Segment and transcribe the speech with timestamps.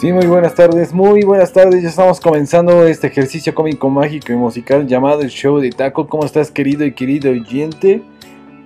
[0.00, 1.82] Sí, muy buenas tardes, muy buenas tardes.
[1.82, 6.08] Ya estamos comenzando este ejercicio cómico, mágico y musical llamado el Show de Taco.
[6.08, 8.02] ¿Cómo estás, querido y querido oyente?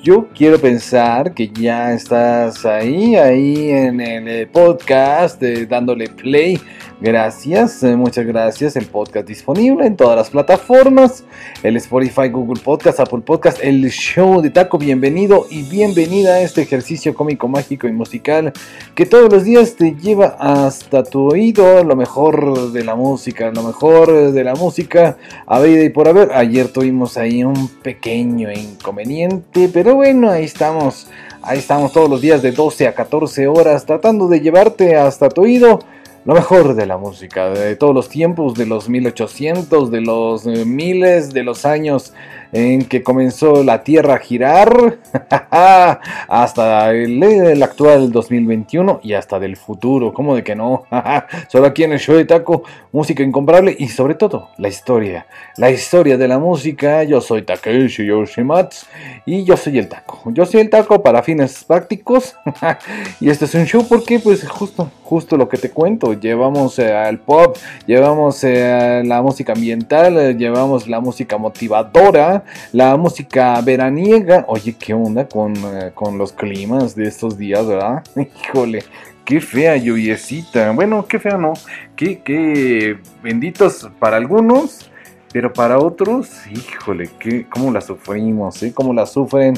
[0.01, 6.61] Yo quiero pensar que ya estás ahí, ahí en el podcast, dándole play
[7.05, 8.77] Gracias, eh, muchas gracias.
[8.77, 11.23] El podcast disponible en todas las plataformas.
[11.63, 14.79] El Spotify, Google Podcast, Apple Podcast, el show de Taco.
[14.79, 18.55] Bienvenido y bienvenida a este ejercicio cómico, mágico y musical
[18.95, 23.63] que todos los días te lleva hasta tu oído lo mejor de la música, lo
[23.63, 26.33] mejor de la música a vida y por haber.
[26.33, 31.09] Ayer tuvimos ahí un pequeño inconveniente, pero bueno, ahí estamos.
[31.43, 35.43] Ahí estamos todos los días de 12 a 14 horas tratando de llevarte hasta tu
[35.43, 35.81] oído
[36.25, 40.65] lo mejor de la música, de todos los tiempos, de los 1800, de los eh,
[40.65, 42.15] miles, de los años
[42.55, 44.99] en que comenzó la Tierra a girar
[45.51, 50.85] hasta el, actual 2021 y hasta del futuro, ¿cómo de que no?
[51.49, 55.71] Solo aquí en el show de Taco, música incomparable y sobre todo la historia, la
[55.71, 57.03] historia de la música.
[57.03, 58.87] Yo soy Takeshi Yoshimatsu
[59.27, 60.23] y yo soy el Taco.
[60.27, 62.37] Yo soy el Taco para fines prácticos
[63.21, 66.93] y este es un show porque pues justo, justo lo que te cuento, llevamos eh,
[66.93, 74.45] al pop, llevamos eh, la música ambiental, eh, llevamos la música motivadora, la música veraniega.
[74.49, 78.03] Oye, ¿qué onda con, eh, con los climas de estos días, verdad?
[78.17, 78.85] Híjole,
[79.25, 80.71] qué fea lluviecita.
[80.73, 81.55] Bueno, qué fea no.
[81.97, 84.91] Qué, qué benditos para algunos,
[85.33, 88.73] pero para otros, híjole, qué, cómo la sufrimos, ¿eh?
[88.75, 89.55] Cómo la sufren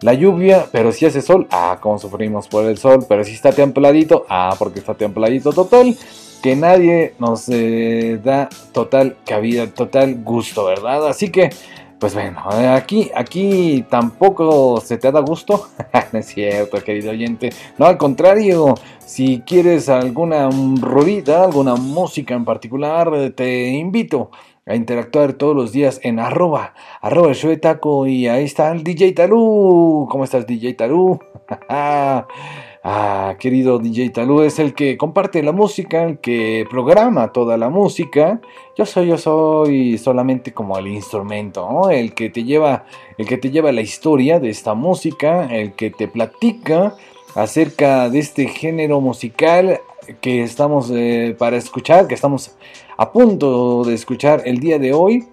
[0.00, 3.52] la lluvia, pero si hace sol, ah, cómo sufrimos por el sol, pero si está
[3.52, 5.96] templadito, ah, porque está templadito total,
[6.42, 11.06] que nadie nos eh, da total cabida, total gusto, ¿verdad?
[11.06, 11.50] Así que
[12.00, 12.40] pues bueno,
[12.74, 15.68] aquí, aquí tampoco se te da gusto.
[16.14, 17.50] es cierto, querido oyente.
[17.76, 20.48] No, al contrario, si quieres alguna
[20.80, 24.30] rolita, alguna música en particular, te invito
[24.64, 29.12] a interactuar todos los días en arroba, arroba el taco y ahí está el DJ
[29.12, 30.08] Talú.
[30.10, 31.20] ¿Cómo estás, DJ Talú?
[32.82, 37.68] Ah, querido DJ Talú es el que comparte la música, el que programa toda la
[37.68, 38.40] música.
[38.74, 42.86] Yo soy, yo soy solamente como el instrumento, el que te lleva,
[43.18, 46.96] el que te lleva la historia de esta música, el que te platica
[47.34, 49.80] acerca de este género musical
[50.22, 52.56] que estamos eh, para escuchar, que estamos
[52.96, 55.26] a punto de escuchar el día de hoy.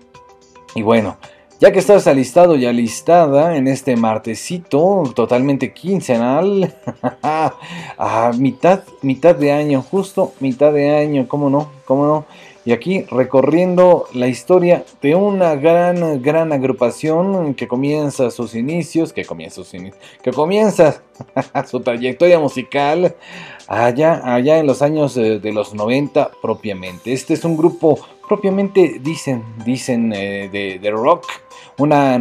[0.76, 1.18] Y bueno,
[1.60, 6.76] ya que estás alistado y alistada en este martesito totalmente quincenal,
[7.24, 11.72] a mitad, mitad de año, justo mitad de año, ¿cómo no?
[11.86, 12.26] ¿Cómo no?
[12.68, 19.24] Y aquí recorriendo la historia de una gran, gran agrupación que comienza sus inicios, que
[19.24, 21.02] comienza sus inicios, que comienza
[21.66, 23.16] su trayectoria musical
[23.70, 27.14] allá, allá en los años de, los 90 propiamente.
[27.14, 31.26] Este es un grupo propiamente, dicen, dicen eh, de rock
[31.78, 32.14] una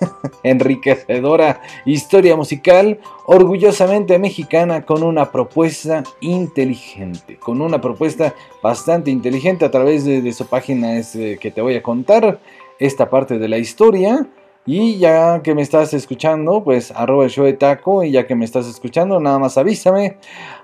[0.42, 9.70] enriquecedora historia musical orgullosamente mexicana con una propuesta inteligente, con una propuesta bastante inteligente a
[9.70, 12.40] través de, su página es, eh, que te voy a contar
[12.78, 14.26] esta parte de la historia.
[14.66, 18.02] Y ya que me estás escuchando, pues arroba el show de taco.
[18.02, 20.16] Y ya que me estás escuchando, nada más avísame.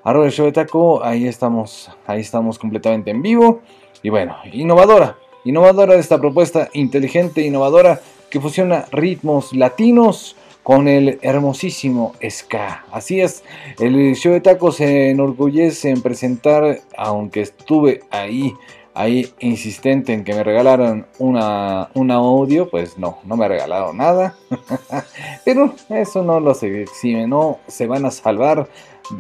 [0.03, 1.05] Arroba el show de taco.
[1.05, 3.61] Ahí estamos, ahí estamos completamente en vivo.
[4.03, 12.15] Y bueno, innovadora, innovadora esta propuesta inteligente, innovadora, que fusiona ritmos latinos con el hermosísimo
[12.29, 12.85] ska.
[12.91, 13.45] Así es,
[13.79, 18.55] el show de tacos se enorgullece en presentar, aunque estuve ahí,
[18.95, 24.37] ahí insistente en que me regalaran una, audio, pues no, no me regalaron nada.
[25.45, 28.69] Pero eso no lo se exime, no se van a salvar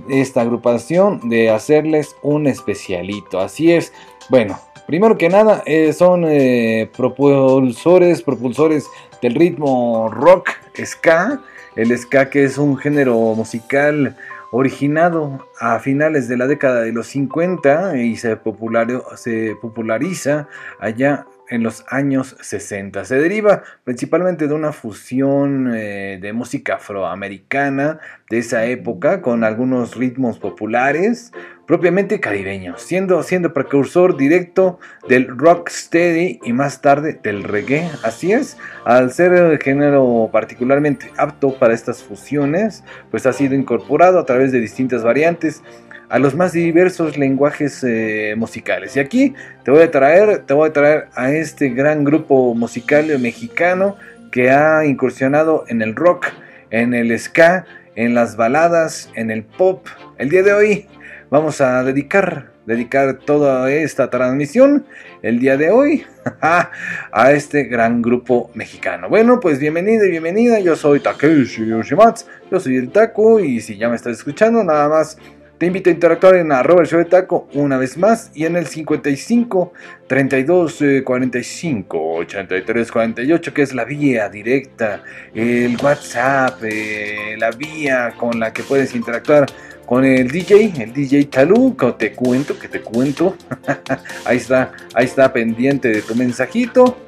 [0.09, 3.41] esta agrupación de hacerles un especialito.
[3.41, 3.93] Así es,
[4.28, 8.87] bueno, Primero que nada, eh, son eh, propulsores, propulsores
[9.21, 10.50] del ritmo rock,
[10.84, 11.41] ska.
[11.77, 14.16] El ska que es un género musical
[14.53, 18.39] originado a finales de la década de los 50 y se,
[19.16, 23.04] se populariza allá en los años 60.
[23.04, 27.99] Se deriva principalmente de una fusión eh, de música afroamericana
[28.31, 31.31] de esa época con algunos ritmos populares
[31.66, 37.89] propiamente caribeños, siendo, siendo precursor directo del rocksteady y más tarde del reggae.
[38.03, 44.19] Así es, al ser el género particularmente apto para estas fusiones, pues ha sido incorporado
[44.19, 45.63] a través de distintas variantes
[46.12, 48.94] a los más diversos lenguajes eh, musicales.
[48.97, 53.18] Y aquí te voy a traer, te voy a traer a este gran grupo musical
[53.18, 53.97] mexicano
[54.30, 56.26] que ha incursionado en el rock,
[56.68, 57.64] en el ska,
[57.94, 59.86] en las baladas, en el pop.
[60.18, 60.86] El día de hoy
[61.30, 64.84] vamos a dedicar, dedicar toda esta transmisión
[65.22, 66.04] el día de hoy
[66.42, 69.09] a este gran grupo mexicano.
[69.09, 73.78] Bueno, pues bienvenido y bienvenida, yo soy Takeshi Yoshimatsu, yo soy el Taco y si
[73.78, 75.16] ya me estás escuchando, nada más
[75.62, 78.56] te invito a interactuar en arroba el show de taco una vez más y en
[78.56, 79.72] el 55
[80.09, 88.41] 32 45 83 48 que es la vía directa, el WhatsApp, eh, la vía con
[88.41, 89.47] la que puedes interactuar
[89.86, 93.36] con el DJ, el DJ que te cuento, que te cuento.
[94.24, 96.98] ahí está, ahí está pendiente de tu mensajito.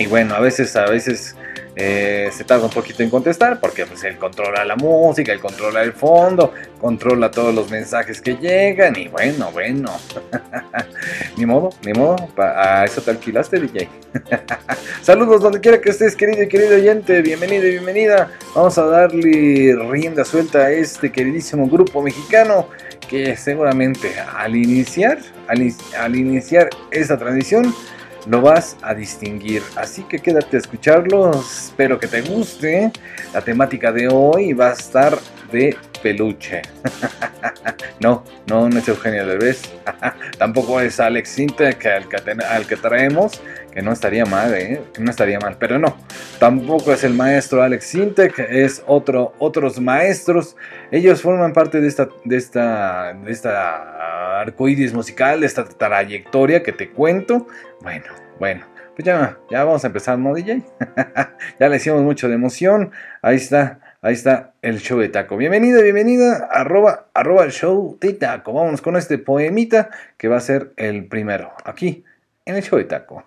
[0.00, 1.36] Y bueno, a veces, a veces
[1.80, 5.80] eh, se tarda un poquito en contestar porque pues, él controla la música, él controla
[5.82, 9.92] el fondo, controla todos los mensajes que llegan y bueno, bueno.
[11.36, 13.88] ni modo, ni modo, a eso te alquilaste DJ.
[15.02, 18.32] Saludos donde quiera que estés querido y querido oyente, bienvenido y bienvenida.
[18.56, 22.66] Vamos a darle rienda suelta a este queridísimo grupo mexicano
[23.08, 27.72] que seguramente al iniciar, al, al iniciar esta transmisión,
[28.26, 29.62] lo vas a distinguir.
[29.76, 31.30] Así que quédate a escucharlo.
[31.40, 32.92] Espero que te guste.
[33.32, 35.18] La temática de hoy va a estar
[35.52, 36.62] de peluche.
[38.00, 39.62] no, no, no es Eugenio Derbez.
[40.38, 43.40] Tampoco es Alex Sintek que, al que traemos,
[43.72, 44.80] que no estaría mal, ¿eh?
[44.98, 45.96] No estaría mal, pero no.
[46.38, 50.56] Tampoco es el maestro Alex Sintek, es otro, otros maestros.
[50.90, 56.72] Ellos forman parte de esta, de esta, de esta arcoíris musical, de esta trayectoria que
[56.72, 57.46] te cuento.
[57.82, 58.06] Bueno,
[58.38, 58.64] bueno.
[58.96, 60.60] Pues ya, ya vamos a empezar, ¿no, DJ?
[61.60, 62.90] ya le hicimos mucho de emoción.
[63.22, 63.78] Ahí está.
[64.00, 65.36] Ahí está el show de taco.
[65.36, 68.52] Bienvenida, bienvenida, arroba, arroba el show de taco.
[68.52, 72.04] Vámonos con este poemita que va a ser el primero, aquí,
[72.48, 73.24] en el show de taco.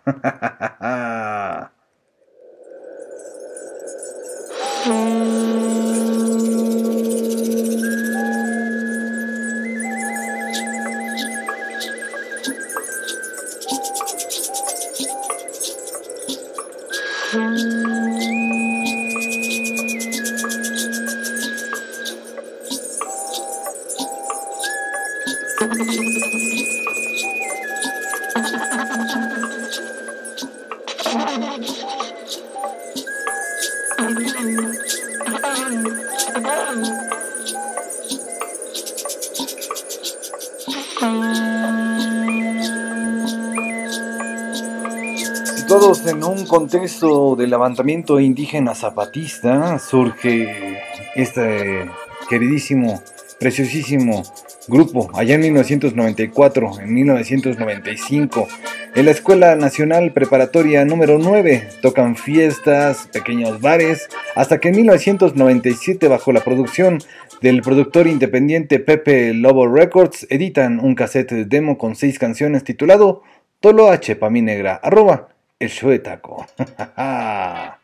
[45.71, 50.81] Todos en un contexto de levantamiento indígena zapatista surge
[51.15, 51.89] este
[52.29, 53.01] queridísimo,
[53.39, 54.21] preciosísimo
[54.67, 58.49] grupo allá en 1994, en 1995.
[58.95, 66.09] En la Escuela Nacional Preparatoria número 9 tocan fiestas, pequeños bares, hasta que en 1997
[66.09, 66.97] bajo la producción
[67.41, 73.23] del productor independiente Pepe Lobo Records editan un cassette de demo con seis canciones titulado
[73.61, 75.29] Tolo H negra, arroba
[75.61, 75.69] el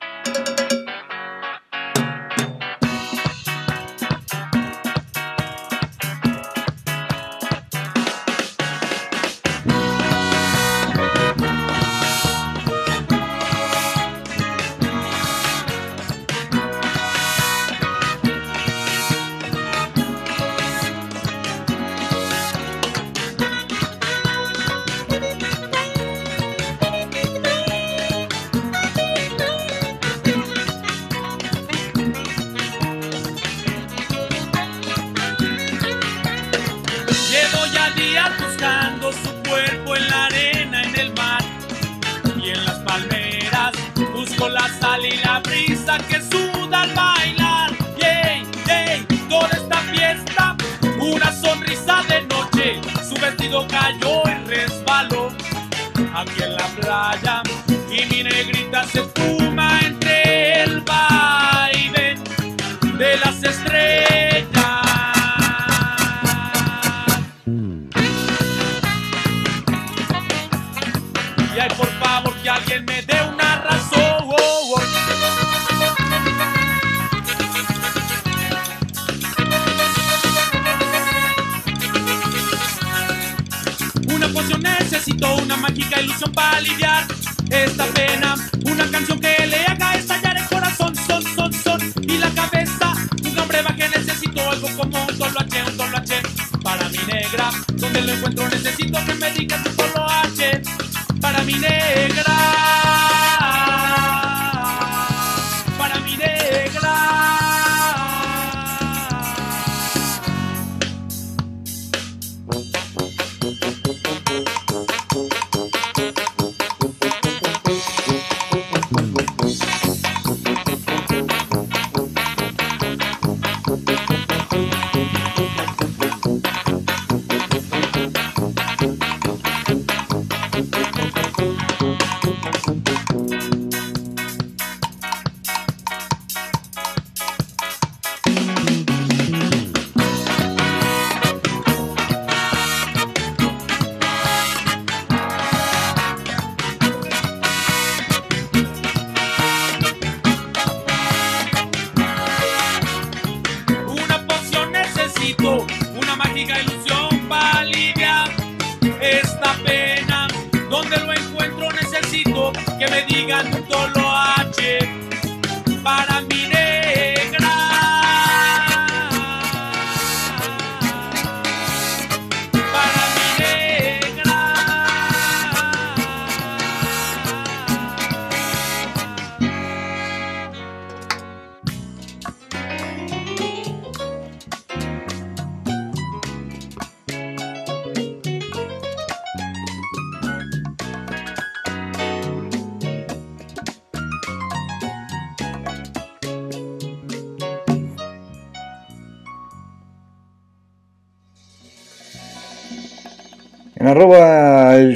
[86.33, 87.05] para aliviar
[87.49, 88.35] esta pena.
[88.65, 91.93] Una canción que le haga estallar el corazón, son, son, son.
[92.03, 92.93] Y la cabeza,
[93.23, 96.21] un nombre va que necesito algo como un solo H, un solo H.
[96.63, 100.61] Para mi negra, donde lo encuentro necesito que me digas un solo H.
[101.21, 102.86] Para mi negra.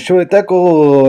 [0.01, 0.25] Show de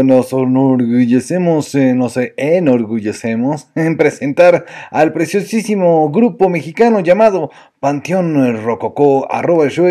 [0.05, 9.27] nos enorgullecemos, eh, nos enorgullecemos en presentar al preciosísimo grupo mexicano llamado Panteón Rococó.
[9.31, 9.87] Arroba el show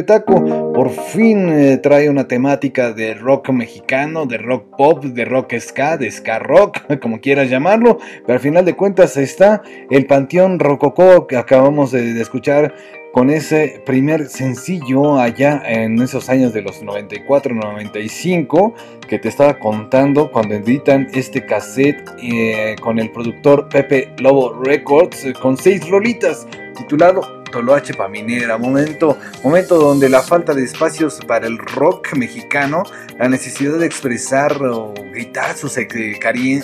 [0.73, 5.97] por fin eh, trae una temática de rock mexicano, de rock pop, de rock ska,
[5.97, 7.97] de ska rock, como quieras llamarlo.
[8.25, 12.73] Pero al final de cuentas está el Panteón Rococó que acabamos de escuchar
[13.11, 18.73] con ese primer sencillo allá en esos años de los 94-95
[19.07, 25.25] que te estaba contando cuando editan este cassette eh, con el productor Pepe Lobo Records
[25.25, 31.45] eh, con seis rolitas titulado Toloache Paminera, momento, momento donde la falta de espacios para
[31.47, 32.83] el rock mexicano,
[33.19, 35.87] la necesidad de expresar o gritar sus eh,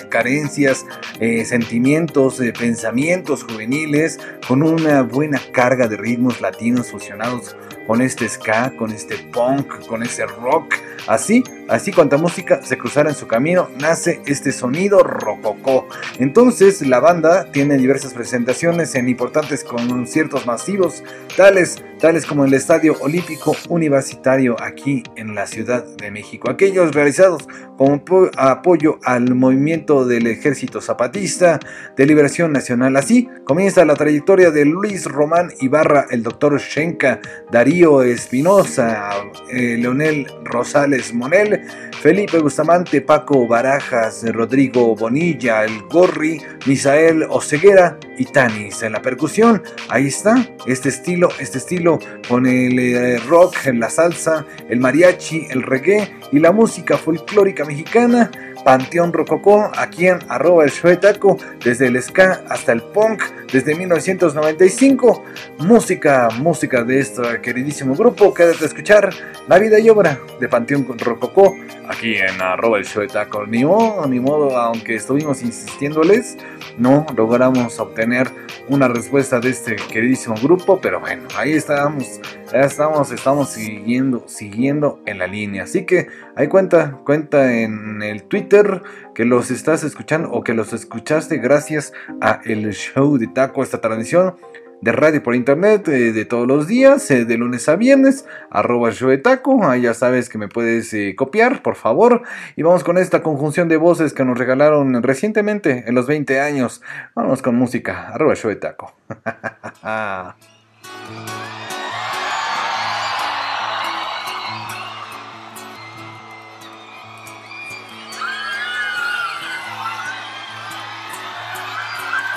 [0.08, 0.86] carencias,
[1.20, 7.54] eh, sentimientos, eh, pensamientos juveniles, con una buena carga de ritmos latinos fusionados
[7.88, 10.74] con este ska, con este punk, con este rock.
[11.06, 15.88] Así, así cuanta música se cruzara en su camino, nace este sonido rococó.
[16.18, 21.02] Entonces la banda tiene diversas presentaciones en importantes conciertos masivos,
[21.34, 26.50] tales, tales como el Estadio Olímpico Universitario aquí en la Ciudad de México.
[26.50, 28.02] Aquellos realizados como
[28.36, 31.60] apoyo al movimiento del Ejército Zapatista
[31.96, 32.96] de Liberación Nacional.
[32.96, 39.10] Así comienza la trayectoria de Luis Román Ibarra, el doctor Shenka, Darío Espinosa,
[39.52, 41.62] eh, Leonel Rosales Monel,
[42.00, 49.62] Felipe Bustamante, Paco Barajas, Rodrigo Bonilla, El Gorri, Misael Oceguera y Tanis en la percusión.
[49.88, 51.87] Ahí está, este estilo, este estilo
[52.28, 58.30] con el eh, rock, la salsa, el mariachi, el reggae y la música folclórica mexicana
[58.64, 65.24] Panteón Rococó, aquí en arroba el Taco, desde el ska hasta el punk, desde 1995.
[65.60, 68.34] Música, música de este queridísimo grupo.
[68.34, 69.10] Quédate a escuchar
[69.48, 71.56] La vida y obra de Panteón Rococó,
[71.88, 73.46] aquí en arroba el Taco.
[73.46, 76.36] Ni modo, ni modo, aunque estuvimos insistiéndoles,
[76.76, 78.30] no logramos obtener
[78.68, 82.20] una respuesta de este queridísimo grupo, pero bueno, ahí estamos,
[82.52, 85.64] ya estamos, estamos siguiendo, siguiendo en la línea.
[85.64, 88.82] Así que ahí cuenta, cuenta en el Twitter
[89.14, 93.80] que los estás escuchando o que los escuchaste gracias a el show de Taco, esta
[93.80, 94.36] transmisión
[94.80, 98.90] de radio por internet eh, de todos los días, eh, de lunes a viernes, arroba
[99.22, 102.22] taco, ahí ya sabes que me puedes eh, copiar, por favor,
[102.56, 106.82] y vamos con esta conjunción de voces que nos regalaron recientemente, en los 20 años,
[107.14, 108.94] vamos con música, arroba de taco.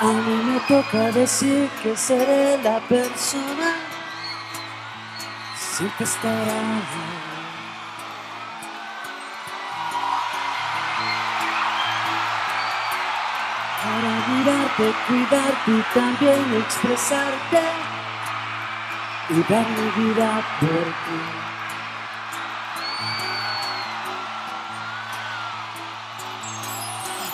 [0.02, 3.92] A mí me toca decir que seré la persona
[5.72, 6.62] siempre estará.
[13.82, 17.62] Para mirarte, cuidarte y también expresarte
[19.30, 21.20] y dar mi vida por ti.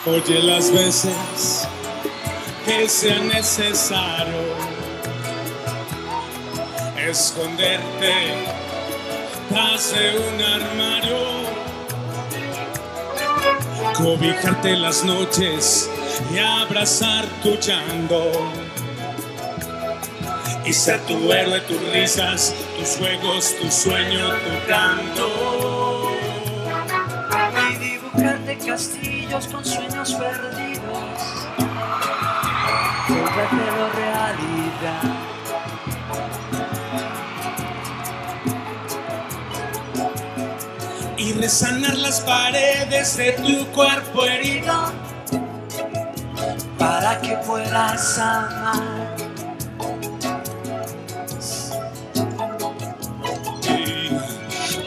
[0.07, 1.69] Oye las veces
[2.69, 4.43] que sea necesario
[6.99, 8.13] esconderte
[9.49, 11.17] tras de un armario,
[13.97, 15.89] cobijarte las noches
[16.31, 18.33] y abrazar tu llanto
[20.67, 26.13] y ser tu héroe, tus risas, tus juegos, tu sueño, tu canto.
[27.71, 30.68] Y dibujarte castillos con sueños perdidos
[33.15, 35.03] hacerlo realidad.
[41.17, 44.93] Y resanar las paredes de tu cuerpo herido
[46.79, 49.17] para que puedas amar.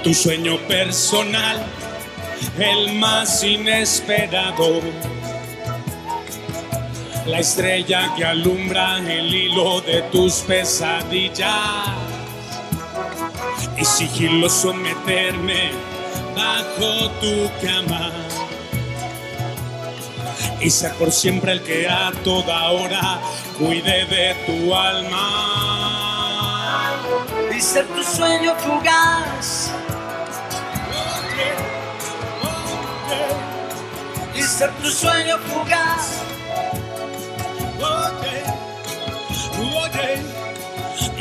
[0.04, 1.64] Tu sueño personal,
[2.58, 4.82] el más inesperado
[7.26, 11.50] la estrella que alumbra el hilo de tus pesadillas.
[13.78, 15.72] Y sigiloso meterme
[16.36, 18.12] bajo tu cama.
[20.60, 23.20] Y ser por siempre el que a toda hora
[23.58, 25.68] cuide de tu alma.
[27.56, 29.72] Y ser tu sueño fugaz.
[34.36, 36.22] Y ser tu sueño fugaz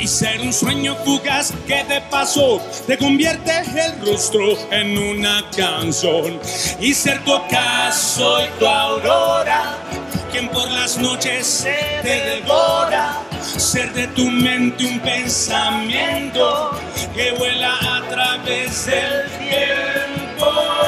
[0.01, 6.39] y ser un sueño fugaz que de paso te convierte el rostro en una canción.
[6.79, 9.77] Y ser tu ocaso y tu aurora
[10.31, 11.67] quien por las noches
[12.01, 13.21] te devora.
[13.41, 16.71] Ser de tu mente un pensamiento
[17.13, 20.80] que vuela a través del tiempo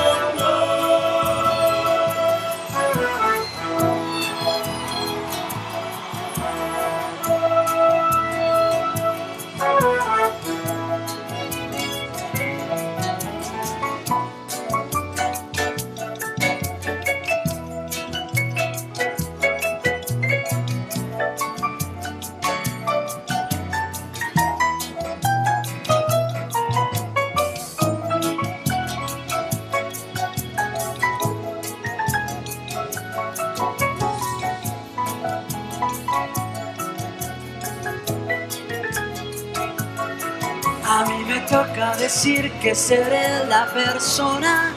[41.54, 44.74] toca decir que seré la persona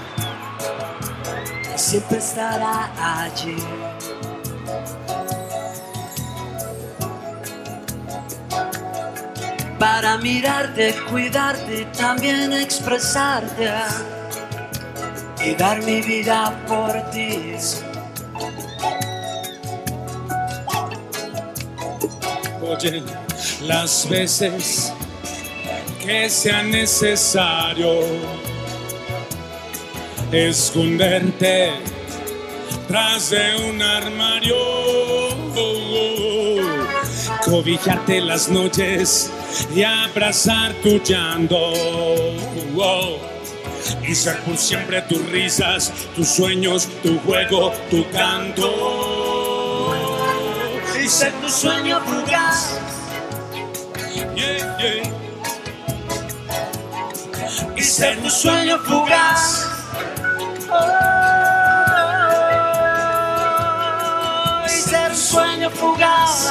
[1.63, 2.91] que siempre estará
[3.23, 3.57] allí.
[9.79, 13.73] Para mirarte, cuidarte también expresarte
[15.47, 17.57] y dar mi vida por ti.
[22.61, 23.03] Oye,
[23.63, 24.93] las veces
[26.07, 28.01] que sea necesario
[30.31, 31.73] esconderte
[32.87, 34.55] tras de un armario,
[37.45, 39.33] cobijarte las noches
[39.75, 41.73] y abrazar tu llanto.
[44.07, 49.93] Y ser por siempre tus risas, tus sueños, tu juego, tu canto.
[51.03, 52.79] Y ser tu sueño fugaz.
[54.37, 55.26] Yeah, yeah.
[57.87, 59.65] Y ser tu sueño fugaz.
[60.69, 61.07] Oh,
[64.67, 66.51] y ser un sueño fugaz,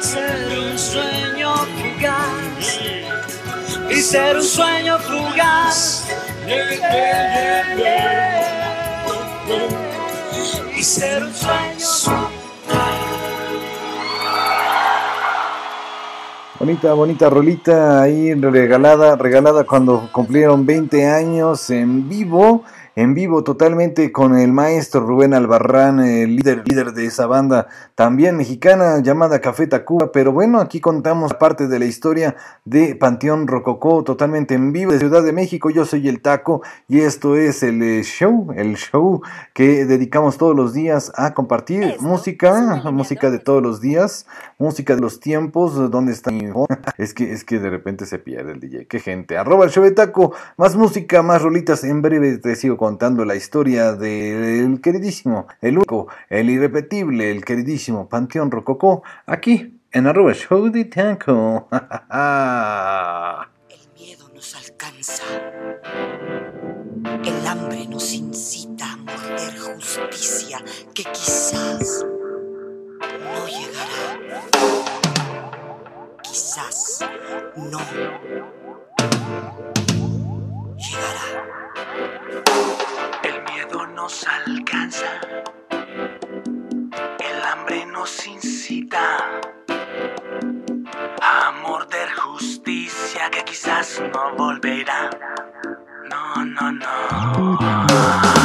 [0.00, 2.80] ser un sueño fugaz,
[3.88, 6.04] y ser un sueño fugaz.
[10.76, 12.26] Y ser un sueño
[16.58, 22.64] Bonita, bonita rolita ahí regalada, regalada cuando cumplieron 20 años en vivo,
[22.94, 28.38] en vivo totalmente con el maestro Rubén Albarrán, el líder, líder de esa banda también
[28.38, 30.12] mexicana llamada Café Tacuba.
[30.12, 34.98] Pero bueno, aquí contamos parte de la historia de Panteón Rococó totalmente en vivo de
[34.98, 35.68] Ciudad de México.
[35.68, 39.20] Yo soy el Taco y esto es el eh, show, el show
[39.52, 44.26] que dedicamos todos los días a compartir música, música de todos los días,
[44.58, 46.46] música de los tiempos, ¿dónde está mi
[46.98, 48.86] es que, es que de repente se pierde el DJ.
[48.86, 49.36] Qué gente.
[49.36, 50.34] Arroba el show de taco.
[50.56, 51.84] Más música, más rolitas.
[51.84, 58.08] En breve te sigo contando la historia del queridísimo, el único, el irrepetible, el queridísimo
[58.08, 59.02] Panteón Rococó.
[59.26, 61.68] Aquí en arroba show de taco.
[63.68, 65.22] El miedo nos alcanza.
[67.24, 70.58] El hambre nos incita a morder justicia
[70.94, 72.04] que quizás
[73.36, 74.40] no llegará.
[76.22, 77.04] Quizás
[77.56, 77.80] no
[80.76, 81.28] llegará.
[83.22, 85.20] El miedo nos alcanza,
[87.18, 89.40] el hambre nos incita
[91.22, 95.10] a morder justicia que quizás no volverá.
[96.10, 98.35] No, no, no.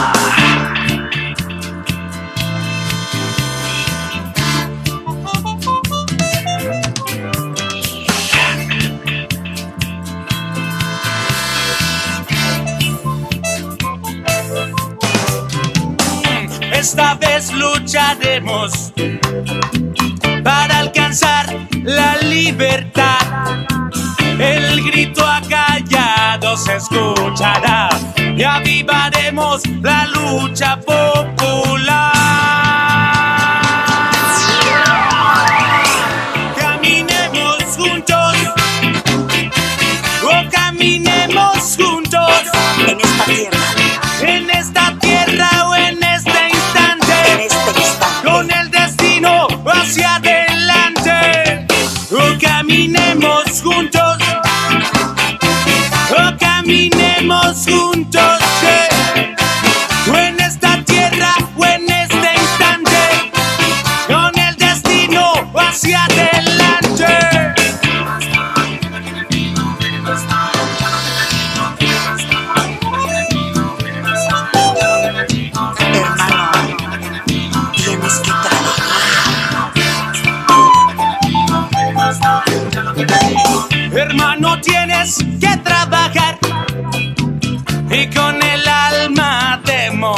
[17.61, 18.91] Lucharemos
[20.43, 21.45] para alcanzar
[21.83, 23.19] la libertad.
[24.39, 27.89] El grito acallado se escuchará
[28.35, 32.11] y avivaremos la lucha popular.
[36.57, 38.35] Caminemos juntos,
[40.23, 42.41] oh caminemos juntos
[42.87, 43.59] En esta tierra,
[44.21, 44.80] en esta
[57.31, 58.40] caminemos juntos.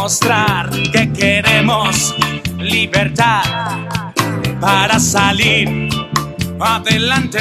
[0.04, 2.14] Demostrar que queremos
[2.58, 3.42] libertad
[4.60, 5.88] para salir
[6.60, 7.40] adelante.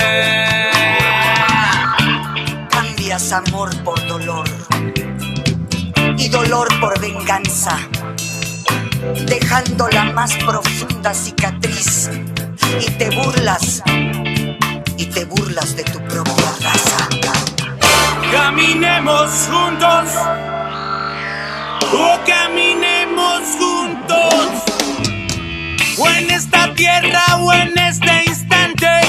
[2.71, 4.49] Cambias amor por dolor
[6.17, 7.81] y dolor por venganza,
[9.27, 12.11] dejando la más profunda cicatriz
[12.81, 13.83] y te burlas
[14.97, 17.09] y te burlas de tu propia raza.
[18.31, 20.11] Caminemos juntos,
[21.93, 24.65] o caminemos juntos,
[25.99, 29.01] o en esta tierra o en este instante,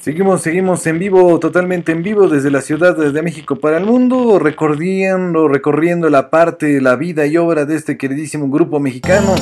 [0.00, 4.38] Seguimos, seguimos en vivo, totalmente en vivo desde la Ciudad de México para el mundo,
[4.38, 9.34] recorriendo, recorriendo la parte, la vida y obra de este queridísimo grupo mexicano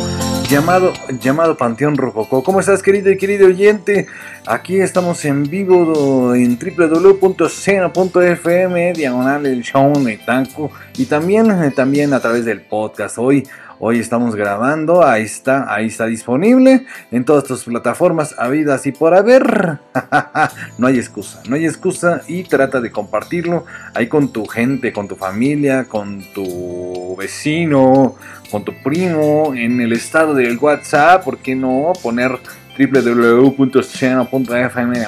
[0.49, 2.43] llamado, llamado Panteón Rococó.
[2.43, 4.09] ¿Cómo estás, querido y querido oyente?
[4.47, 7.93] Aquí estamos en vivo en www.cena.fm,
[8.95, 9.93] diagonal el show
[10.97, 13.19] y también, eh, también a través del podcast.
[13.19, 13.47] Hoy
[13.81, 19.15] Hoy estamos grabando, ahí está, ahí está disponible en todas tus plataformas habidas y por
[19.15, 19.79] haber.
[20.79, 25.07] no hay excusa, no hay excusa y trata de compartirlo ahí con tu gente, con
[25.07, 28.17] tu familia, con tu vecino,
[28.51, 32.33] con tu primo, en el estado del WhatsApp, ¿por qué no poner
[32.77, 34.99] www.channel.fm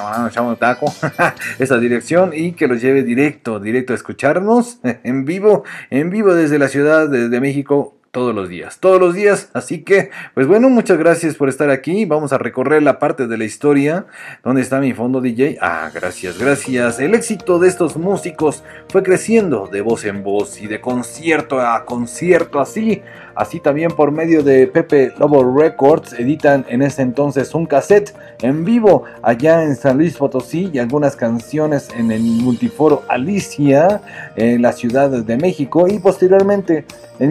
[1.58, 6.60] esa dirección y que los lleve directo, directo a escucharnos en vivo, en vivo desde
[6.60, 9.50] la Ciudad de México todos los días, todos los días.
[9.52, 12.04] Así que, pues bueno, muchas gracias por estar aquí.
[12.04, 14.06] Vamos a recorrer la parte de la historia.
[14.42, 15.58] ¿Dónde está mi fondo DJ?
[15.60, 16.98] Ah, gracias, gracias.
[16.98, 21.84] El éxito de estos músicos fue creciendo de voz en voz y de concierto a
[21.84, 23.02] concierto, así.
[23.34, 28.64] Así también por medio de Pepe Lobo Records editan en ese entonces un cassette en
[28.64, 34.02] vivo allá en San Luis Potosí y algunas canciones en el multiforo Alicia
[34.36, 36.84] en la Ciudad de México y posteriormente
[37.18, 37.30] en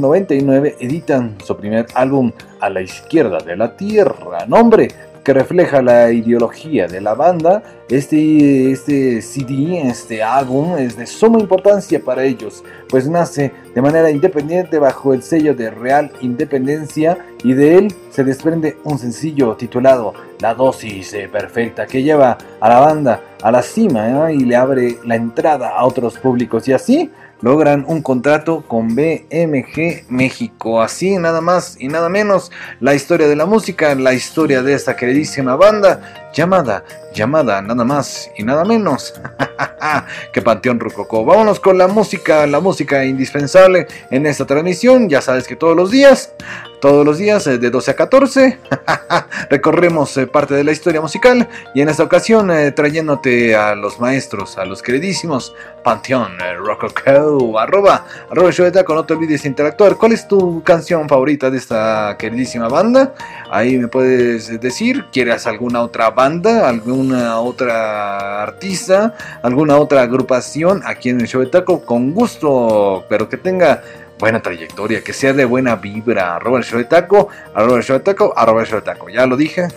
[0.00, 4.88] 1999 editan su primer álbum A la izquierda de la tierra, nombre
[5.24, 7.62] que refleja la ideología de la banda.
[7.88, 14.10] Este, este CD, este álbum es de suma importancia para ellos, pues nace de manera
[14.10, 20.14] independiente bajo el sello de Real Independencia y de él se desprende un sencillo titulado
[20.40, 24.34] La dosis perfecta que lleva a la banda a la cima ¿eh?
[24.34, 27.10] y le abre la entrada a otros públicos y así
[27.42, 30.82] logran un contrato con BMG México.
[30.82, 32.50] Así, nada más y nada menos,
[32.80, 38.30] la historia de la música, la historia de esta queridísima banda llamada, llamada nada más
[38.36, 39.14] y nada menos
[40.32, 41.24] que Panteón Rococó.
[41.24, 45.08] Vámonos con la música, la música indispensable en esta transmisión.
[45.08, 46.32] Ya sabes que todos los días,
[46.80, 48.58] todos los días eh, de 12 a 14
[49.50, 54.00] recorremos eh, parte de la historia musical y en esta ocasión eh, trayéndote a los
[54.00, 59.42] maestros, a los queridísimos Panteón Rococó, arroba, arroba el show de taco, no te olvides
[59.42, 59.96] de interactuar.
[59.96, 63.14] ¿Cuál es tu canción favorita de esta queridísima banda?
[63.50, 71.08] Ahí me puedes decir, ¿quieres alguna otra banda, alguna otra artista, alguna otra agrupación aquí
[71.08, 71.84] en el show de taco?
[71.84, 73.82] Con gusto, pero que tenga
[74.18, 76.36] buena trayectoria, que sea de buena vibra.
[76.36, 79.08] Arroba el show de taco, arroba el show de taco, arroba el show de taco.
[79.08, 79.68] Ya lo dije.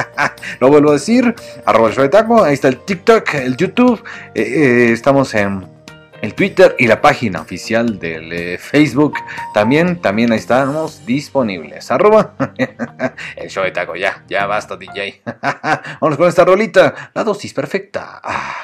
[0.60, 1.34] lo vuelvo a decir.
[1.64, 2.44] Arroba el show de taco.
[2.44, 4.02] Ahí está el TikTok, el YouTube.
[4.34, 5.77] Eh, eh, estamos en
[6.22, 9.14] el Twitter y la página oficial del eh, Facebook.
[9.54, 11.90] También, también estamos disponibles.
[11.90, 12.34] Arroba
[13.36, 13.96] el show de taco.
[13.96, 15.22] Ya, ya basta, DJ.
[16.00, 17.12] Vamos con esta rolita.
[17.14, 18.20] La dosis perfecta.
[18.22, 18.54] Ah.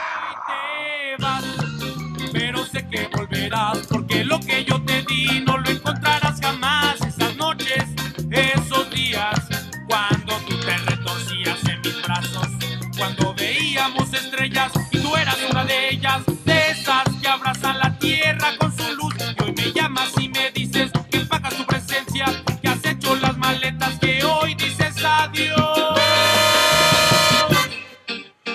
[19.94, 22.26] llamas y me dices que pagas tu presencia,
[22.61, 25.98] que has hecho las maletas, que hoy dices adiós.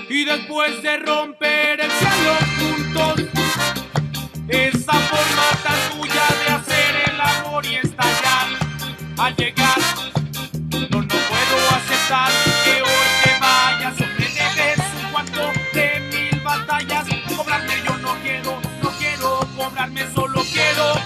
[0.09, 3.25] Y después de romper el cielo juntos,
[4.47, 8.47] esa forma tan tuya de hacer el amor y estallar
[9.17, 9.58] al llegar.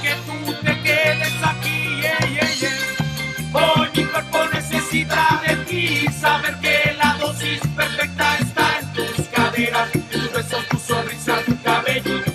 [0.02, 2.02] Que tú te quedes aquí.
[2.02, 3.54] yeah, yeah, yeah.
[3.54, 9.90] Hoy mi cuerpo necesita de ti, saber que la dosis perfecta está en tus caderas,
[9.94, 12.33] en tus besos, tu sonrisa, tu cabello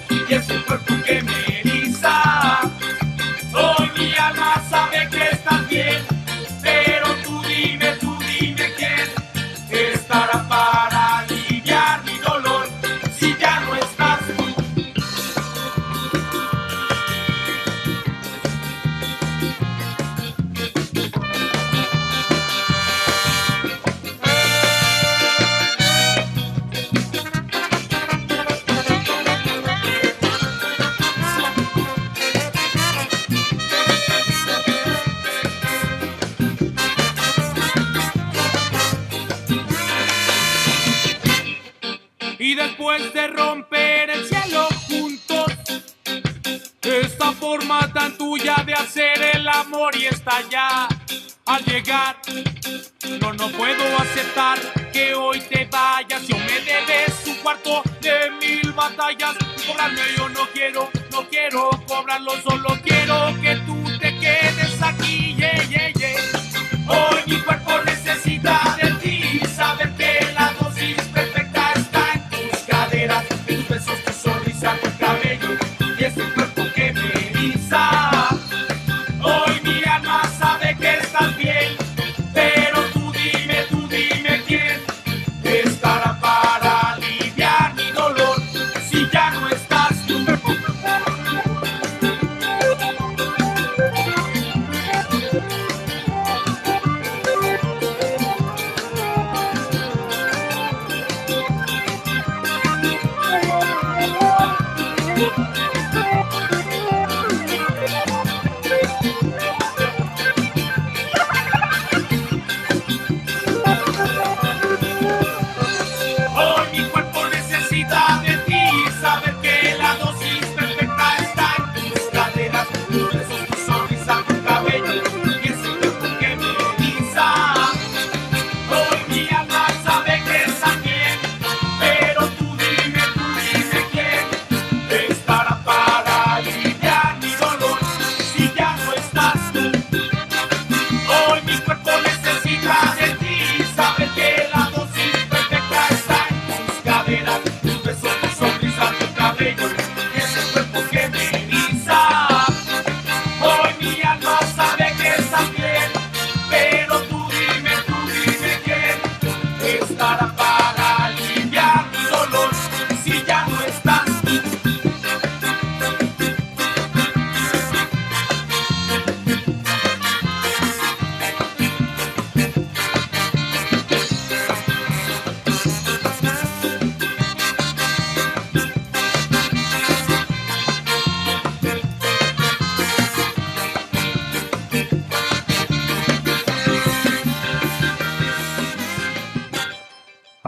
[42.88, 45.46] después de romper el cielo juntos,
[46.81, 50.88] esta forma tan tuya de hacer el amor y estallar
[51.44, 52.16] al llegar.
[53.20, 54.59] No, no puedo aceptar
[54.92, 56.27] que hoy te vayas.
[56.27, 59.37] Yo me debes un cuarto de mil batallas.
[59.66, 63.57] Cobrarme yo no quiero, no quiero cobrarlo, solo quiero que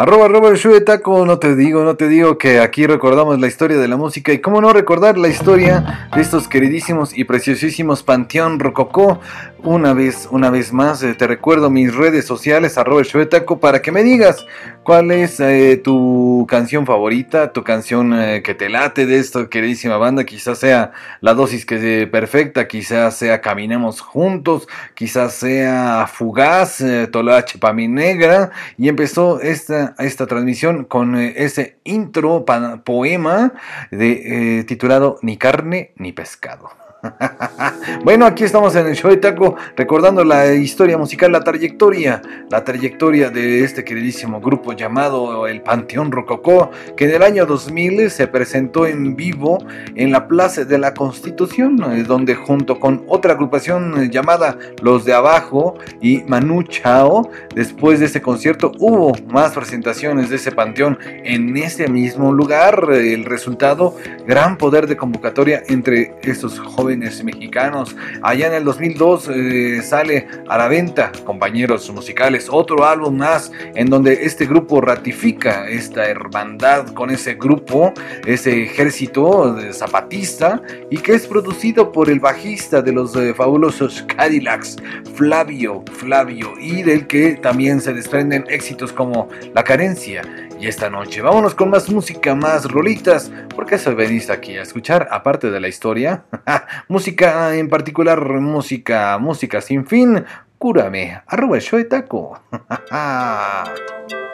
[0.01, 3.77] Arroba, arroba el taco, no te digo, no te digo que aquí recordamos la historia
[3.77, 8.61] de la música y cómo no recordar la historia de estos queridísimos y preciosísimos Panteón
[8.61, 9.21] Rococó.
[9.63, 13.93] Una vez, una vez más, eh, te recuerdo mis redes sociales, arroba taco, para que
[13.93, 14.47] me digas
[14.85, 19.97] cuál es eh, tu canción favorita, tu canción eh, que te late de esta queridísima
[19.97, 27.07] banda, quizás sea La Dosis que Perfecta, quizás sea Caminemos Juntos, quizás sea Fugaz, eh,
[27.07, 33.53] Tolache pa' mi negra, y empezó esta, esta transmisión con eh, ese intro pa- poema
[33.91, 36.71] de, titulado Ni carne ni pescado.
[38.05, 42.65] bueno, aquí estamos en el show de Taco recordando la historia musical, la trayectoria, la
[42.65, 48.27] trayectoria de este queridísimo grupo llamado el Panteón Rococó, que en el año 2000 se
[48.27, 54.03] presentó en vivo en la Plaza de la Constitución, eh, donde junto con otra agrupación
[54.03, 60.29] eh, llamada Los de Abajo y Manu Chao, después de este concierto hubo más presentaciones
[60.29, 62.89] de ese panteón en ese mismo lugar.
[62.91, 67.97] El resultado, gran poder de convocatoria entre estos jóvenes mexicanos.
[68.23, 73.89] Allá en el 2002 eh, sale a la venta, compañeros musicales, otro álbum más en
[73.89, 77.93] donde este grupo ratifica esta hermandad con ese grupo,
[78.27, 84.77] ese ejército zapatista y que es producido por el bajista de los eh, fabulosos Cadillacs,
[85.15, 90.23] Flavio, Flavio, y del que también se desprenden éxitos como La Carencia
[90.61, 91.23] y esta noche.
[91.23, 95.69] Vámonos con más música, más rolitas, porque eso veniste aquí a escuchar, aparte de la
[95.69, 96.25] historia,
[96.89, 100.25] música en particular, música, música sin fin,
[100.59, 102.41] cúrame, arroba el.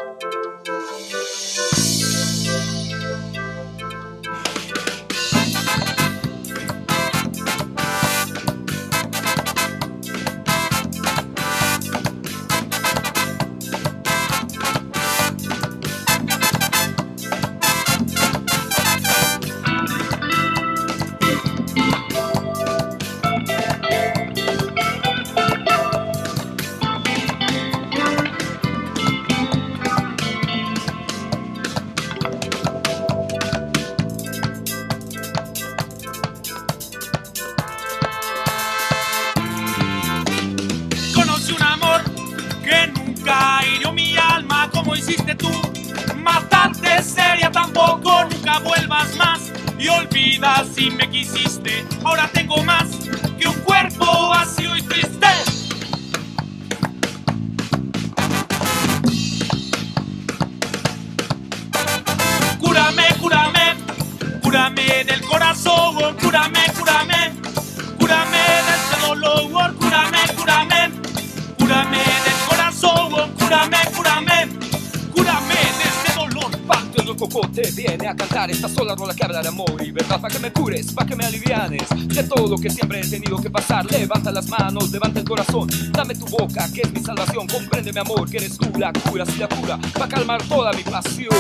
[86.07, 87.47] dame tu boca que es mi salvación.
[87.47, 90.83] Comprende mi amor que eres tú la cura, sí la cura, para calmar toda mi
[90.83, 91.36] pasión.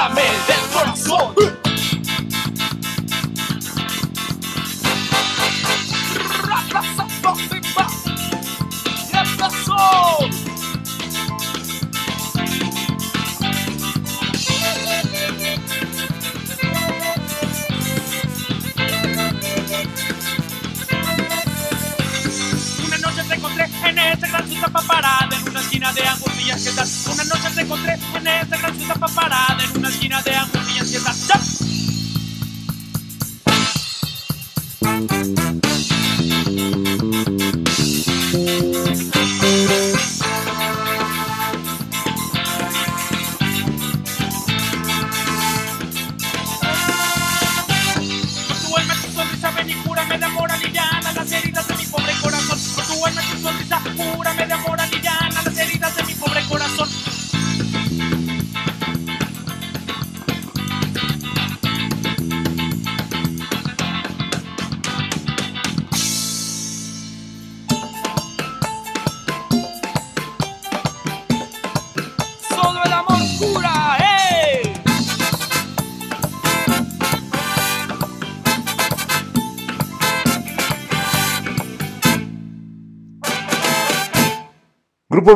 [0.00, 1.49] Cúrame del corazón.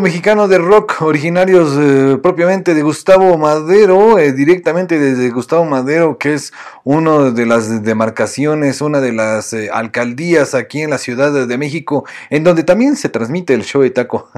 [0.00, 6.34] Mexicano de rock originarios eh, propiamente de Gustavo Madero, eh, directamente desde Gustavo Madero, que
[6.34, 6.52] es
[6.84, 12.04] una de las demarcaciones, una de las eh, alcaldías aquí en la Ciudad de México,
[12.30, 14.30] en donde también se transmite el show de taco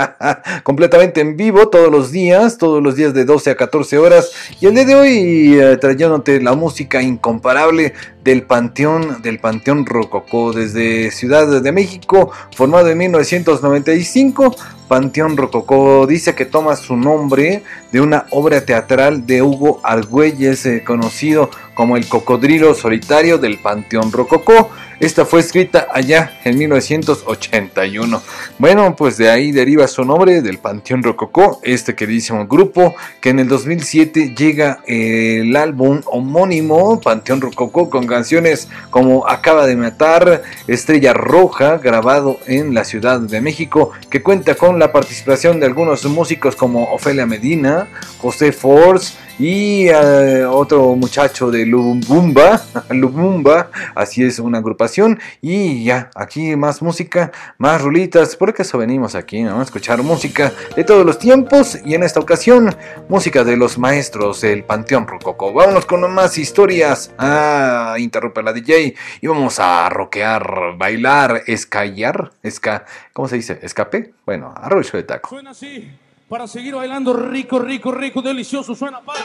[0.64, 4.30] completamente en vivo todos los días, todos los días de 12 a 14 horas.
[4.60, 7.94] Y el día de hoy trayéndote la música incomparable
[8.24, 14.56] del Panteón, del Panteón Rococó, desde Ciudad de México, formado en 1995.
[14.90, 17.62] Panteón Rococó dice que toma su nombre
[17.92, 21.48] de una obra teatral de Hugo Argüelles, eh, conocido
[21.80, 24.68] como el cocodrilo solitario del Panteón Rococó.
[25.00, 28.22] Esta fue escrita allá en 1981.
[28.58, 33.38] Bueno, pues de ahí deriva su nombre del Panteón Rococó, este queridísimo grupo que en
[33.38, 41.14] el 2007 llega el álbum homónimo Panteón Rococó con canciones como Acaba de matar, Estrella
[41.14, 46.56] Roja, grabado en la Ciudad de México, que cuenta con la participación de algunos músicos
[46.56, 52.60] como Ofelia Medina, José Force, y eh, otro muchacho de Lubumba,
[52.90, 55.18] Lubumba, así es una agrupación.
[55.40, 59.58] Y ya, aquí más música, más rulitas, porque eso venimos aquí, ¿no?
[59.58, 62.76] A escuchar música de todos los tiempos y en esta ocasión,
[63.08, 65.54] música de los maestros del Panteón Rococo.
[65.54, 67.10] Vámonos con más historias.
[67.16, 72.84] Ah, interrumpe la DJ y vamos a rockear, bailar, escallar, esca,
[73.14, 73.58] ¿cómo se dice?
[73.62, 74.12] ¿Escape?
[74.26, 75.30] Bueno, arroyo de taco.
[75.30, 75.90] Suena así,
[76.30, 78.76] para seguir bailando rico, rico, rico, delicioso.
[78.76, 79.24] Suena padre.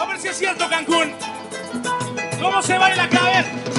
[0.00, 1.12] A ver si es cierto, Cancún.
[2.40, 3.18] ¿Cómo se baila acá?
[3.40, 3.73] A.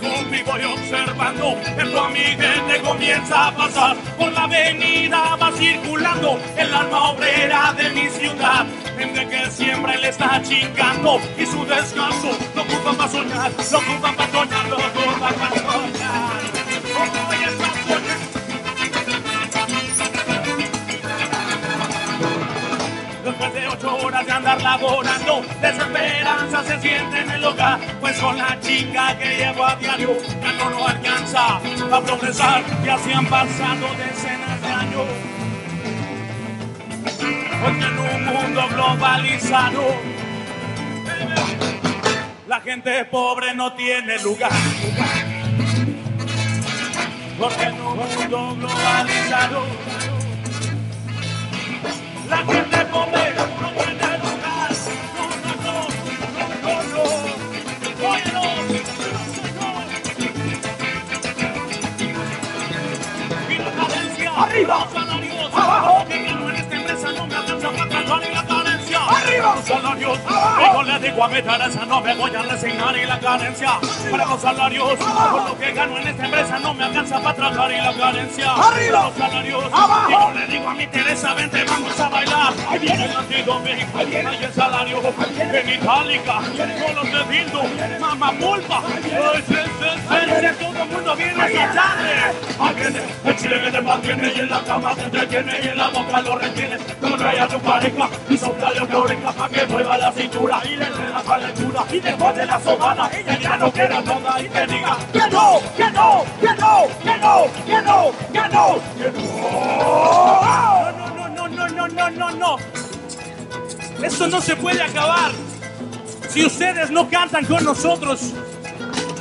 [0.00, 3.96] Combi y observando, el a mi gente comienza a pasar.
[4.18, 8.66] Por la avenida va circulando el alma obrera de mi ciudad.
[8.98, 14.16] Gente que siempre le está chingando y su descanso lo ocupan para soñar, lo ocupan
[14.16, 15.81] para soñar, lo ocupan para soñar.
[24.24, 27.78] De andar laborando, desesperanza se siente en el hogar.
[28.00, 32.62] Pues con la chinga que llevo a diario, ya no lo alcanza a progresar.
[32.84, 35.06] Y así han pasado decenas de años.
[37.62, 39.82] Porque en un mundo globalizado,
[42.48, 44.50] la gente pobre no tiene lugar.
[47.38, 49.62] Porque en un mundo globalizado,
[52.28, 53.91] la gente pobre no tiene lugar.
[64.36, 64.86] arriba,
[65.52, 66.02] abajo.
[69.32, 69.56] Arriba.
[69.64, 70.18] Salarios.
[70.86, 73.78] Le digo a mi Teresa no me voy a resignar y la carencia.
[74.10, 74.94] Para los salarios.
[74.94, 78.52] Por lo que gano en esta empresa no me alcanza para tragar y la carencia.
[78.52, 79.04] Arriba.
[79.04, 79.64] Los salarios.
[80.10, 82.52] Yo le digo a mi Teresa vente vamos a bailar.
[82.68, 83.98] Ahí viene el antidomingo.
[83.98, 85.00] Ahí viene el salario.
[85.38, 86.34] En Itálica.
[86.34, 87.62] Con los de Dildo.
[88.00, 88.82] Mamá pulpa.
[88.82, 91.32] Todo el mundo viene
[93.24, 96.20] el chile que te mantiene y en la cama te entretiene y en la boca
[96.20, 96.76] lo retiene.
[97.00, 100.76] No trae a tu pareja y soplale una oreja para que mueva la cintura y
[100.76, 101.84] le dé la calentura.
[101.90, 105.60] Y después de la sobada ella ya no quiera toda y que diga que no,
[105.76, 109.42] que no, que no, que no, que no, que no, que no.
[109.78, 112.56] No, no, no, no, no, no, no.
[114.02, 115.30] Esto no se puede acabar
[116.28, 118.32] si ustedes no cantan con nosotros.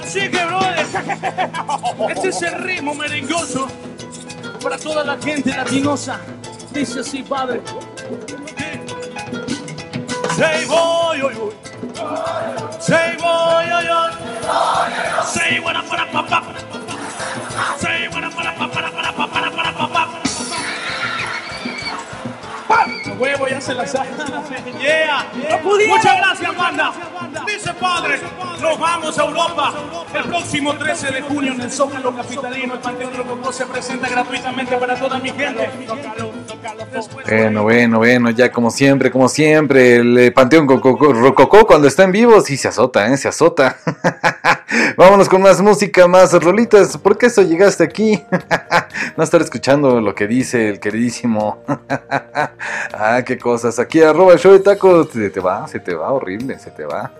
[0.03, 0.85] Así que, brother,
[2.09, 3.67] este es el ritmo merengoso
[4.61, 6.19] para toda la gente latinosa.
[6.73, 7.61] Dice así, padre.
[10.35, 11.51] Say boy, yo, yo.
[12.79, 15.23] Say boy, yo, yo.
[15.23, 16.45] Say what I'm gonna pop up.
[17.79, 19.90] Say what I'm gonna pop up.
[23.21, 24.09] Huevo, ya se la sabe.
[24.81, 25.25] Yeah.
[25.63, 26.91] Muchas gracias, banda.
[27.45, 28.19] Dice padre,
[28.59, 29.73] nos vamos a Europa.
[30.13, 34.75] El próximo 13 de junio en el Zócalo Capitalino, el Panteón Rococó se presenta gratuitamente
[34.77, 35.69] para toda mi gente.
[37.27, 42.03] Bueno, bueno, bueno, ya como siempre, como siempre, el eh, Panteón Coco- Rococó cuando está
[42.03, 43.17] en vivo, sí se azota, ¿eh?
[43.17, 43.77] Se azota.
[44.97, 46.97] Vámonos con más música, más rolitas.
[46.97, 48.23] ¿Por qué eso llegaste aquí?
[49.17, 51.61] no estar escuchando lo que dice el queridísimo.
[52.93, 53.79] ah, qué cosas.
[53.79, 55.09] Aquí arroba el show de tacos.
[55.11, 57.11] Se te va, se te va horrible, se te va.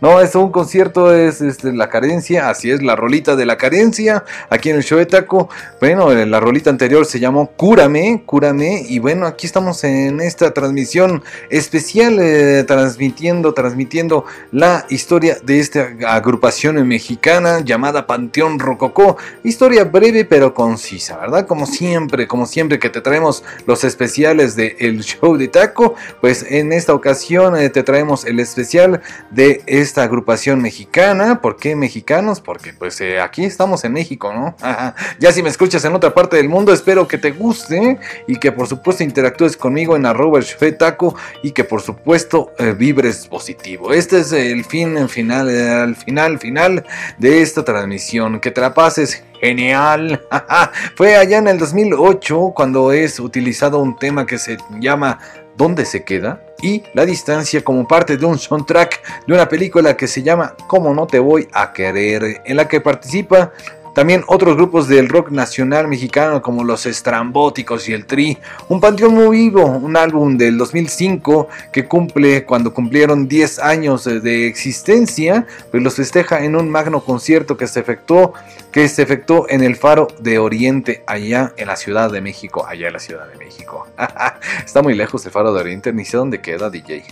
[0.00, 2.48] no, es un concierto, es este, la carencia.
[2.48, 4.24] Así es, la rolita de la carencia.
[4.48, 5.48] Aquí en el show de taco.
[5.80, 8.84] Bueno, eh, la rolita anterior se llamó Cúrame, Cúrame.
[8.88, 15.90] Y bueno, aquí estamos en esta transmisión especial, eh, transmitiendo, transmitiendo la historia de esta
[16.08, 19.16] agrupación mexicana llamada Panteón Rococó.
[19.44, 21.46] Historia breve pero concisa, ¿verdad?
[21.46, 26.44] Como siempre, como siempre que te traemos los especiales de El Show de Taco, pues
[26.48, 29.00] en esta ocasión eh, te traemos el especial
[29.30, 31.40] de esta agrupación mexicana.
[31.40, 32.40] ¿Por qué mexicanos?
[32.40, 34.56] Porque pues eh, aquí estamos en México, ¿no?
[35.18, 38.52] ya si me escuchas en otra parte del mundo, espero que te guste y que
[38.52, 43.92] por supuesto interactúes conmigo en arroba el Taco y que por supuesto eh, vibres positivo.
[43.92, 46.69] Este es el fin final, el final, final
[47.18, 48.40] de esta transmisión.
[48.40, 50.20] Que te la pases genial.
[50.96, 55.18] Fue allá en el 2008 cuando es utilizado un tema que se llama
[55.56, 56.40] ¿Dónde se queda?
[56.62, 60.94] y La distancia como parte de un soundtrack de una película que se llama ¿Cómo
[60.94, 62.42] no te voy a querer?
[62.44, 63.52] en la que participa
[64.00, 68.38] también otros grupos del rock nacional mexicano como los Estrambóticos y el Tri.
[68.70, 74.46] Un Panteón muy vivo, un álbum del 2005 que cumple cuando cumplieron 10 años de
[74.46, 78.32] existencia, pues los festeja en un magno concierto que se efectuó
[78.72, 82.86] que se efectuó en el Faro de Oriente, allá en la Ciudad de México, allá
[82.86, 83.88] en la Ciudad de México.
[84.64, 87.04] Está muy lejos el Faro de Oriente, ni sé dónde queda DJ.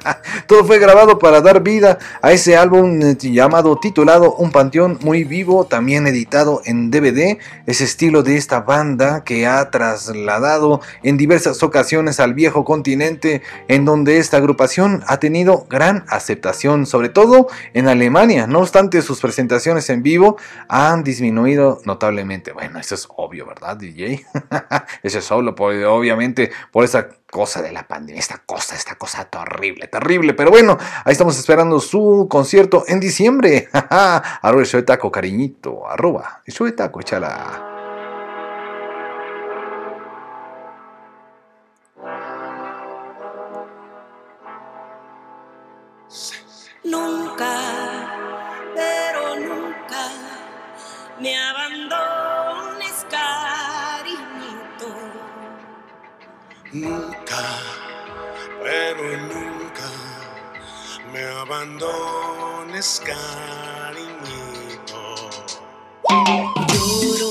[0.46, 5.66] Todo fue grabado para dar vida a ese álbum llamado titulado Un Panteón muy vivo,
[5.66, 6.31] también editado
[6.64, 12.64] en DVD, ese estilo de esta banda que ha trasladado en diversas ocasiones al viejo
[12.64, 18.46] continente, en donde esta agrupación ha tenido gran aceptación, sobre todo en Alemania.
[18.46, 20.36] No obstante, sus presentaciones en vivo
[20.68, 22.52] han disminuido notablemente.
[22.52, 24.24] Bueno, eso es obvio, ¿verdad, DJ?
[25.02, 29.88] eso es solo, obviamente, por esa cosa de la pandemia, esta cosa, esta cosa terrible,
[29.88, 30.34] terrible.
[30.34, 33.70] Pero bueno, ahí estamos esperando su concierto en diciembre.
[33.72, 37.70] arroba el show de taco, cariñito, arroba el show de taco, échala.
[46.84, 47.54] Nunca,
[48.74, 50.08] pero nunca
[51.18, 54.88] me abandones, cariñito.
[58.62, 59.88] Pero nunca
[61.12, 65.02] me abandones, cariñito.
[66.68, 67.30] Lloro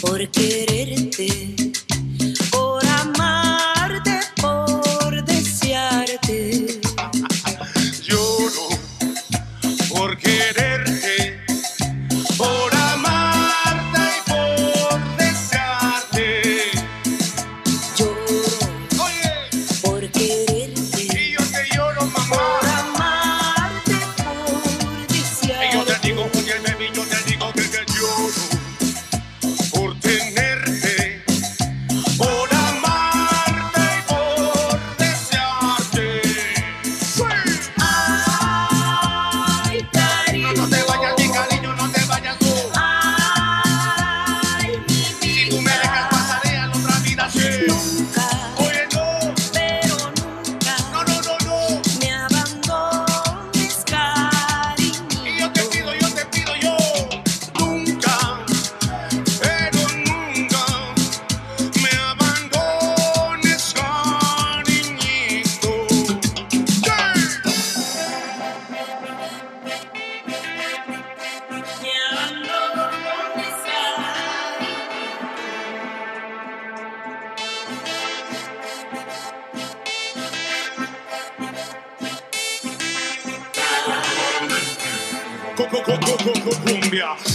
[0.00, 1.28] por quererte,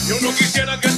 [0.07, 0.95] Yo no quisiera que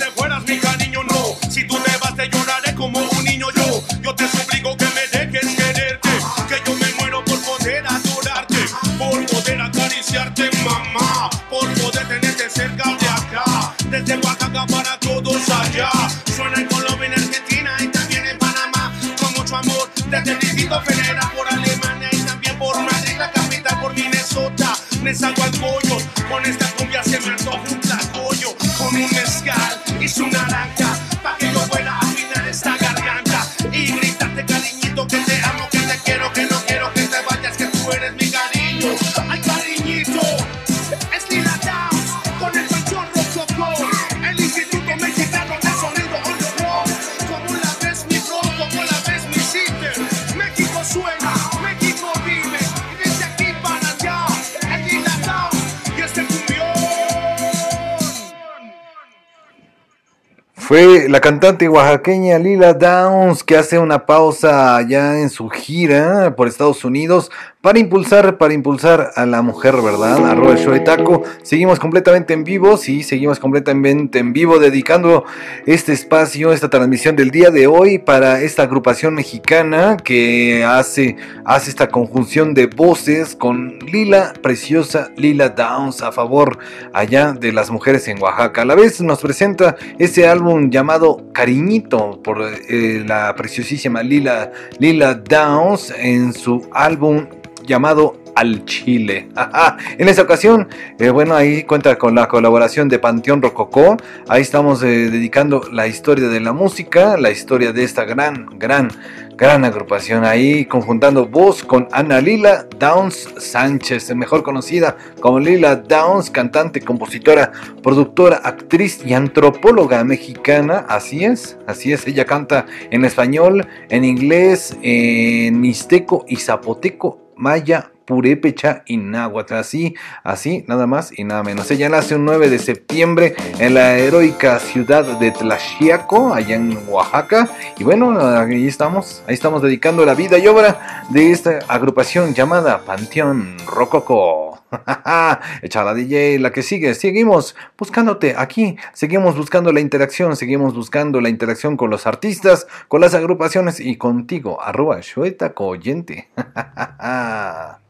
[60.78, 66.86] La cantante oaxaqueña Lila Downs que hace una pausa ya en su gira por Estados
[66.86, 67.32] Unidos
[67.68, 70.26] para impulsar, para impulsar a la mujer, ¿verdad?
[70.26, 71.24] Arroba el show de taco.
[71.42, 75.26] Seguimos completamente en vivo, sí, seguimos completamente en vivo dedicando
[75.66, 81.70] este espacio, esta transmisión del día de hoy para esta agrupación mexicana que hace, hace
[81.70, 86.60] esta conjunción de voces con Lila, preciosa Lila Downs a favor
[86.94, 88.62] allá de las mujeres en Oaxaca.
[88.62, 95.16] A la vez nos presenta ese álbum llamado Cariñito por eh, la preciosísima Lila, Lila
[95.16, 97.26] Downs en su álbum
[97.68, 99.28] llamado Al Chile.
[99.98, 103.98] en esta ocasión, eh, bueno, ahí cuenta con la colaboración de Panteón Rococó.
[104.28, 108.90] Ahí estamos eh, dedicando la historia de la música, la historia de esta gran, gran,
[109.36, 110.24] gran agrupación.
[110.24, 117.52] Ahí conjuntando voz con Ana Lila Downs Sánchez, mejor conocida como Lila Downs, cantante, compositora,
[117.84, 120.86] productora, actriz y antropóloga mexicana.
[120.88, 122.08] Así es, así es.
[122.08, 129.54] Ella canta en español, en inglés, en mixteco y zapoteco maya, purépecha y náhuatl.
[129.54, 129.94] Así,
[130.24, 131.70] así, nada más y nada menos.
[131.70, 137.50] Ella nace un 9 de septiembre en la heroica ciudad de Tlaxiaco, allá en Oaxaca.
[137.78, 142.80] Y bueno, ahí estamos, ahí estamos dedicando la vida y obra de esta agrupación llamada
[142.86, 144.64] Panteón Rococo.
[145.62, 146.96] Echala DJ, la que sigue.
[146.96, 148.78] Seguimos buscándote aquí.
[148.94, 150.36] Seguimos buscando la interacción.
[150.36, 154.62] Seguimos buscando la interacción con los artistas, con las agrupaciones y contigo.
[154.62, 156.30] Arroba Shueta Coyente.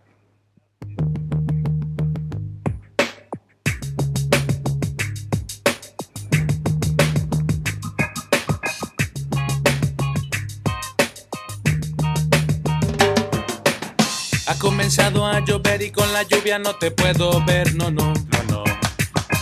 [14.49, 18.43] Ha comenzado a llover y con la lluvia no te puedo ver, no, no, no,
[18.49, 18.63] no.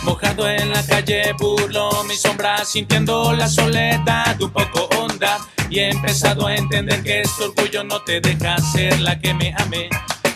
[0.02, 5.38] Mojado en la calle burlo mi sombra, sintiendo la soledad un poco honda.
[5.70, 9.54] Y he empezado a entender que este orgullo no te deja ser la que me
[9.58, 9.88] ame,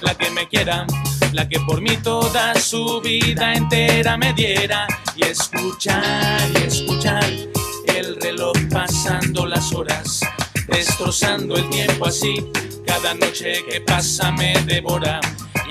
[0.02, 0.86] la que me quiera,
[1.32, 4.86] la que por mí toda su vida entera me diera.
[5.16, 7.24] Y escuchar, y escuchar
[7.86, 10.20] el reloj pasando las horas,
[10.68, 12.44] destrozando el tiempo así.
[12.86, 15.20] Cada noche que pasa me devora.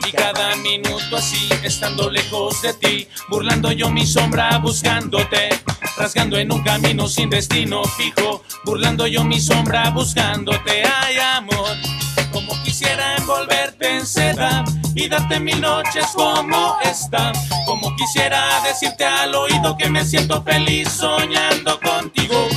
[0.08, 5.50] Y cada minuto así, estando lejos de ti, burlando yo mi sombra, buscándote,
[5.98, 11.76] rasgando en un camino sin destino fijo, burlando yo mi sombra, buscándote, ay amor,
[12.50, 14.64] como quisiera envolverte en seda
[14.96, 17.32] y darte mil noches como esta,
[17.66, 22.48] como quisiera decirte al oído que me siento feliz soñando contigo.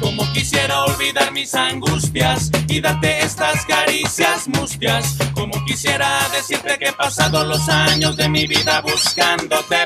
[0.00, 5.16] Como quisiera olvidar mis angustias y darte estas caricias mustias.
[5.34, 9.84] Como quisiera decirte que he pasado los años de mi vida buscándote.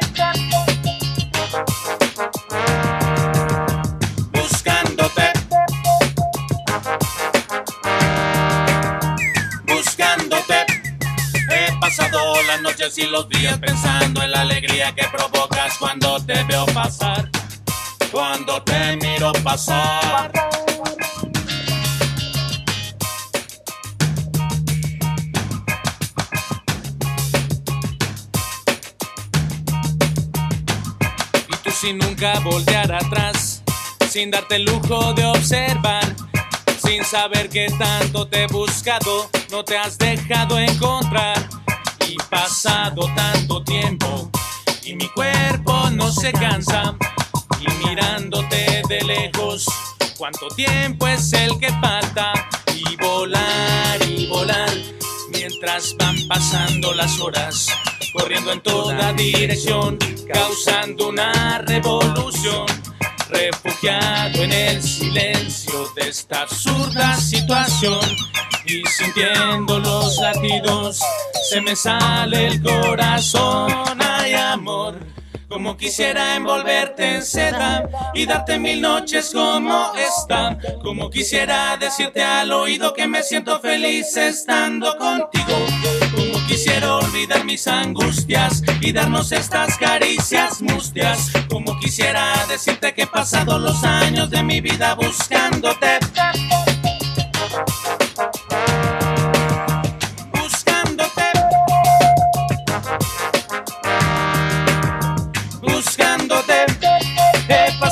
[12.57, 17.29] Las noches y los días pensando en la alegría que provocas cuando te veo pasar
[18.13, 20.33] cuando te miro pasar.
[31.49, 33.63] Y tú sin nunca voltear atrás,
[34.09, 36.17] sin darte el lujo de observar,
[36.83, 41.56] sin saber que tanto te he buscado, no te has dejado encontrar.
[42.31, 44.31] Pasado tanto tiempo,
[44.83, 46.97] y mi cuerpo no se cansa
[47.61, 49.67] y mirándote de lejos,
[50.19, 52.33] cuánto tiempo es el que falta
[52.75, 54.71] y volar y volar
[55.31, 57.69] mientras van pasando las horas,
[58.13, 59.99] corriendo en toda dirección,
[60.33, 62.67] causando una revolución.
[63.29, 68.01] Refugiado en el silencio de esta absurda situación
[68.65, 71.01] y sintiendo los latidos,
[71.51, 74.99] se me sale el corazón, ay amor.
[75.49, 80.59] Como quisiera envolverte en seda y darte mil noches como esta.
[80.83, 86.36] Como quisiera decirte al oído que me siento feliz estando contigo.
[86.47, 91.31] Quisiera olvidar mis angustias y darnos estas caricias mustias.
[91.49, 95.99] Como quisiera decirte que he pasado los años de mi vida buscándote.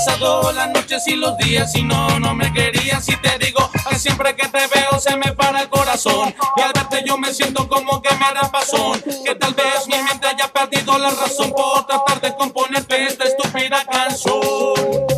[0.05, 3.99] Pasado las noches y los días y no, no me querías y te digo que
[3.99, 7.67] siempre que te veo se me para el corazón y al verte yo me siento
[7.69, 11.87] como que me hará pasón que tal vez mi mente haya perdido la razón por
[11.87, 15.14] tratar de componerte esta estúpida canción.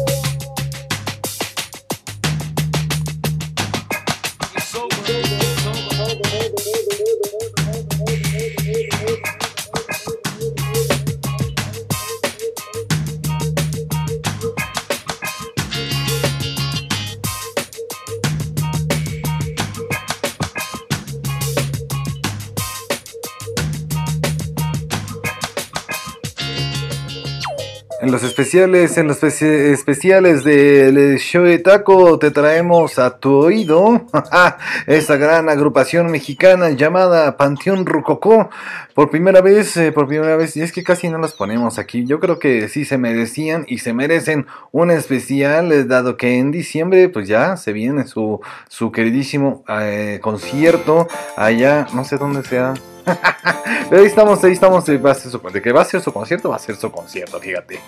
[28.06, 33.32] En los especiales, en los especi- especiales del show de taco te traemos a tu
[33.32, 34.06] oído
[34.86, 38.48] esa gran agrupación mexicana llamada Panteón Rococó.
[38.94, 42.06] Por primera vez, eh, por primera vez, y es que casi no los ponemos aquí.
[42.06, 46.52] Yo creo que sí se merecían y se merecen un especial, eh, dado que en
[46.52, 52.72] diciembre pues ya se viene su, su queridísimo eh, concierto allá, no sé dónde sea.
[53.90, 54.84] Ahí estamos, ahí estamos.
[55.04, 56.90] Va a ser su, de que va a ser su concierto, va a ser su
[56.90, 57.78] concierto, fíjate.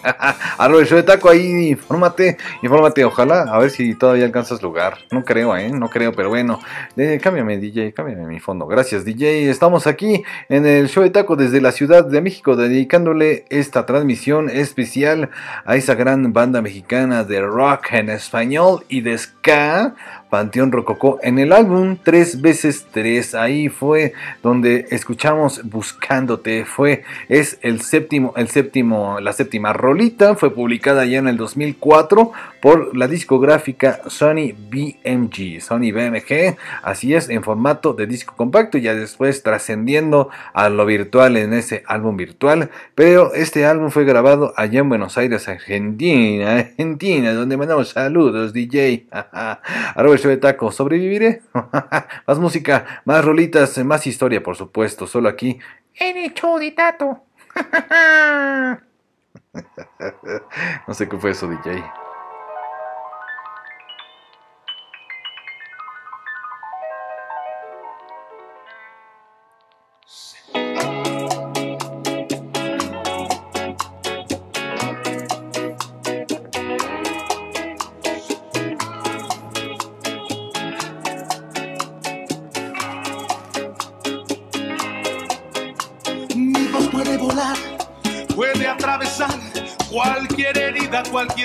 [0.58, 3.04] A lo de show de taco ahí, infórmate, infórmate.
[3.04, 4.98] Ojalá, a ver si todavía alcanzas lugar.
[5.10, 6.60] No creo, eh, no creo, pero bueno.
[6.96, 8.66] Eh, cámbiame, DJ, cámbiame mi fondo.
[8.66, 9.50] Gracias, DJ.
[9.50, 14.50] Estamos aquí en el show de taco desde la Ciudad de México, dedicándole esta transmisión
[14.50, 15.30] especial
[15.64, 19.94] a esa gran banda mexicana de rock en español y de ska.
[20.31, 24.12] Panteón Rococó en el álbum 3 veces 3 ahí fue
[24.43, 26.64] donde escuchamos Buscándote.
[26.64, 30.35] Fue es el séptimo el séptimo la séptima rolita.
[30.35, 37.28] Fue publicada ya en el 2004 por la discográfica Sony BMG Sony BMG así es
[37.28, 42.70] en formato de disco compacto ya después trascendiendo a lo virtual en ese álbum virtual
[42.94, 49.09] pero este álbum fue grabado allá en Buenos Aires Argentina Argentina donde mandamos saludos DJ
[50.18, 51.42] show de taco, sobreviviré.
[52.26, 55.59] más música, más rolitas, más historia, por supuesto, solo aquí
[55.94, 57.22] en el show de tato.
[60.86, 61.82] no sé qué fue eso, DJ.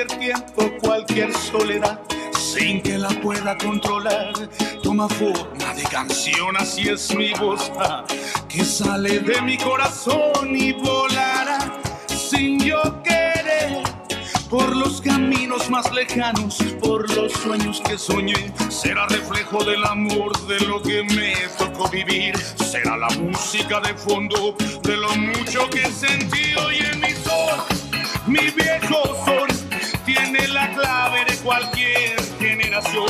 [0.04, 2.00] Cualquier tiempo, cualquier soledad,
[2.32, 4.34] sin que la pueda controlar.
[4.82, 8.04] Toma forma de canción, así es mi voz, ah,
[8.50, 13.84] que sale de mi corazón y volará sin yo querer.
[14.50, 20.60] Por los caminos más lejanos, por los sueños que soñé, será reflejo del amor de
[20.62, 22.38] lo que me tocó vivir.
[22.38, 27.64] Será la música de fondo de lo mucho que sentí hoy en mi sol.
[28.28, 29.63] Mi viejo sol
[30.06, 33.10] tiene la clave de cualquier generación.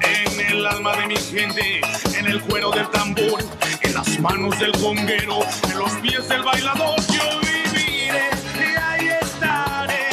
[0.00, 1.80] En el alma de mi gente,
[2.16, 3.42] en el cuero del tambor,
[3.80, 10.08] en las manos del conguero, en los pies del bailador, yo viviré y ahí estaré.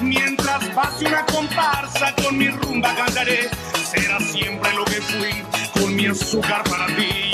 [0.00, 3.48] Mientras pase una comparsa con mi rumba cantaré.
[3.90, 5.42] Será siempre lo que fui,
[5.80, 7.29] con mi azúcar para ti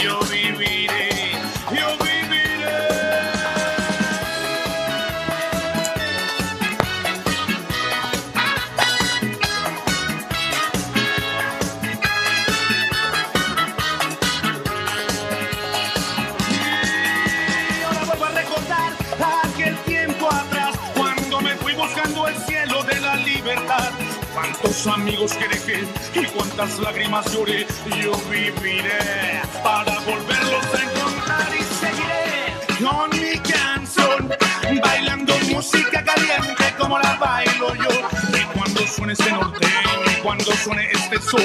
[24.92, 25.84] Amigos que dejé
[26.14, 27.66] y cuántas lágrimas lloré,
[28.02, 34.32] yo viviré para volverlos a encontrar y seguiré con mi canción,
[34.80, 37.88] bailando música caliente como la bailo yo.
[38.32, 41.42] Y cuando suene ese norteño y cuando suene este son,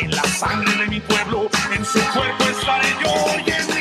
[0.00, 3.12] en la sangre de mi pueblo, en su cuerpo estaré yo
[3.46, 3.73] y en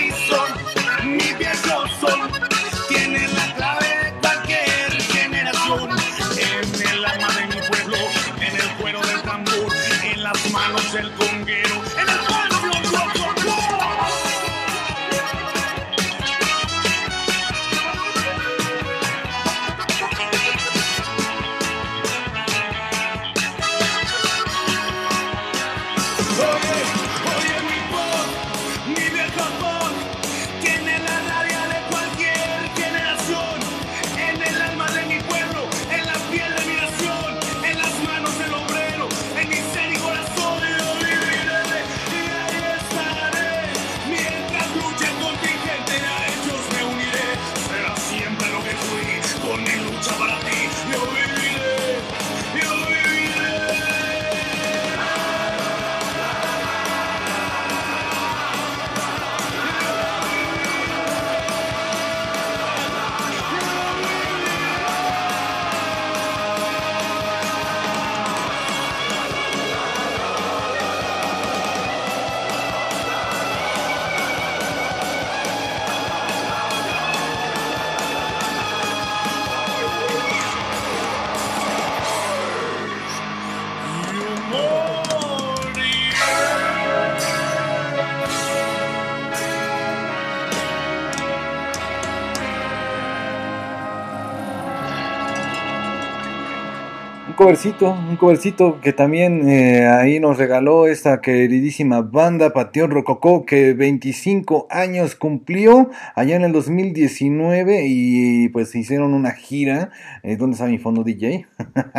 [97.43, 103.73] covercito, un covercito que también eh, ahí nos regaló esta queridísima banda Pateón Rococó que
[103.73, 109.91] 25 años cumplió allá en el 2019 y pues hicieron una gira,
[110.23, 111.45] eh, ¿dónde está mi fondo DJ?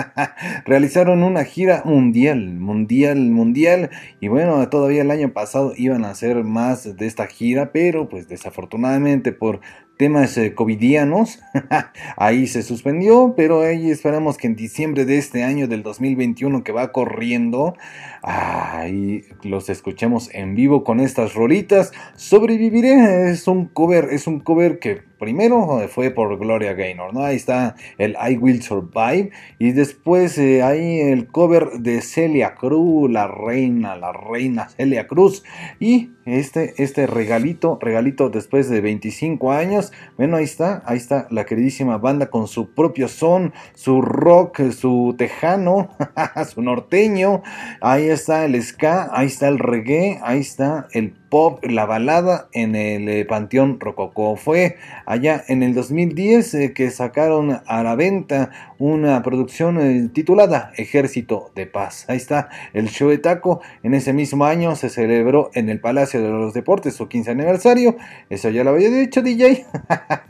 [0.64, 3.90] Realizaron una gira mundial, mundial, mundial
[4.20, 8.28] y bueno, todavía el año pasado iban a hacer más de esta gira, pero pues
[8.28, 9.60] desafortunadamente por
[9.96, 11.40] temas eh, covidianos.
[12.16, 16.72] ahí se suspendió, pero ahí esperamos que en diciembre de este año del 2021 que
[16.72, 17.76] va corriendo,
[18.22, 21.92] ahí los escuchemos en vivo con estas rolitas.
[22.16, 27.24] Sobreviviré es un cover, es un cover que primero fue por Gloria Gaynor, ¿no?
[27.24, 33.10] Ahí está el I Will Survive y después eh, ahí el cover de Celia Cruz,
[33.10, 35.42] la reina, la reina Celia Cruz
[35.80, 41.46] y este, este regalito, regalito después de 25 años, bueno, ahí está, ahí está la
[41.46, 45.88] queridísima banda con su propio son, su rock, su tejano,
[46.54, 47.42] su norteño,
[47.80, 51.14] ahí está el ska, ahí está el reggae, ahí está el
[51.62, 54.36] la balada en el eh, Panteón Rococó.
[54.36, 60.72] Fue allá en el 2010 eh, que sacaron a la venta una producción eh, titulada
[60.76, 62.04] Ejército de Paz.
[62.08, 63.60] Ahí está el show de taco.
[63.82, 67.96] En ese mismo año se celebró en el Palacio de los Deportes su 15 aniversario.
[68.30, 69.66] Eso ya lo había dicho DJ.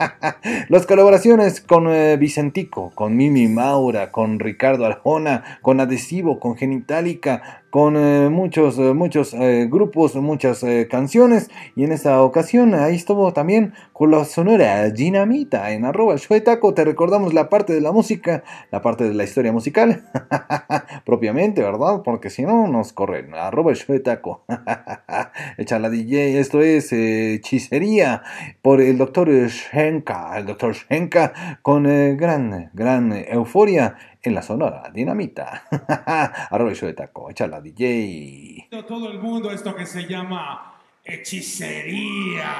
[0.70, 1.86] Las colaboraciones con
[2.18, 8.94] Vicentico, con Mimi Maura, con Ricardo Arjona, con Adhesivo, con Genitalica, con eh, muchos, eh,
[8.94, 11.50] muchos eh, grupos, muchas canciones.
[11.74, 16.14] Y en esta ocasión ahí estuvo también con la sonora Dinamita en arroba
[16.44, 16.72] taco.
[16.72, 20.04] Te recordamos la parte de la música, la parte de la historia musical,
[21.04, 22.02] propiamente, ¿verdad?
[22.04, 23.34] Porque si no nos corren.
[23.34, 23.72] Arroba
[24.04, 24.44] taco.
[25.58, 26.38] Echa la DJ.
[26.38, 28.22] Esto es hechicería
[28.62, 30.38] por el doctor Shenka.
[30.38, 31.82] El doctor Shenka con
[32.16, 35.64] gran, gran euforia en la sonora dinamita.
[36.50, 38.68] Arroba show de taco, la DJ.
[38.88, 42.50] Todo el mundo esto que se llama hechicería.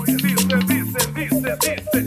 [0.00, 2.06] Oye, dice, dice, dice, dice.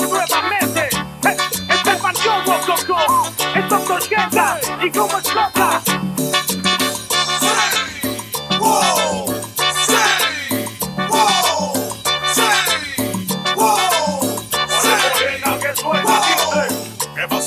[0.00, 0.88] nuevamente.
[1.22, 1.96] Este
[3.98, 5.82] es Genta y como explota.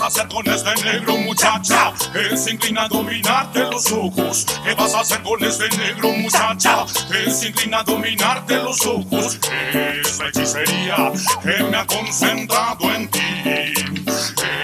[0.07, 4.45] Hacer con este negro muchacha que se inclina a dominarte los ojos?
[4.63, 9.37] ¿Qué vas a hacer con este negro muchacha que se inclina a dominarte los ojos?
[9.73, 11.11] Es la hechicería
[11.43, 13.19] que me ha concentrado en ti.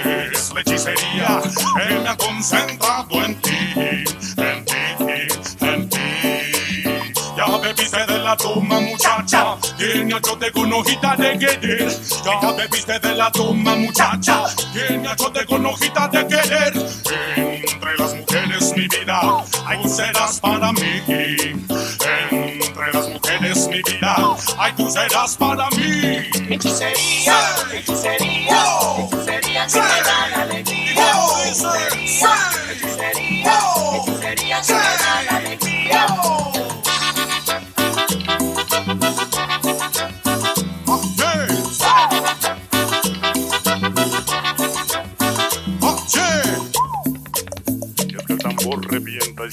[0.06, 3.43] Es la hechicería que me ha concentrado en ti.
[8.24, 11.90] La toma muchacha, tiene achote con hojita de querer.
[12.24, 16.74] Ya bebiste de la toma muchacha, tiene achote con hojita de querer.
[17.36, 21.02] Entre las mujeres mi vida, ay tú serás para mí.
[21.10, 24.16] Entre las mujeres mi vida,
[24.58, 26.30] ay tú serás para mí.
[26.50, 27.38] Hechicería,
[27.74, 28.64] hechicería,
[29.00, 30.94] hechicería que me da la alegría.
[31.46, 32.36] Hechicería,
[32.72, 33.60] hechicería,
[33.96, 35.03] hechicería que me da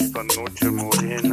[0.01, 1.30] esta noche morena.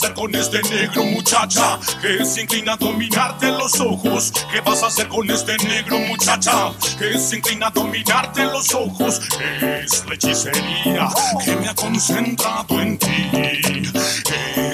[0.00, 4.32] Hacer con este negro muchacha que se inclina a dominarte los ojos?
[4.50, 9.20] ¿Qué vas a hacer con este negro muchacha que se inclina a dominarte los ojos?
[9.60, 11.08] Es la hechicería
[11.44, 13.30] que me ha concentrado en ti.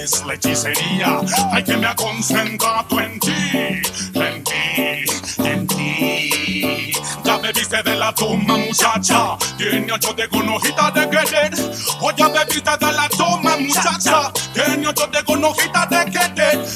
[0.01, 1.20] Es la hechicería
[1.51, 3.33] ay, que me ha concentrado en ti.
[4.14, 5.06] En ti,
[7.57, 11.53] bebiste de la toma muchacha, tiene ocho de con hojita de querer.
[12.01, 16.67] O ya bebiste de la toma muchacha, tiene ocho de con hojita de querer.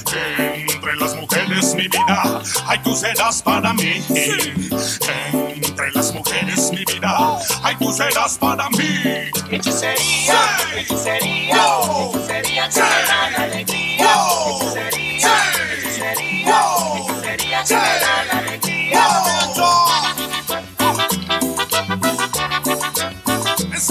[0.72, 4.02] Entre las mujeres mi vida, ay tú serás para mí.
[4.08, 9.30] Entre las mujeres mi vida, ay tú serás para mí.
[9.50, 10.40] Hechicería,
[10.76, 11.66] hechicería,
[12.14, 14.59] hechicería que me da alegría.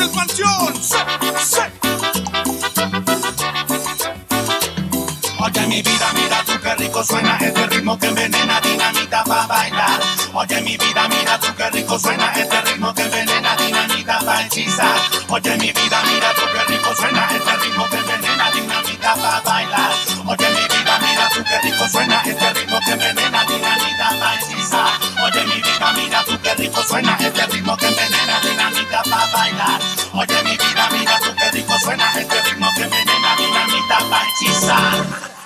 [0.07, 0.73] Canción.
[0.81, 0.97] Sí,
[1.43, 1.61] sí.
[5.41, 9.99] Oye mi vida, mira tú qué rico suena este ritmo que envenena dinamita pa' bailar.
[10.33, 14.99] Oye mi vida, mira tú qué rico suena este ritmo que envenena dinamita pa' hechizar.
[15.29, 19.91] Oye mi vida, mira tú qué rico suena este ritmo que envenena dinamita pa' bailar.
[20.27, 24.91] Oye mi vida, mira tú qué rico suena este ritmo que envenena dinamita pa' hechizar.
[25.23, 27.58] Oye mi vida, mira tú qué rico suena este ritmo
[31.89, 35.38] suena este ritmo que envenena dinamita pa' hechizar.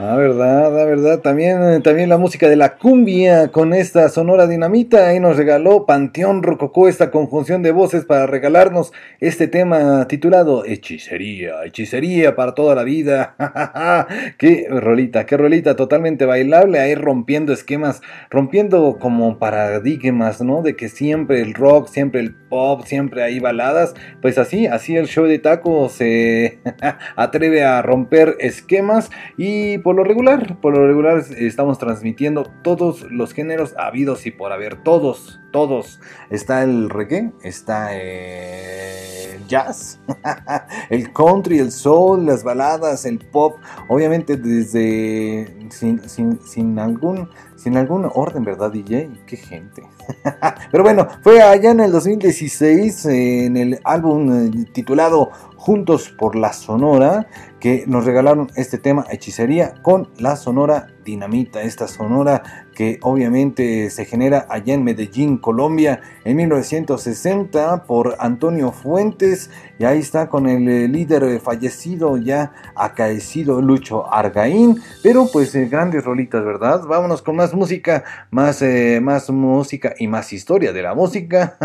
[0.00, 1.18] Ah, verdad, la verdad.
[1.22, 5.08] También, eh, también la música de la cumbia con esta sonora dinamita.
[5.08, 11.64] Ahí nos regaló Panteón Rococó esta conjunción de voces para regalarnos este tema titulado Hechicería,
[11.64, 13.34] hechicería para toda la vida.
[14.38, 16.78] qué rolita, qué rolita, totalmente bailable.
[16.78, 20.62] Ahí rompiendo esquemas, rompiendo como paradigmas, ¿no?
[20.62, 23.94] De que siempre el rock, siempre el pop, siempre hay baladas.
[24.22, 26.60] Pues así, así el show de taco se
[27.16, 33.32] atreve a romper esquemas y por lo regular, por lo regular estamos transmitiendo todos los
[33.32, 35.98] géneros habidos y por haber, todos, todos.
[36.28, 39.98] Está el reggae, está el jazz,
[40.90, 43.56] el country, el soul, las baladas, el pop,
[43.88, 49.10] obviamente desde sin, sin, sin algún sin algún orden, ¿verdad, DJ?
[49.26, 49.82] Qué gente.
[50.70, 56.52] Pero bueno, fue allá en el 2016, en el álbum eh, titulado Juntos por la
[56.52, 57.26] Sonora,
[57.58, 64.04] que nos regalaron este tema Hechicería con la Sonora Dinamita, esta sonora que obviamente se
[64.04, 69.50] genera allá en Medellín, Colombia, en 1960 por Antonio Fuentes,
[69.80, 75.54] y ahí está con el eh, líder eh, fallecido ya acaecido Lucho Argaín, pero pues
[75.56, 76.82] eh, grandes rolitas, ¿verdad?
[76.84, 78.62] Vámonos con más música, más,
[79.02, 81.56] más música y más historia de la música,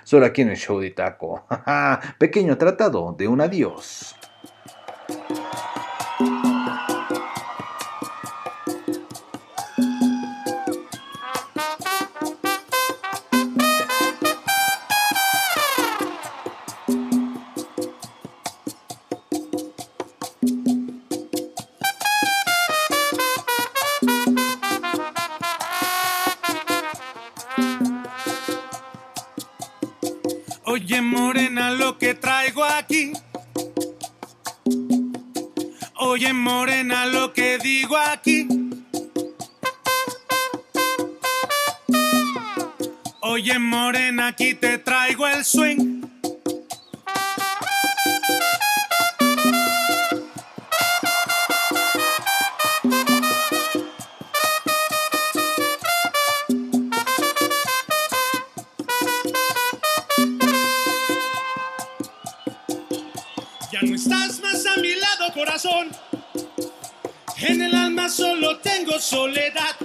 [0.04, 1.44] solo aquí en el show de Taco.
[2.18, 4.14] Pequeño tratado de un adiós.
[30.64, 33.12] Oye, morena, lo que traigo aquí.
[36.14, 38.46] Oye, morena, lo que digo aquí.
[43.20, 46.02] Oye, morena, aquí te traigo el swing.
[63.72, 65.88] Ya no estás más a mi lado, corazón.
[67.38, 69.76] En el alma solo tengo soledad.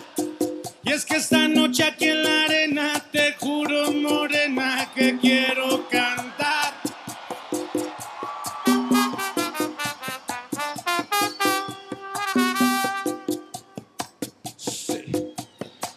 [0.84, 6.74] Y es que esta noche aquí en la arena te juro, morena, que quiero cantar.
[14.56, 15.04] Sí.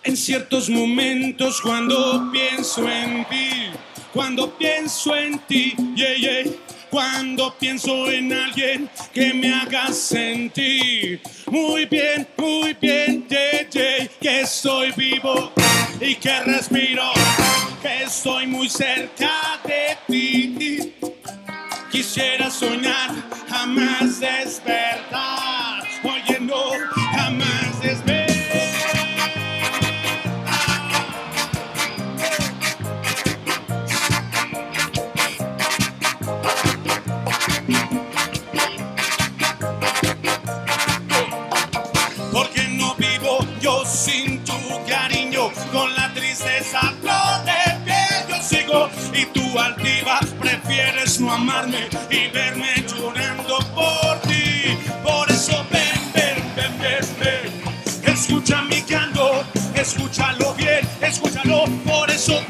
[0.03, 3.51] En ciertos momentos cuando pienso en ti,
[4.12, 6.45] cuando pienso en ti, yeah, yeah,
[6.91, 14.93] cuando pienso en alguien que me haga sentir muy bien, muy bien, yeah, que estoy
[14.93, 15.53] vivo
[16.01, 17.12] y que respiro,
[17.80, 19.30] que estoy muy cerca
[19.64, 20.95] de ti.
[21.91, 23.11] Quisiera soñar,
[23.49, 25.82] jamás despertar.
[26.03, 26.39] Oye,
[45.73, 52.29] con la tristeza flor de piel yo sigo y tú altiva prefieres no amarme y
[52.29, 54.79] verme llorando por ti.
[55.03, 58.13] Por eso ven, ven, ven, ven, ven.
[58.15, 59.45] Escucha mi canto,
[59.75, 61.65] escúchalo bien, escúchalo.
[61.85, 62.41] Por eso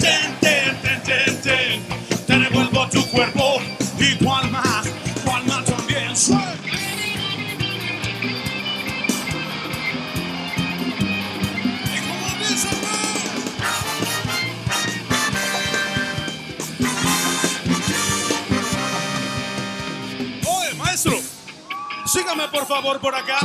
[22.20, 23.38] Sígame por favor por acá.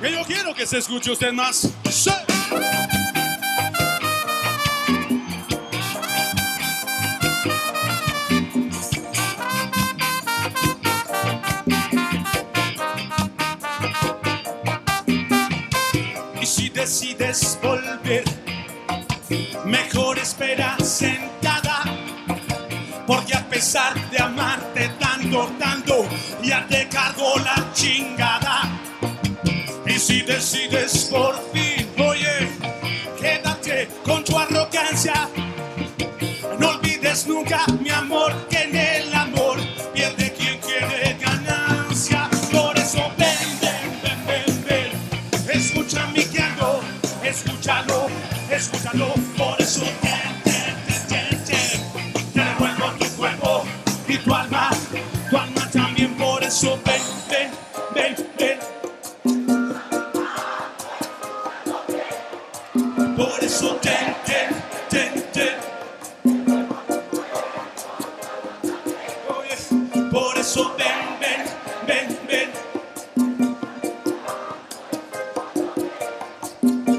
[0.00, 1.68] Que yo quiero que se escuche usted más.
[1.90, 2.12] Sí.
[16.40, 18.22] Y si decides volver,
[19.64, 21.41] mejor esperas en
[23.12, 26.06] porque a pesar de amarte tanto, tanto,
[26.42, 28.62] ya te cargó la chingada.
[29.86, 32.48] Y si decides por fin, oye,
[33.20, 35.28] quédate con tu arrogancia.
[36.58, 39.58] No olvides nunca, mi amor, que en el amor
[39.92, 42.30] pierde quien quiere ganancia.
[42.50, 45.60] Por eso ven, ven, ven, ven, ven.
[45.60, 46.22] Escucha mi
[47.22, 48.06] escúchalo,
[48.50, 49.21] escúchalo.
[55.72, 56.14] También.
[56.16, 57.50] Por eso ven, ven,
[57.94, 58.58] ven, ven.
[63.16, 64.48] Por eso ten, ten,
[64.90, 65.54] ten, ten.
[70.10, 71.44] Por eso ven, ven,
[71.86, 72.50] ven, ven.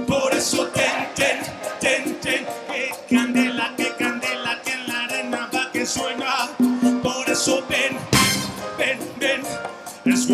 [0.08, 1.40] Por eso ten, ten,
[1.80, 2.46] ten, ten.
[2.68, 6.50] Que candela, que candela, que en la arena va que suena.
[7.02, 8.13] Por eso ven.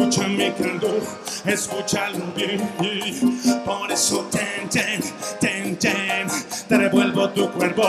[0.10, 0.88] Escucha mi canto,
[1.46, 2.68] escúchalo bien.
[3.64, 5.00] Por eso ten, ten,
[5.40, 6.28] ten, ten.
[6.68, 7.84] Te revuelvo tu cuerpo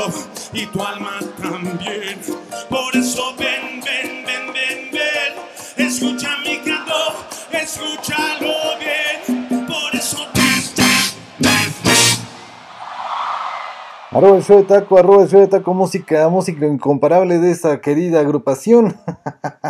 [0.52, 2.20] y tu alma también.
[2.68, 5.86] Por eso ven, ven, ven, ven, ven.
[5.86, 8.99] Escucha mi canto, escúchalo bien.
[14.12, 17.80] Arroba el show de taco, arroba el show de taco música, música incomparable de esta
[17.80, 18.96] querida agrupación.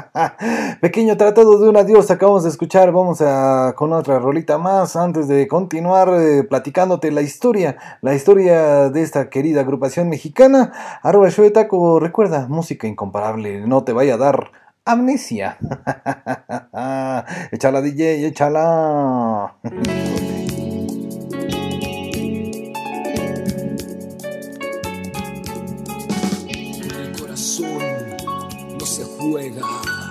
[0.81, 5.29] Pequeño tratado de un adiós, acabamos de escuchar, vamos a con otra rolita más antes
[5.29, 10.73] de continuar eh, platicándote la historia, la historia de esta querida agrupación mexicana.
[11.03, 14.53] Arroba el show de taco, recuerda, música incomparable, no te vaya a dar
[14.87, 15.59] amnesia.
[17.53, 19.55] échala DJ, échala.
[28.91, 30.10] Se juega.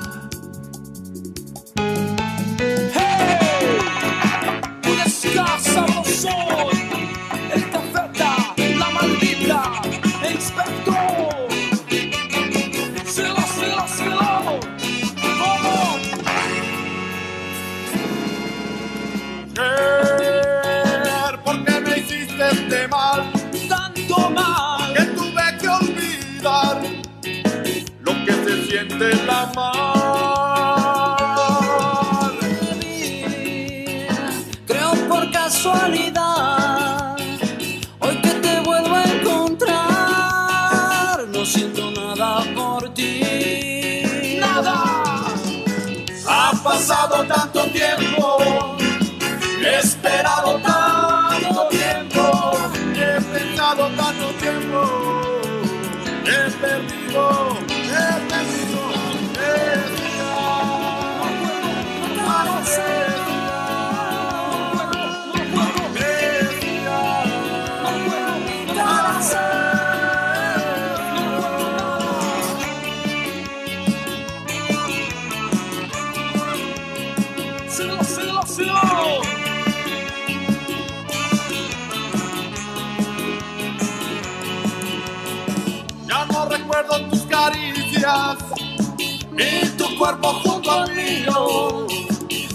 [89.99, 91.85] Cuerpo junto al mío.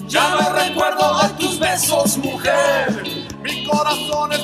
[0.08, 3.28] Ya no recuerdo de tus besos, mujer.
[3.42, 4.43] Mi corazón está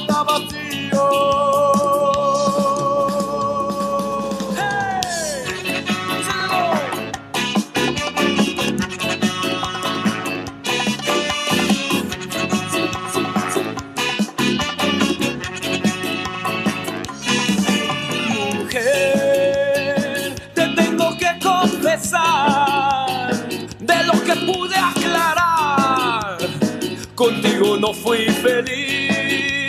[27.80, 29.64] no fui feliz,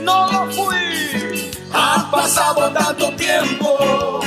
[0.00, 1.50] no lo fui.
[1.72, 4.20] Ha pasado tanto tiempo,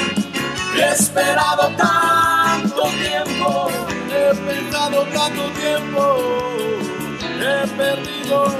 [0.75, 3.69] he esperado tanto tiempo,
[4.11, 6.17] he pensado tanto tiempo,
[7.39, 8.56] he perdido,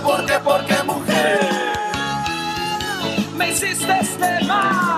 [0.00, 1.40] Dime por qué, por qué, mujer.
[3.36, 4.89] Me hiciste este mal.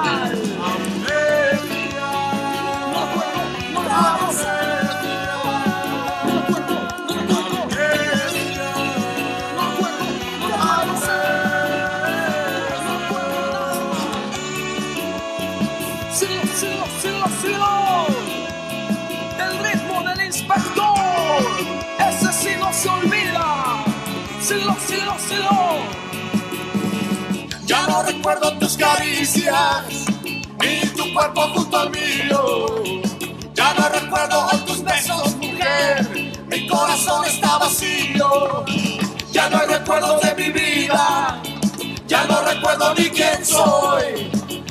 [28.22, 29.82] Recuerdo tus caricias,
[30.60, 32.84] ni tu cuerpo junto al mío.
[33.52, 38.64] Ya no recuerdo tus besos, mujer, mi corazón está vacío.
[39.32, 41.42] Ya no hay recuerdo de mi vida,
[42.06, 44.30] ya no recuerdo ni quién soy.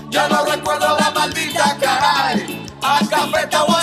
[0.10, 3.82] Ya no recuerdo la maldita caray, a cafeta o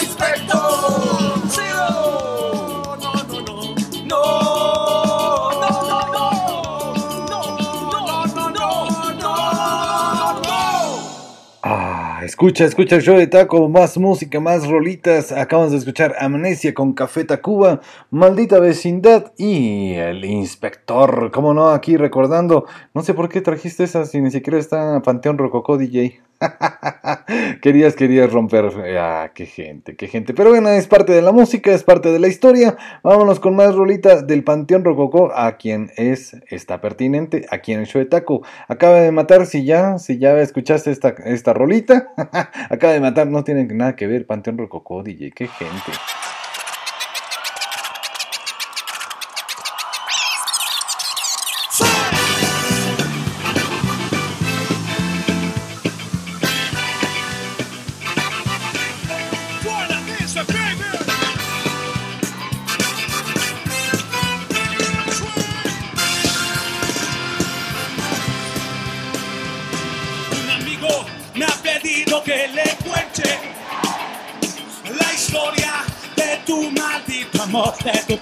[12.39, 15.33] escucha, escucha el show de Taco, más música, más rolitas.
[15.33, 17.81] Acabamos de escuchar Amnesia con Café Tacuba,
[18.13, 21.33] Maldita Vecindad y El Inspector.
[21.33, 21.71] ¿Cómo no?
[21.71, 26.28] Aquí recordando, no sé por qué trajiste esa si ni siquiera está Panteón Rococó DJ.
[27.63, 28.71] querías, querías romper.
[28.99, 30.35] Ah, qué gente, qué gente.
[30.35, 32.77] Pero bueno, es parte de la música, es parte de la historia.
[33.03, 37.87] Vámonos con más rolita del Panteón Rococó, a quien es, está pertinente, aquí en el
[37.87, 38.43] show Taco.
[38.69, 42.13] Acaba de matar, si ya, si ya escuchaste esta, esta rolita,
[42.71, 45.93] acaba de matar, no tiene nada que ver Panteón Rococó, DJ, qué gente.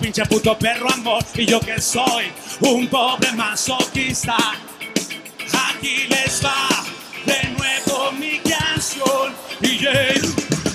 [0.07, 1.25] Pinche puto perro amor.
[1.35, 2.27] Y yo que soy
[2.61, 4.37] un pobre masoquista,
[5.69, 6.69] aquí les va
[7.25, 9.35] de nuevo mi canción.
[9.61, 9.85] Y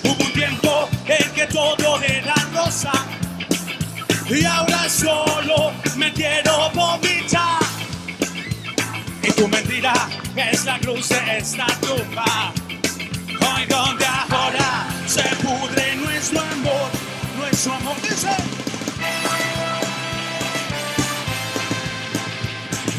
[0.03, 2.91] hubo un tiempo en que todo era rosa.
[4.29, 7.61] Y ahora solo me quiero vomitar.
[9.23, 9.93] Y tu mentira
[10.35, 12.51] es la cruz de esta tumba.
[13.39, 16.89] Hoy donde ahora se pudre nuestro amor,
[17.37, 18.70] nuestro amor dice.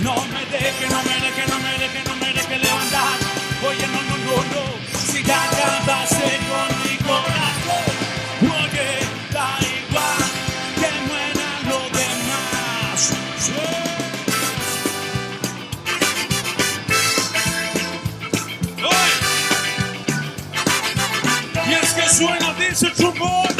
[0.02, 3.18] No me deje, no me deje, no me deje, no me deje levantar.
[3.68, 4.64] Oye, no, no, no, no.
[4.98, 7.84] Si ya acabaste con mi corazón.
[8.42, 8.88] Oye,
[9.32, 10.22] da igual
[10.80, 13.00] que muera lo demás.
[13.38, 13.52] Sí.
[21.68, 23.51] Y es que suena, dice el trombón.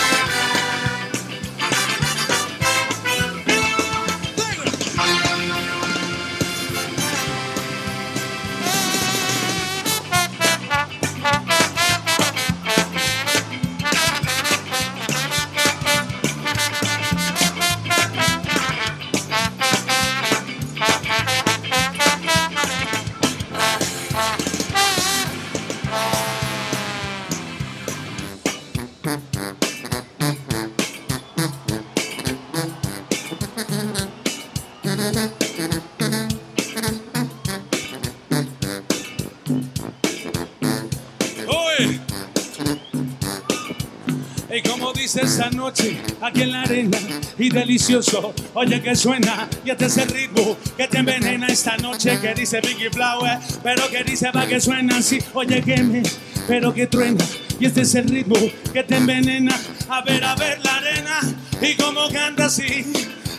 [45.13, 46.97] Dice esa noche, aquí en la arena,
[47.39, 52.19] y delicioso, oye que suena, y este es el ritmo que te envenena esta noche,
[52.19, 56.03] que dice Biggie Flower, pero que dice va que suena así, oye que me,
[56.49, 57.23] pero que truena,
[57.61, 58.37] y este es el ritmo
[58.73, 59.55] que te envenena,
[59.91, 61.21] a ver, a ver la arena,
[61.61, 62.91] y como canta así,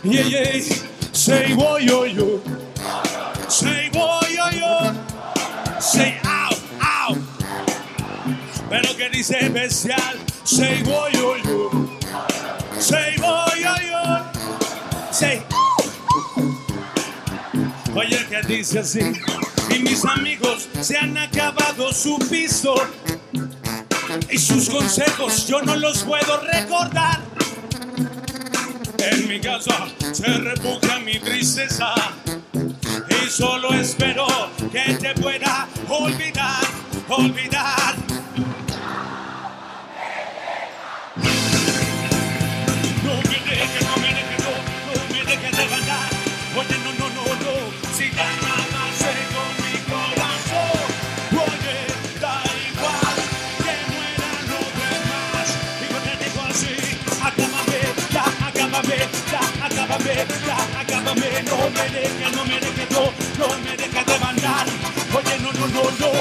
[0.04, 0.62] yeah, yeah,
[1.12, 2.44] say boy, yo, yo,
[3.50, 7.18] say boy, yo, yo, say ow, ow,
[8.70, 11.70] pero que dice especial, say boy, yo, yo,
[12.80, 15.44] say boy, yo, yo, say
[17.96, 19.00] Oye, que dice así,
[19.70, 22.74] y mis amigos se han acabado su piso.
[24.30, 27.22] Y sus consejos yo no los puedo recordar.
[28.98, 31.94] En mi casa se refugia mi tristeza.
[33.10, 34.26] Y solo espero
[34.72, 36.64] que te pueda olvidar,
[37.10, 38.13] olvidar.
[46.56, 47.54] Oye, no, no, no, no,
[47.98, 50.86] si ya nada sé con mi corazón.
[51.34, 51.78] Oye,
[52.22, 53.18] da igual
[53.64, 55.48] que muera lo demás.
[55.82, 56.74] Y yo te digo así,
[57.28, 57.82] acábame,
[58.14, 58.98] ya, acábame,
[59.32, 60.16] ya, acábame,
[60.48, 61.44] ya, acábame.
[61.50, 63.04] No me dejes, no me dejes, no,
[63.40, 64.68] no me dejes de bailar.
[65.16, 66.12] Oye, no, no, no, no,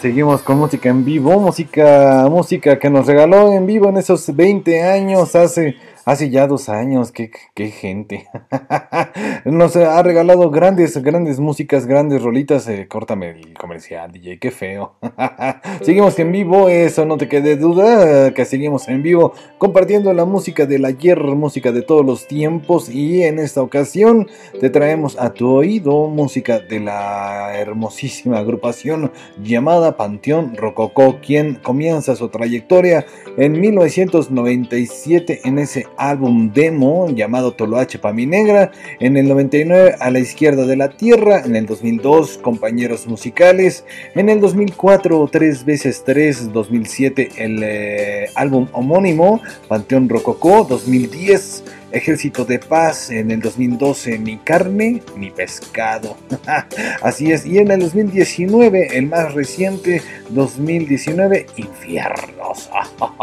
[0.00, 4.82] seguimos con música en vivo, música, música que nos regaló en vivo en esos 20
[4.82, 5.76] años hace
[6.08, 8.28] Hace ya dos años, qué, gente.
[9.44, 12.66] Nos ha regalado grandes, grandes músicas, grandes rolitas.
[12.66, 14.94] Eh, córtame el comercial, DJ, qué feo.
[15.82, 20.64] seguimos en vivo, eso no te quede duda, que seguimos en vivo compartiendo la música
[20.64, 22.88] del ayer, música de todos los tiempos.
[22.88, 24.28] Y en esta ocasión
[24.60, 29.12] te traemos a tu oído música de la hermosísima agrupación
[29.42, 33.04] llamada Panteón Rococó, quien comienza su trayectoria
[33.36, 38.70] en 1997 en ese álbum demo llamado Toloache Pa' Mi Negra,
[39.00, 43.84] en el 99 A la Izquierda de la Tierra, en el 2002 Compañeros Musicales,
[44.14, 52.44] en el 2004 Tres veces Tres, 2007 el eh, álbum homónimo Panteón Rococó, 2010 Ejército
[52.44, 56.16] de Paz en el 2012 ni carne ni pescado.
[57.02, 62.70] Así es, y en el 2019, el más reciente 2019, Infiernos.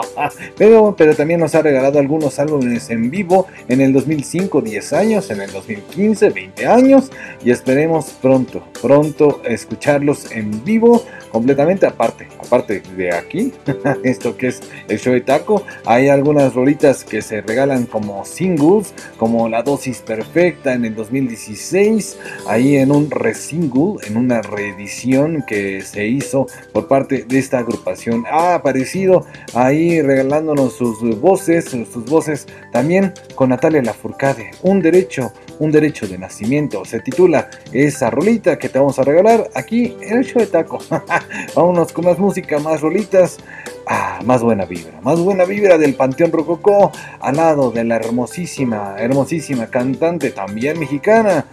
[0.57, 5.29] pero, pero también nos ha regalado algunos álbumes en vivo en el 2005, 10 años,
[5.29, 7.11] en el 2015, 20 años,
[7.43, 13.51] y esperemos pronto, pronto escucharlos en vivo completamente aparte, aparte de aquí,
[14.03, 18.23] esto que es el show de taco, hay algunas rolitas que se regalan como
[18.55, 22.17] singles, como La dosis perfecta en el 2016,
[22.47, 28.25] ahí en un resingle, en una reedición que se hizo por parte de esta agrupación.
[28.29, 35.71] Ha aparecido ahí regalándonos sus voces, sus voces también con Natalia Lafourcade, un derecho un
[35.71, 36.83] derecho de nacimiento.
[36.85, 40.79] Se titula esa rolita que te vamos a regalar aquí en el show de taco.
[41.55, 43.37] Vámonos con más música, más rolitas.
[43.87, 48.95] Ah, más buena vibra, más buena vibra del Panteón Rococó, al lado de la hermosísima,
[48.97, 51.45] hermosísima cantante también mexicana,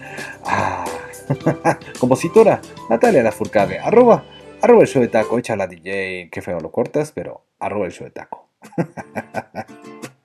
[0.45, 0.85] ah,
[2.01, 4.25] compositora Natalia Lafourcade, arroba,
[4.63, 8.07] arroba el show de taco, échala DJ, qué feo lo cortas, pero arroba el show
[8.07, 8.49] de taco.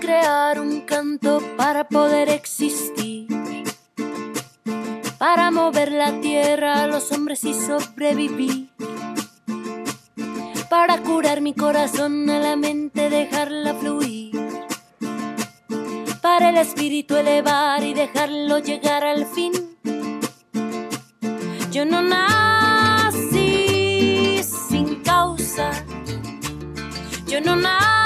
[0.00, 3.28] crear un canto para poder existir,
[5.18, 8.70] para mover la tierra a los hombres y sobrevivir,
[10.70, 14.32] para curar mi corazón a la mente, dejarla fluir,
[16.22, 19.52] para el espíritu elevar y dejarlo llegar al fin.
[21.70, 23.22] Yo no nací
[24.42, 25.70] sin causa,
[27.26, 27.99] yo no nací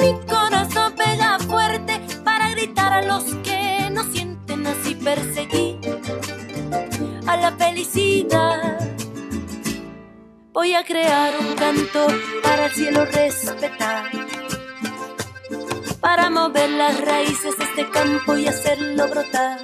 [0.00, 5.78] Mi corazón pega fuerte para gritar a los que no sienten así perseguir
[7.26, 8.78] a la felicidad.
[10.52, 12.06] Voy a crear un canto
[12.42, 14.10] para el cielo respetar,
[16.00, 19.58] para mover las raíces de este campo y hacerlo brotar.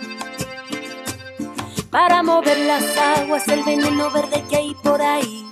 [1.91, 5.47] Para mover las aguas, el veneno verde que hay por ahí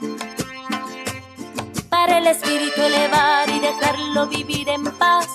[2.06, 5.26] para el espíritu elevar y dejarlo vivir en paz.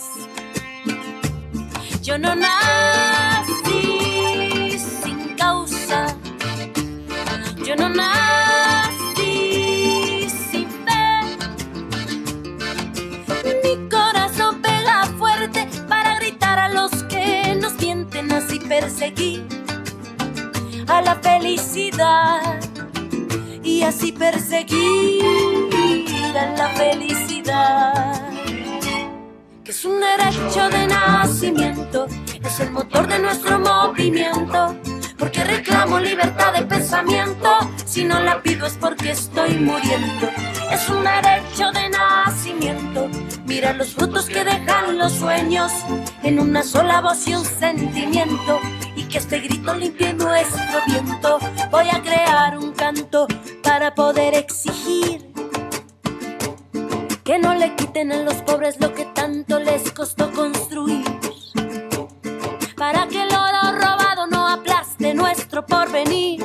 [2.03, 3.49] Yo no nací
[4.77, 6.15] sin causa,
[7.65, 9.17] yo no nací
[10.29, 11.21] sin fe.
[13.63, 19.43] Mi corazón pega fuerte para gritar a los que nos mienten así perseguir
[20.87, 22.59] a la felicidad
[23.63, 25.58] y así perseguir
[26.37, 28.29] a la felicidad.
[29.63, 32.07] Que es un derecho de nacimiento,
[32.43, 34.75] es el motor de nuestro movimiento.
[35.17, 37.49] Porque reclamo libertad de pensamiento,
[37.85, 40.29] si no la pido es porque estoy muriendo.
[40.71, 43.09] Es un derecho de nacimiento,
[43.45, 45.71] mira los frutos que dejan los sueños
[46.23, 48.59] en una sola voz y un sentimiento
[48.95, 51.39] y que este grito limpie nuestro viento.
[51.71, 53.27] Voy a crear un canto
[53.61, 55.28] para poder exigir
[57.29, 61.05] que no le quiten a los pobres lo que tanto les costó construir.
[62.75, 66.43] Para que el oro robado no aplaste nuestro porvenir.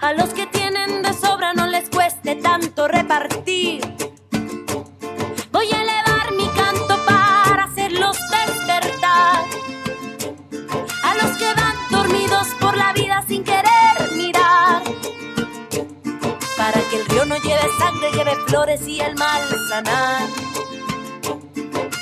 [0.00, 3.82] A los que tienen de sobra no les cueste tanto repartir.
[18.46, 20.28] Flores y el mal sanar.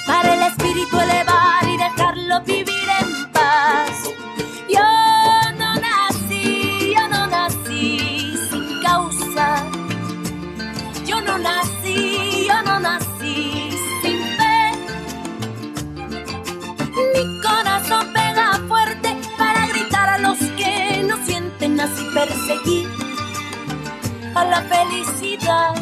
[0.06, 4.10] Para el espíritu elevar y dejarlo vivir en paz.
[4.68, 4.82] Yo
[5.58, 9.64] no nací, yo no nací sin causa.
[11.06, 13.70] Yo no nací, yo no nací
[14.02, 14.72] sin fe.
[17.14, 22.99] Mi corazón pega fuerte para gritar a los que no sienten así perseguir
[24.44, 25.74] la felicidad.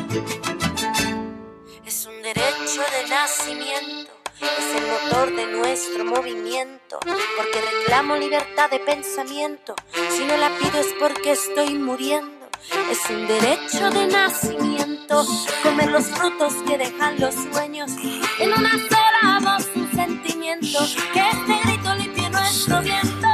[1.84, 8.80] Es un derecho de nacimiento, es el motor de nuestro movimiento, porque reclamo libertad de
[8.80, 9.74] pensamiento.
[10.10, 12.48] Si no la pido es porque estoy muriendo.
[12.90, 15.24] Es un derecho de nacimiento,
[15.62, 17.92] comer los frutos que dejan los sueños.
[18.38, 20.78] En una sola voz un sentimiento,
[21.12, 23.27] que este grito limpie nuestro viento.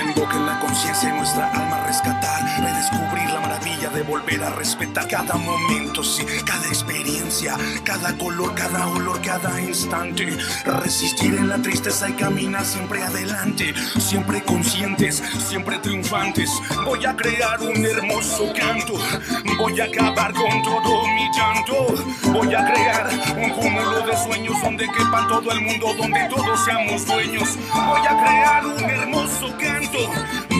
[0.00, 1.84] Desemboque en la conciencia y nuestra alma.
[1.86, 1.99] rescatar,
[4.10, 10.36] volver a respetar cada momento, sí, cada experiencia, cada color, cada olor, cada instante.
[10.64, 16.50] Resistir en la tristeza y caminar siempre adelante, siempre conscientes, siempre triunfantes.
[16.84, 18.94] Voy a crear un hermoso canto,
[19.58, 24.86] voy a acabar con todo mi llanto, voy a crear un cúmulo de sueños donde
[24.88, 27.56] quepan todo el mundo, donde todos seamos dueños.
[27.72, 29.98] Voy a crear un hermoso canto,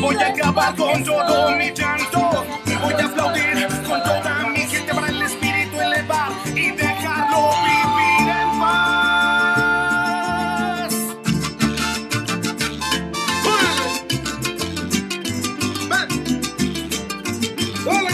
[0.00, 2.44] voy a acabar con todo mi llanto,
[2.82, 8.60] voy a aplaudir con toda mi gente para el espíritu elevar y dejarlo vivir en
[8.60, 9.60] paz.
[17.88, 18.08] ¡Dale,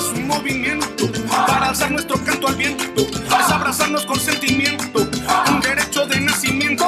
[0.00, 0.86] es un movimiento
[1.46, 5.00] para alzar nuestro canto al viento, es abrazarnos con sentimiento,
[5.50, 6.84] un derecho de nacimiento.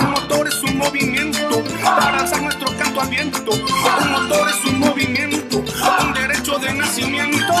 [0.00, 5.58] Un motor es un movimiento para nuestro canto al viento, un motor es un movimiento,
[5.58, 7.52] un derecho de nacimiento.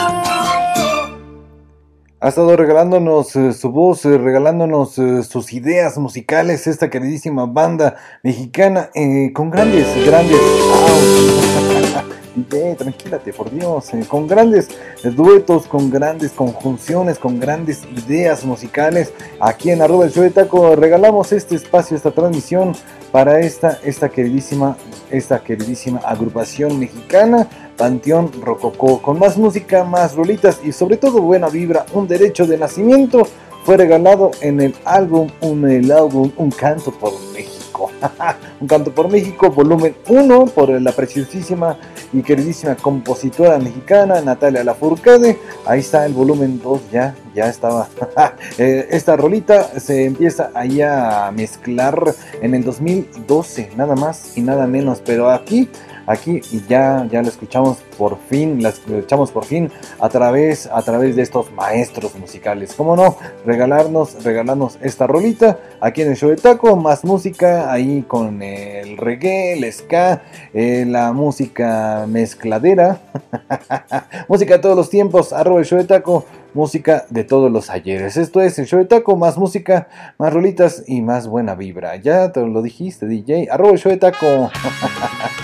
[2.20, 7.96] Ha estado regalándonos eh, su voz, eh, regalándonos eh, sus ideas musicales, esta queridísima banda
[8.22, 10.40] mexicana, eh, con grandes, grandes...
[12.34, 14.68] DJ, tranquilate, por Dios, eh, con grandes
[15.02, 19.12] duetos, con grandes conjunciones, con grandes ideas musicales.
[19.40, 22.72] Aquí en arroba el show de taco regalamos este espacio, esta transmisión
[23.12, 24.76] para esta, esta queridísima,
[25.10, 31.48] esta queridísima agrupación mexicana, Panteón Rococó, con más música, más rolitas y sobre todo buena
[31.48, 33.26] vibra, un derecho de nacimiento
[33.64, 37.53] fue regalado en el álbum, un, el álbum Un Canto por México.
[38.60, 41.76] Un Canto por México, volumen 1, por la preciosísima
[42.12, 45.38] y queridísima compositora mexicana Natalia Lafourcade.
[45.66, 47.88] Ahí está el volumen 2, ya, ya estaba.
[48.58, 54.66] Eh, Esta rolita se empieza ahí a mezclar en el 2012, nada más y nada
[54.66, 55.02] menos.
[55.04, 55.68] Pero aquí
[56.06, 59.70] aquí ya ya la escuchamos por fin, la escuchamos por fin
[60.00, 62.74] a través a través de estos maestros musicales.
[62.74, 63.16] ¿Cómo no?
[63.44, 68.96] Regalarnos regalarnos esta rolita aquí en el show de Taco, más música ahí con el
[68.96, 70.22] reggae, el ska,
[70.52, 73.00] eh, la música mezcladera.
[74.28, 76.24] música de todos los tiempos, arroba el show de Taco,
[76.54, 78.16] música de todos los ayeres.
[78.16, 81.96] Esto es el show de Taco, más música, más rolitas y más buena vibra.
[81.96, 84.50] Ya te lo dijiste, DJ, arroba el show de Taco.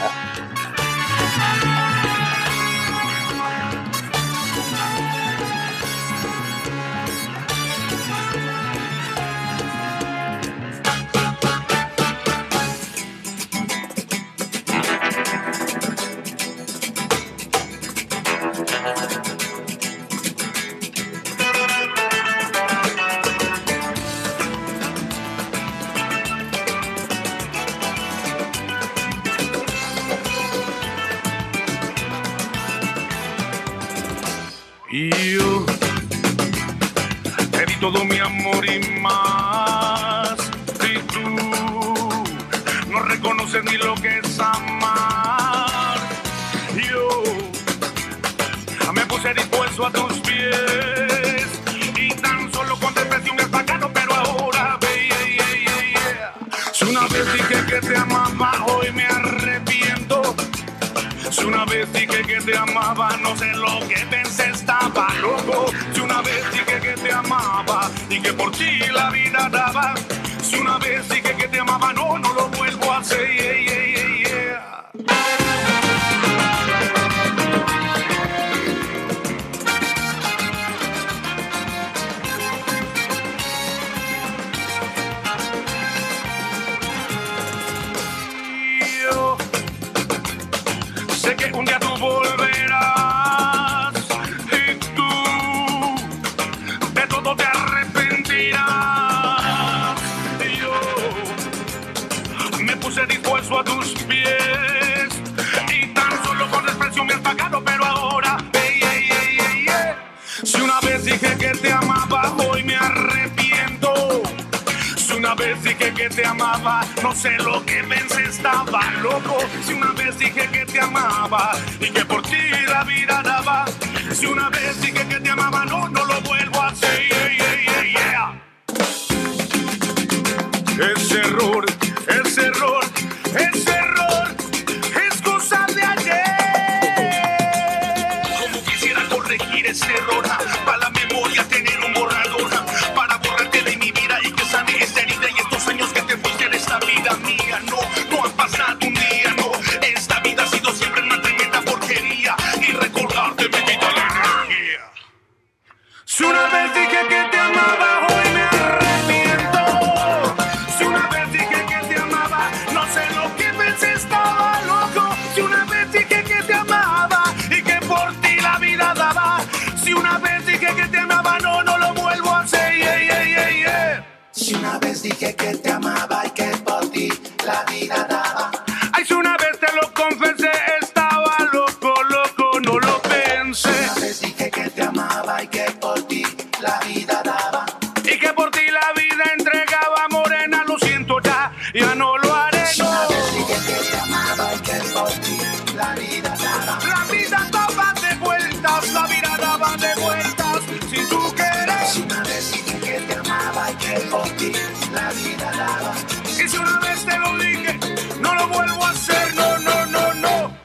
[203.80, 204.52] que por ti
[204.92, 205.94] la vida daba.
[206.38, 207.78] Y si una vez te lo dije,
[208.20, 210.56] no lo vuelvo a hacer, no, no, no, no.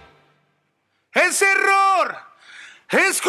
[1.13, 2.17] Es error,
[2.89, 3.21] es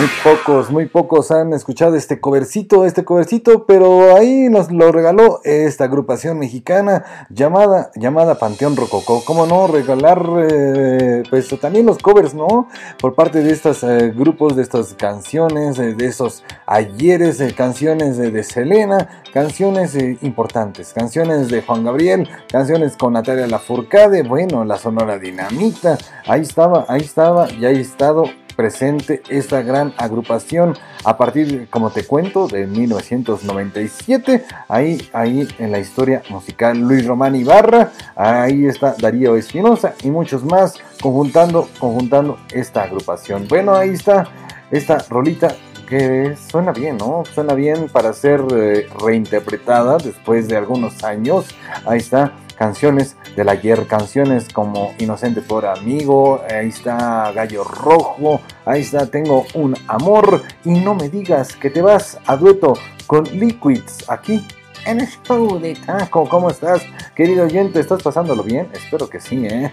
[0.00, 5.42] Muy pocos, muy pocos han escuchado este covercito, este covercito, pero ahí nos lo regaló
[5.44, 9.22] esta agrupación mexicana llamada, llamada Panteón Rococó.
[9.26, 12.66] ¿Cómo no regalar eh, pues también los covers, no?
[12.98, 18.42] Por parte de estos eh, grupos, de estas canciones, eh, de esos ayeres, canciones de,
[18.42, 25.98] Selena, canciones importantes, canciones de Juan Gabriel, canciones con Natalia Lafourcade, bueno, la Sonora Dinamita,
[26.26, 28.24] ahí estaba, ahí estaba y ahí estado
[28.60, 34.44] presente esta gran agrupación a partir, como te cuento, de 1997.
[34.68, 40.44] Ahí, ahí en la historia musical Luis Román Ibarra, ahí está Darío Espinosa y muchos
[40.44, 43.48] más conjuntando, conjuntando esta agrupación.
[43.48, 44.28] Bueno, ahí está
[44.70, 45.56] esta rolita
[45.90, 47.24] que suena bien, ¿no?
[47.34, 51.46] Suena bien para ser eh, reinterpretada después de algunos años.
[51.84, 58.82] Ahí está, canciones del ayer, canciones como Inocente por Amigo, ahí está Gallo Rojo, ahí
[58.82, 62.74] está Tengo un Amor y no me digas que te vas a dueto
[63.06, 64.46] con Liquids aquí
[64.86, 66.28] en el show de Taco.
[66.28, 66.82] ¿Cómo estás,
[67.16, 67.80] querido oyente?
[67.80, 68.68] ¿Estás pasándolo bien?
[68.72, 69.72] Espero que sí, ¿eh?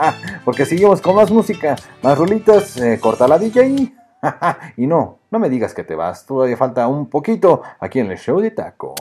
[0.44, 3.92] Porque seguimos con más música, más rolitas, eh, corta la DJ.
[4.76, 8.18] y no, no me digas que te vas, todavía falta un poquito aquí en el
[8.18, 8.94] show de Taco.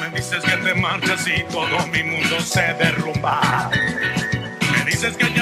[0.00, 3.70] Me dices que te marchas y todo mi mundo se derrumba.
[4.72, 5.35] Me dices que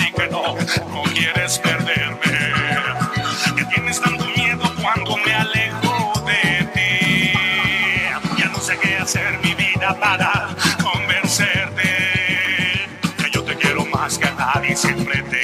[0.00, 0.54] y que no,
[0.92, 2.18] no quieres perderme.
[3.56, 7.32] Que tienes tanto miedo cuando me alejo de ti.
[8.38, 10.48] Ya no sé qué hacer mi vida para
[10.82, 15.40] convencerte que yo te quiero más que a nadie, siempre te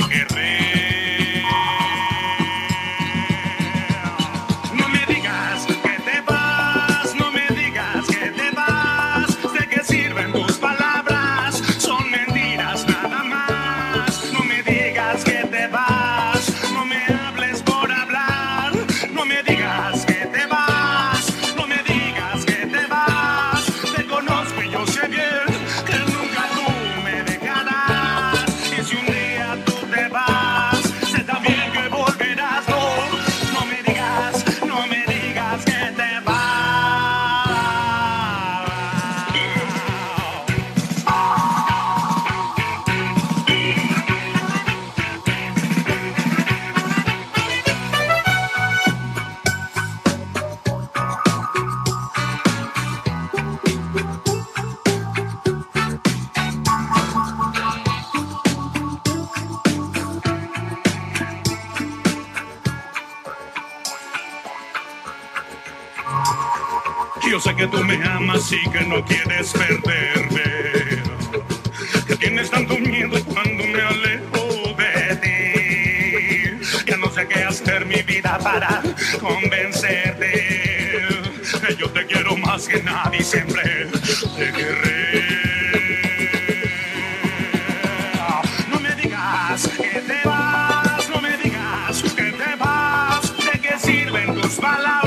[82.67, 83.63] que nadie, siempre
[84.37, 85.23] te querré.
[88.69, 93.33] No me digas que te vas, no me digas que te vas.
[93.37, 95.06] ¿De qué sirven tus palabras?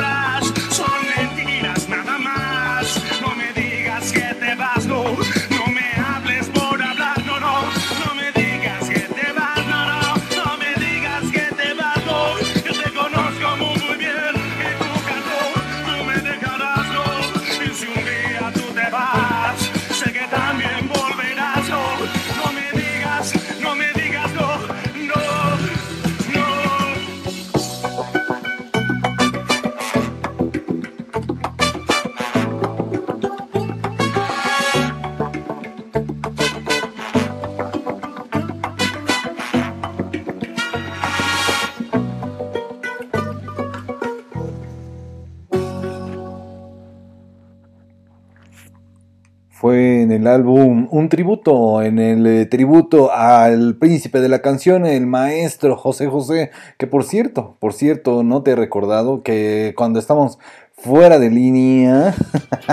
[50.30, 56.08] Álbum un tributo, en el eh, tributo al príncipe de la canción, el maestro José
[56.08, 60.40] José, que por cierto, por cierto, no te he recordado que cuando estamos
[60.82, 62.16] fuera de línea,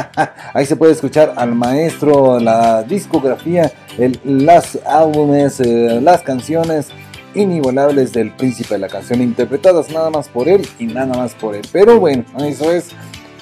[0.54, 6.90] ahí se puede escuchar al maestro, la discografía, el, las álbumes, eh, las canciones
[7.34, 11.54] inigualables del príncipe de la canción, interpretadas nada más por él y nada más por
[11.54, 11.66] él.
[11.72, 12.90] Pero bueno, eso es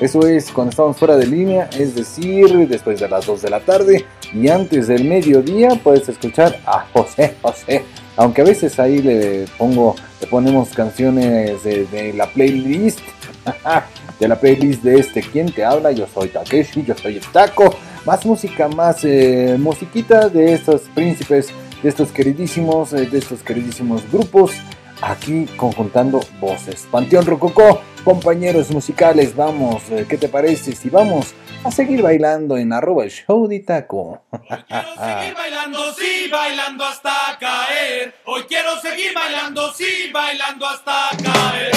[0.00, 3.60] eso es cuando estamos fuera de línea, es decir, después de las 2 de la
[3.60, 7.84] tarde y antes del mediodía puedes escuchar a José José.
[8.16, 13.00] Aunque a veces ahí le pongo, le ponemos canciones de, la playlist,
[14.20, 15.90] de la playlist de este quien te habla.
[15.92, 17.74] Yo soy Takeshi, yo soy el Taco.
[18.04, 21.48] Más música, más eh, musiquita de estos príncipes,
[21.82, 24.52] de estos queridísimos, eh, de estos queridísimos grupos.
[25.06, 26.88] Aquí conjuntando voces.
[26.90, 32.72] Panteón Rococó, compañeros musicales, vamos, eh, ¿qué te parece si vamos a seguir bailando en
[32.72, 34.22] arroba el show de taco?
[34.30, 38.14] seguir bailando, sí, bailando hasta caer.
[38.24, 41.72] Hoy quiero seguir bailando, sí, bailando hasta caer.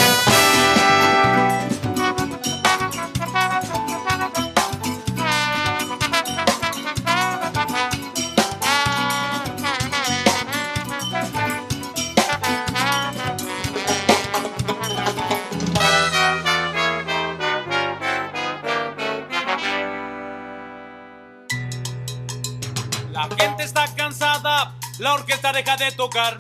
[23.18, 26.40] La gente está cansada, la orquesta deja de tocar.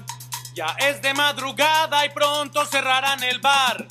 [0.53, 3.87] Ya es de madrugada y pronto cerrarán el bar.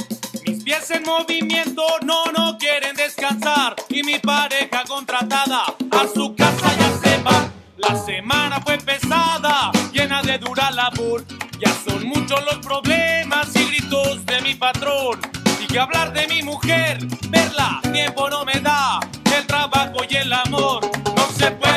[0.46, 3.74] Mis pies en movimiento no, no quieren descansar.
[3.88, 7.48] Y mi pareja contratada a su casa ya se va.
[7.76, 11.24] La semana fue pesada, llena de dura labor.
[11.58, 15.20] Ya son muchos los problemas y gritos de mi patrón.
[15.60, 16.98] Y que hablar de mi mujer,
[17.30, 19.00] verla, tiempo no me da.
[19.36, 21.75] El trabajo y el amor no se pueden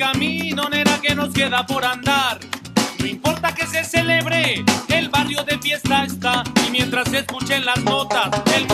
[0.00, 2.40] camino, nera, que nos queda por andar.
[2.98, 6.42] No importa que se celebre, el barrio de fiesta está.
[6.66, 8.66] Y mientras se escuchen las notas, el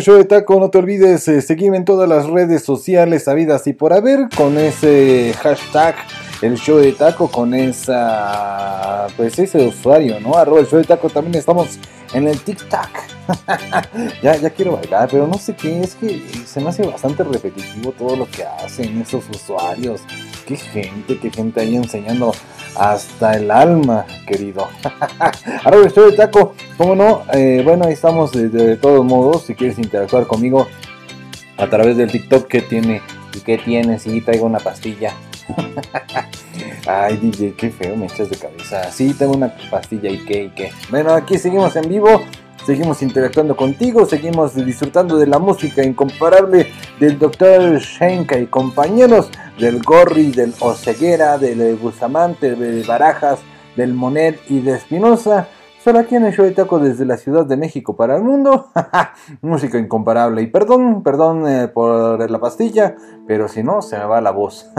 [0.00, 3.72] show de taco, no te olvides eh, seguirme en todas las redes sociales sabidas y
[3.72, 5.94] por haber con ese hashtag
[6.42, 10.36] el show de taco con esa pues ese usuario, ¿no?
[10.36, 11.78] Arroba el show de taco también estamos
[12.12, 12.88] en el TikTok.
[14.22, 17.92] ya, ya quiero bailar, pero no sé qué, es que se me hace bastante repetitivo
[17.92, 20.02] todo lo que hacen esos usuarios.
[20.46, 22.32] Qué gente, qué gente ahí enseñando
[22.76, 24.68] hasta el alma, querido.
[25.64, 27.24] Arroba el show de taco, ¿cómo no?
[27.34, 30.66] Eh, bueno, ahí estamos de, de todos modos, si quieres interactuar conmigo
[31.58, 33.02] a través del TikTok que tiene
[33.34, 35.12] y qué tiene, sí, traigo una pastilla.
[36.86, 38.90] Ay, DJ, qué feo me echas de cabeza.
[38.92, 40.70] Sí, tengo una pastilla y qué, y qué.
[40.88, 42.22] Bueno, aquí seguimos en vivo,
[42.64, 47.80] seguimos interactuando contigo, seguimos disfrutando de la música incomparable del Dr.
[47.80, 53.40] Shenka y compañeros, del Gorri, del Oceguera, del Bustamante, de Barajas,
[53.74, 55.48] del Monet y de Espinosa.
[55.88, 58.66] Solo aquí en el show de taco desde la Ciudad de México para el mundo.
[59.40, 60.42] Música incomparable.
[60.42, 62.94] Y perdón, perdón eh, por la pastilla,
[63.26, 64.70] pero si no, se me va la voz.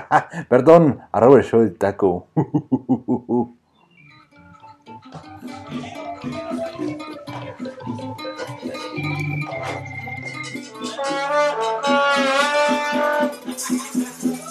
[0.50, 2.26] perdón, arroba el show de taco.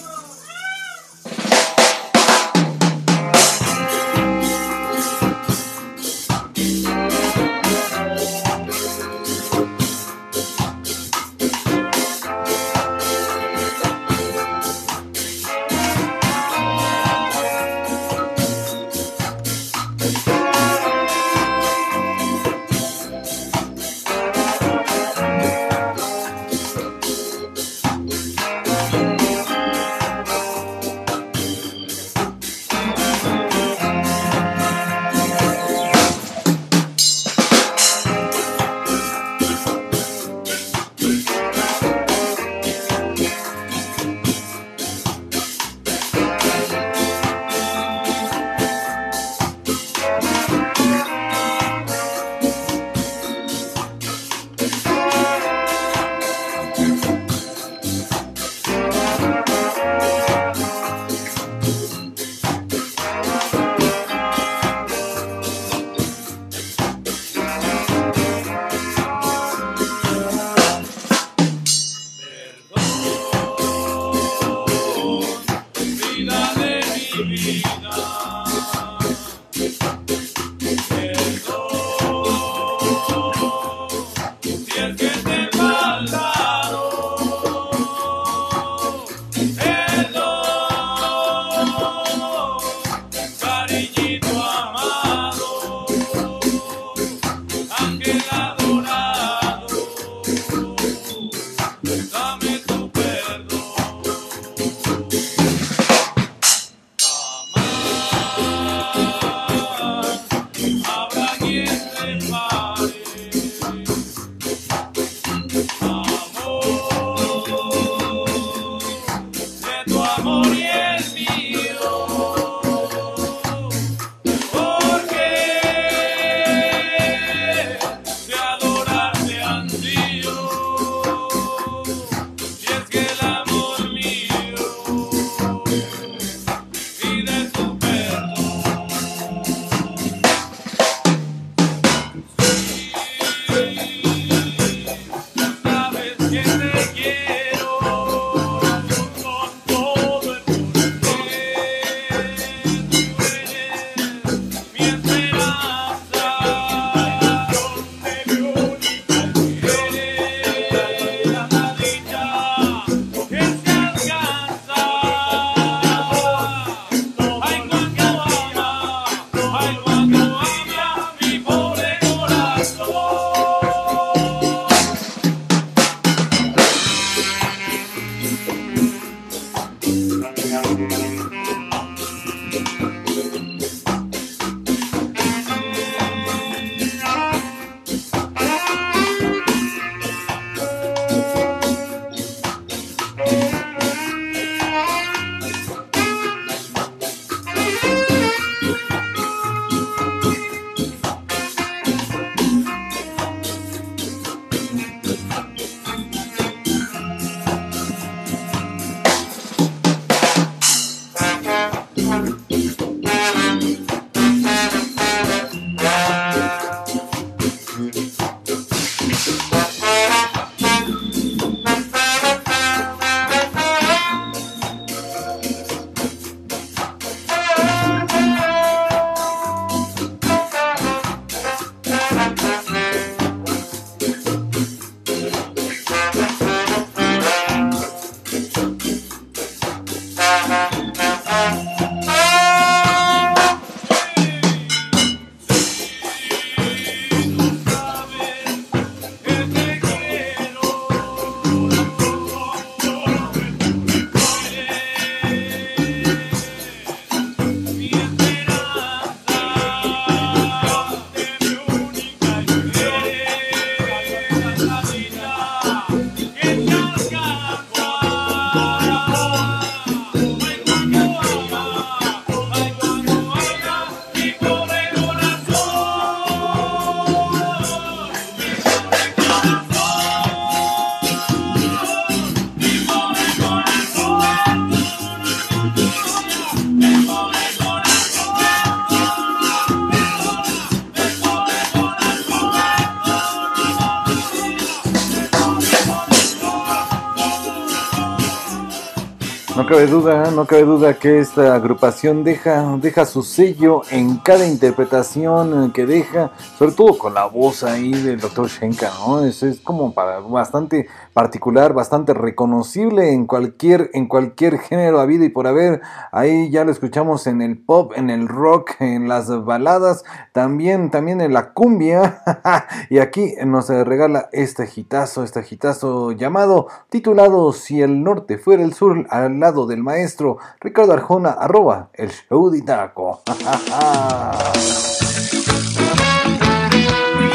[299.68, 305.73] cabe duda, no cabe duda que esta agrupación deja, deja su sello en cada interpretación
[305.73, 308.48] que deja, sobre todo con la voz ahí del Dr.
[308.48, 309.26] Shenka, ¿no?
[309.26, 315.30] Es, es como para bastante particular, bastante reconocible en cualquier, en cualquier género habido y
[315.30, 315.81] por haber.
[316.14, 321.19] Ahí ya lo escuchamos en el pop, en el rock, en las baladas, también, también
[321.19, 322.22] en la cumbia.
[322.89, 328.73] y aquí nos regala este gitazo, este gitazo llamado, titulado Si el norte fuera el
[328.73, 333.23] sur, al lado del maestro Ricardo Arjona, arroba el show de taco.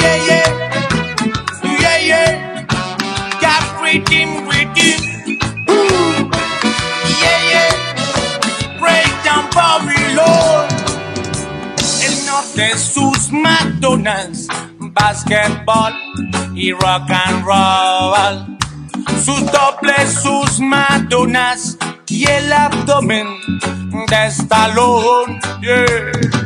[0.02, 0.48] Yeah, yeah.
[1.80, 2.66] Yeah, yeah.
[3.40, 5.00] Got rhythm, rhythm.
[5.70, 6.30] Ooh.
[7.22, 7.72] Yeah, yeah.
[8.80, 10.68] Break down Babylon.
[12.02, 14.48] El norte, sus Madonas.
[14.78, 15.94] Basketball
[16.54, 18.58] y rock and roll.
[19.24, 21.78] Sus dobles, sus Madonas.
[22.12, 23.26] Y el abdomen
[24.08, 25.40] de Stallone.
[25.62, 26.42] Yeah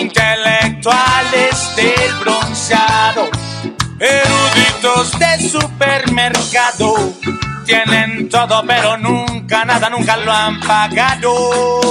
[0.00, 3.28] intelectuales del bronceado,
[3.98, 7.14] eruditos de supermercado,
[7.64, 11.88] tienen todo pero nunca nada, nunca lo han pagado.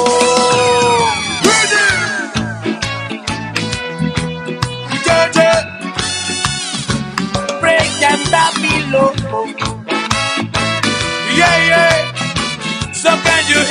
[13.07, 13.63] So can you?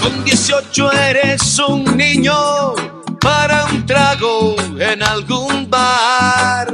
[0.00, 2.72] Con 18 eres un niño
[3.20, 6.68] para un trago en algún bar.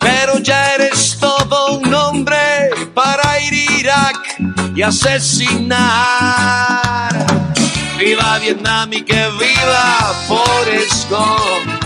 [0.00, 4.16] Pero ya eres todo un hombre para ir a Irak
[4.74, 5.76] y asesinar.
[7.98, 11.84] Viva Vietnam y que viva Forrest Gump.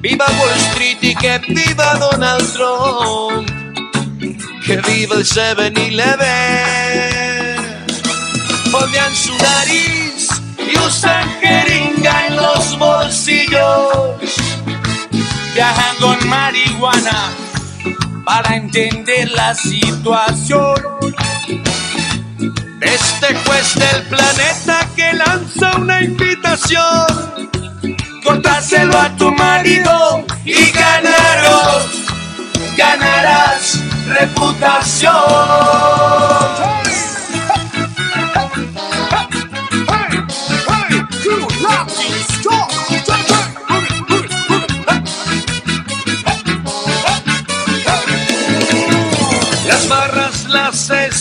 [0.00, 3.48] Viva Wall Street y que viva Donald Trump.
[4.66, 7.27] Que viva el 7-Eleven.
[8.72, 10.28] Odian su nariz
[10.58, 14.16] y usan jeringa en los bolsillos.
[15.54, 17.32] Viajan con marihuana
[18.24, 20.74] para entender la situación.
[22.80, 27.50] Este juez del planeta que lanza una invitación.
[28.22, 31.82] Contárselo a tu marido y ganaron,
[32.76, 35.14] ganarás reputación.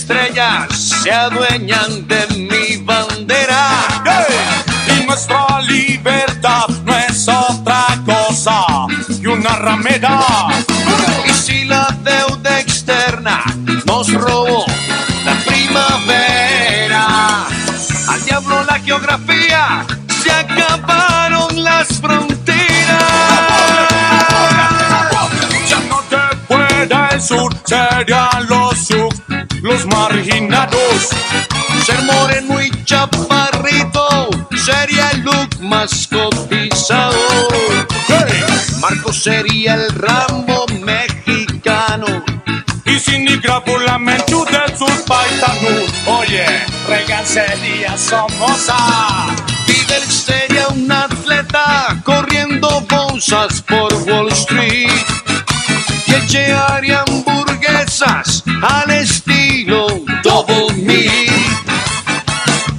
[0.08, 0.68] Estrellas
[1.04, 3.68] se adueñan de mi bandera.
[4.88, 8.64] Y nuestra libertad no es otra cosa
[9.22, 10.20] que una ramera.
[11.26, 13.44] Y si la deuda externa
[13.86, 14.66] nos robó
[15.26, 17.46] la primavera,
[18.08, 19.86] al diablo la geografía,
[20.24, 23.04] se acabaron las fronteras.
[25.68, 29.14] Ya no te pueda el sur, serían los sub,
[29.62, 31.10] los marginados.
[31.86, 37.18] Ser moreno y chaparrito sería el look más cotizado.
[38.82, 42.24] Marco sería el Rambo mexicano.
[42.86, 43.38] Y sin ni
[43.86, 45.92] la menchu de sus paisanos.
[46.06, 46.46] Oye,
[46.88, 48.78] Reagan sería Somoza.
[49.66, 55.06] Fidel sería un atleta corriendo bolsas por Wall Street.
[56.08, 59.37] Y el Che haría hamburguesas al estilo
[59.68, 61.30] Double Meat.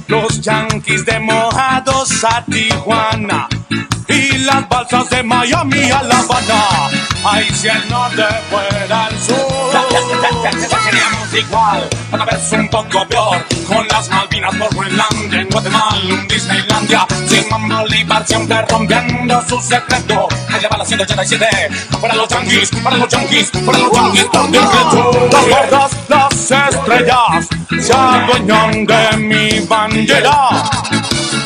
[0.07, 3.47] Los yanquis de mojados a Tijuana
[4.07, 6.89] y las balsas de Miami a La Habana.
[7.23, 9.37] Ahí si el norte fuera el sur,
[10.83, 16.27] seríamos igual, una vez un poco peor, con las Malvinas por Groenlandia, en Guatemala, un
[16.27, 20.27] Disneylandia, sin Bolívar siempre rompiendo su secreto.
[20.49, 21.47] Ahí va la 187,
[22.01, 25.29] para los yanquis, para los yanquis, para los yanquis, por decreto.
[25.69, 27.47] Las las estrellas,
[27.81, 30.63] se adueñan de mi bandera.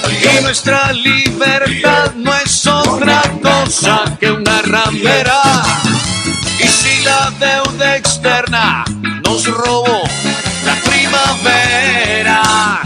[0.10, 5.42] Y nuestra libertad no es otra cosa que una ramera.
[6.60, 8.86] Y si la deuda externa
[9.24, 10.04] nos robó
[10.66, 12.82] la primavera,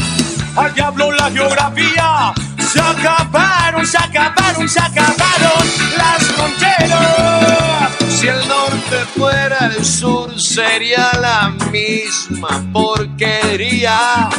[0.55, 2.33] al diablo la geografía,
[2.71, 5.63] se acabaron, se acabaron, se acabaron
[5.97, 7.91] las fronteras.
[8.09, 8.56] Si el norte
[9.15, 14.29] fuera el sur, sería la misma porquería.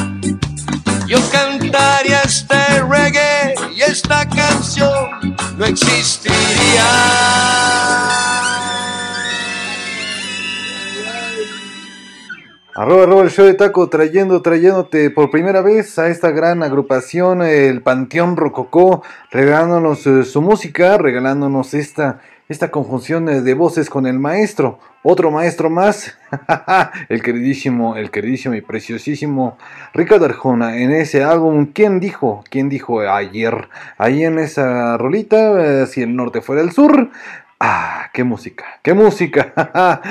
[1.07, 6.85] Yo cantaría este reggae y esta canción no existiría.
[12.75, 17.41] Arroba, arroba el show de taco trayendo, trayéndote por primera vez a esta gran agrupación,
[17.41, 24.17] el Panteón Rococó, regalándonos eh, su música, regalándonos esta, esta conjunción de, voces con el
[24.17, 26.17] maestro, otro maestro más,
[27.09, 29.55] el queridísimo, el queridísimo y preciosísimo
[29.93, 31.67] Ricardo Arjona en ese álbum.
[31.71, 32.43] ¿Quién dijo?
[32.49, 33.69] ¿Quién dijo ayer?
[33.99, 37.11] Ahí en esa rolita, eh, si el norte fuera el sur.
[37.61, 39.51] Ah, qué música, qué música.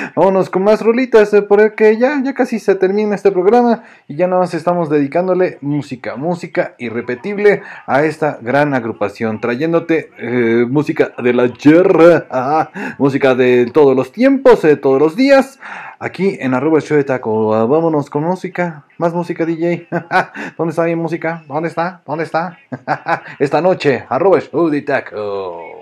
[0.14, 4.26] Vámonos con más rolitas, eh, porque ya, ya casi se termina este programa y ya
[4.26, 11.32] nada más estamos dedicándole música, música irrepetible a esta gran agrupación, trayéndote eh, música de
[11.32, 15.58] la tierra, música de todos los tiempos, de todos los días,
[16.00, 17.54] aquí en arroba show de taco.
[17.54, 19.88] Ah, vámonos con música, más música DJ.
[20.58, 21.42] ¿Dónde está mi música?
[21.48, 22.02] ¿Dónde está?
[22.04, 22.58] ¿Dónde está?
[23.38, 25.77] Esta noche, arroba show de taco.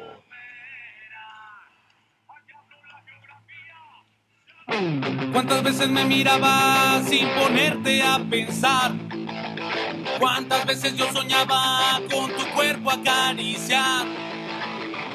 [4.66, 8.93] ¿Cuántas veces me miraba sin ponerte a pensar?
[10.18, 14.06] ¿Cuántas veces yo soñaba con tu cuerpo acariciar?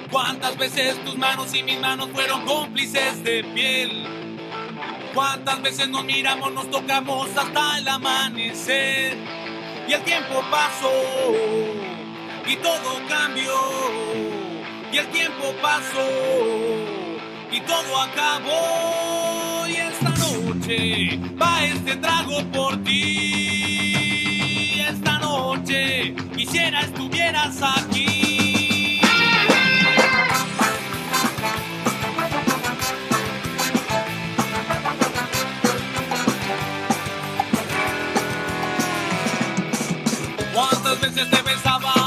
[0.09, 4.07] ¿Cuántas veces tus manos y mis manos fueron cómplices de piel?
[5.13, 9.17] ¿Cuántas veces nos miramos, nos tocamos hasta el amanecer?
[9.85, 10.91] Y el tiempo pasó
[12.47, 13.53] y todo cambió.
[14.93, 17.00] Y el tiempo pasó
[17.51, 19.67] y todo acabó.
[19.67, 24.79] Y esta noche va este trago por ti.
[24.79, 28.99] Esta noche quisiera estuvieras aquí.
[40.53, 42.00] ¿Cuántas veces te besaba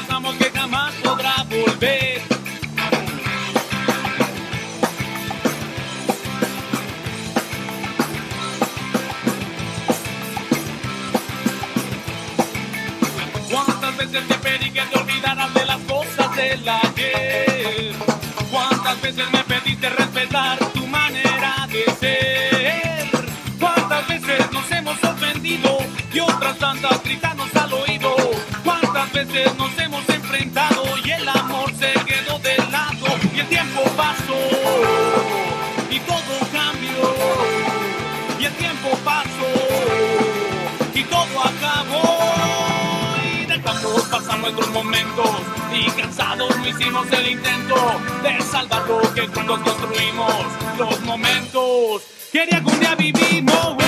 [0.00, 2.22] pasamos que jamás podrá volver.
[13.50, 17.96] ¿Cuántas veces te pedí que te olvidaras de las cosas del ayer?
[18.52, 23.10] ¿Cuántas veces me pediste respetar tu manera de ser?
[23.58, 25.78] ¿Cuántas veces nos hemos ofendido
[26.12, 28.14] y otras tantas gritarnos al oído?
[29.10, 33.06] ¿Cuántas veces nos hemos enfrentado y el amor se quedó de lado?
[33.34, 34.38] Y el tiempo pasó
[35.90, 37.14] y todo cambió.
[38.38, 39.48] Y el tiempo pasó
[40.94, 42.34] y todo acabó.
[43.32, 45.30] Y dejamos pasar nuestros momentos
[45.72, 47.76] y cansados no hicimos el intento
[48.22, 50.34] de salvar lo que juntos construimos.
[50.78, 52.02] Los momentos
[52.32, 53.78] que algún día vivimos.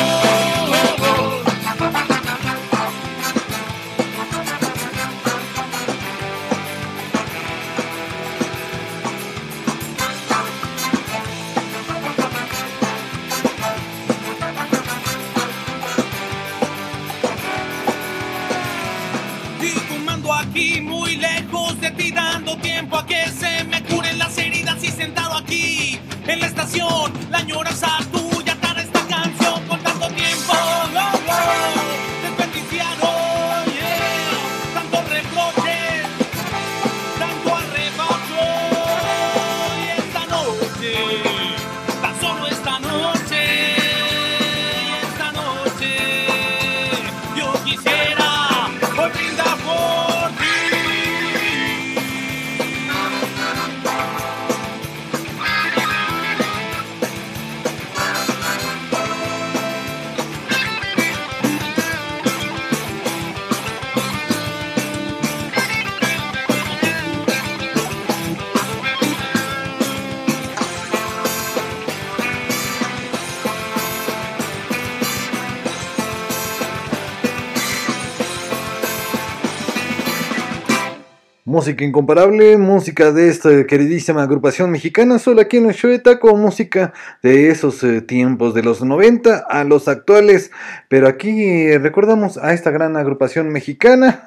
[20.21, 24.83] Fumando aquí muy lejos de ti dando tiempo a que se me curen las heridas
[24.83, 27.99] y sentado aquí en la estación la añoranza
[81.51, 86.37] Música incomparable, música de esta queridísima agrupación mexicana, solo aquí en el show de taco,
[86.37, 86.93] música
[87.25, 90.53] de esos eh, tiempos, de los 90 a los actuales,
[90.89, 94.23] pero aquí eh, recordamos a esta gran agrupación mexicana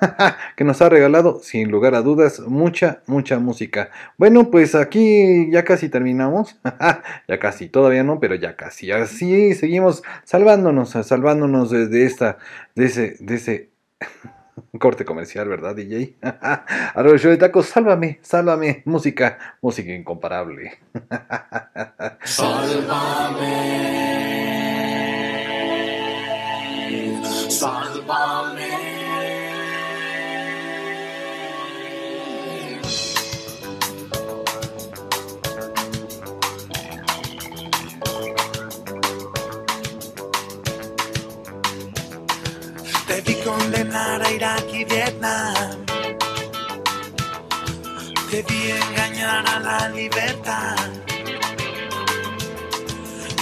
[0.58, 3.90] que nos ha regalado, sin lugar a dudas, mucha, mucha música.
[4.18, 6.60] Bueno, pues aquí ya casi terminamos,
[7.30, 12.38] ya casi, todavía no, pero ya casi, así seguimos salvándonos, salvándonos de, de esta,
[12.76, 13.70] de ese, de ese
[14.80, 16.18] corte comercial, ¿verdad, DJ?
[16.96, 18.84] Ahora show de tacos, sálvame, sálvame.
[18.86, 20.80] Música, música incomparable.
[43.08, 45.86] Te vi condenar a Irak y Vietnam.
[48.30, 50.76] Te vi engañar a la libertad.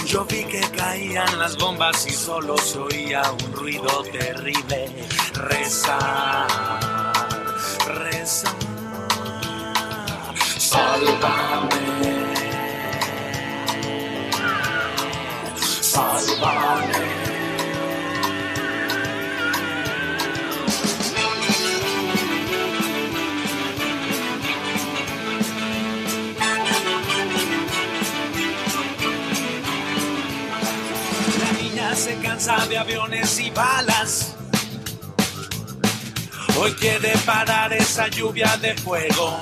[0.06, 5.08] Yo vi que caían las bombas y solo se oía un ruido terrible.
[5.34, 6.46] Rezar,
[7.84, 8.54] rezar.
[10.56, 11.82] Sálvame.
[15.80, 17.21] Sálvame.
[31.94, 34.34] Se cansa de aviones y balas.
[36.58, 39.38] Hoy quiere parar esa lluvia de fuego.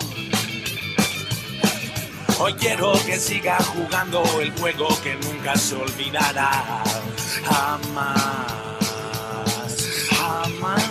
[2.38, 6.82] Hoy quiero que siga jugando el juego que nunca se olvidará.
[7.44, 8.16] Jamás,
[10.10, 10.84] jamás.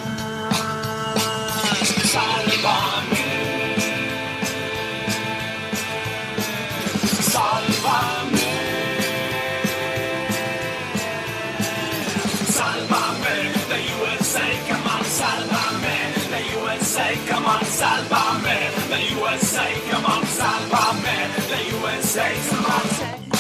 [2.11, 2.98] Sálvame.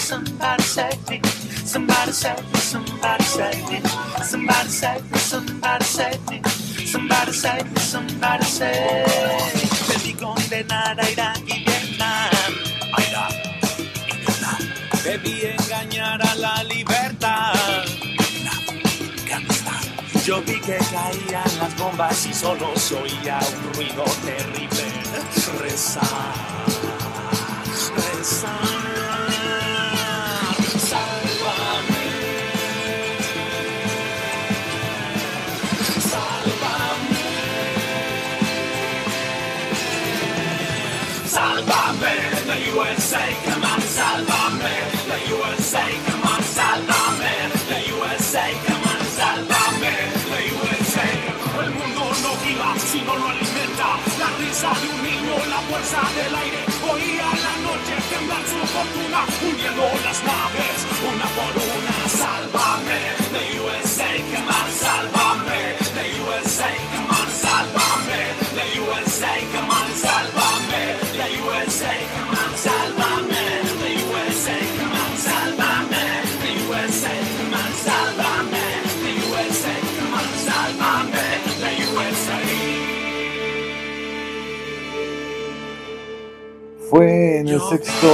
[0.09, 1.21] Somebody save me,
[1.65, 3.79] somebody save me, somebody save me,
[4.23, 6.41] somebody save me, somebody save me,
[6.87, 9.69] somebody save me, somebody save me.
[9.87, 12.31] Debí condenar a Irak y Vietnam,
[12.97, 13.35] Irak
[14.07, 14.57] y Vietnam.
[15.03, 17.53] Debí engañar a la libertad.
[20.25, 24.89] Yo vi que caían las bombas y solo se oía un ruido terrible.
[25.59, 26.65] Rezar,
[27.95, 29.28] rezar.
[54.59, 56.65] De un niño, la fuerza del aire.
[56.91, 61.88] Oía la noche temblar su fortuna, hundiendo las naves, una por una.
[86.89, 88.07] Fue en el sexto,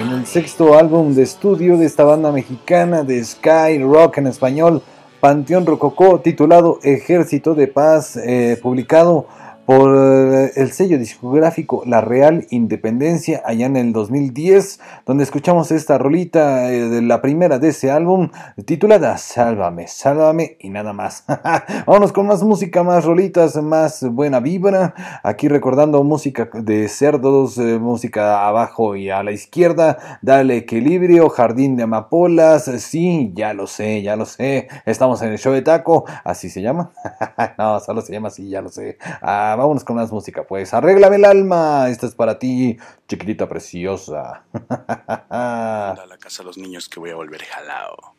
[0.00, 4.82] en el sexto álbum de estudio de esta banda mexicana de Sky Rock en español,
[5.20, 9.28] Panteón Rococó, titulado Ejército de Paz, eh, publicado
[9.66, 15.98] por eh, el sello discográfico La Real Independencia allá en el 2010, donde escuchamos esta
[15.98, 18.30] rolita eh, de la primera de ese álbum
[18.64, 21.24] titulada Sálvame, Sálvame y nada más.
[21.86, 24.94] Vámonos con más música, más rolitas, más buena vibra.
[25.24, 31.76] Aquí recordando música de cerdos, eh, música abajo y a la izquierda, dale equilibrio, jardín
[31.76, 34.68] de amapolas, sí, ya lo sé, ya lo sé.
[34.84, 36.92] Estamos en el show de taco, así se llama.
[37.58, 38.98] no, solo se llama así, ya lo sé.
[39.20, 40.72] Ah, vámonos con más música, pues.
[40.74, 42.76] Arréglame el alma, esta es para ti,
[43.08, 44.44] chiquitita preciosa.
[45.30, 48.16] A la casa de los niños que voy a volver jalao.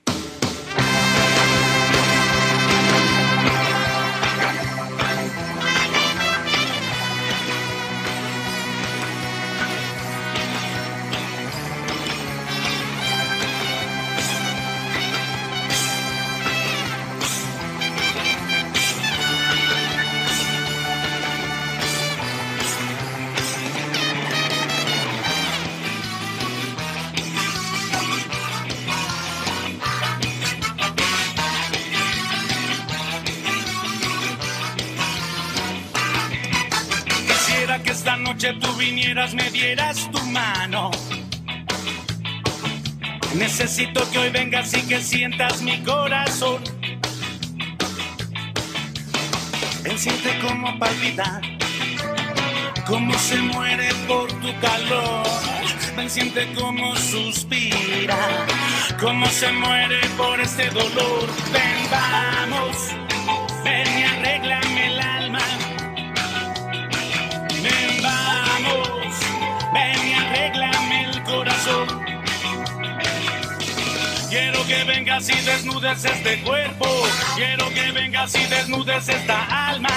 [38.38, 40.92] Noche tú vinieras, me dieras tu mano.
[43.34, 46.62] Necesito que hoy vengas y que sientas mi corazón.
[49.86, 51.42] Él siente como palpita,
[52.86, 55.26] cómo se muere por tu calor.
[55.96, 58.46] Ven, siente cómo suspira,
[59.00, 61.28] cómo se muere por este dolor.
[61.52, 62.94] Ven, vamos,
[74.30, 76.86] Quiero que vengas y desnudes este cuerpo.
[77.36, 79.90] Quiero que vengas y desnudes esta alma.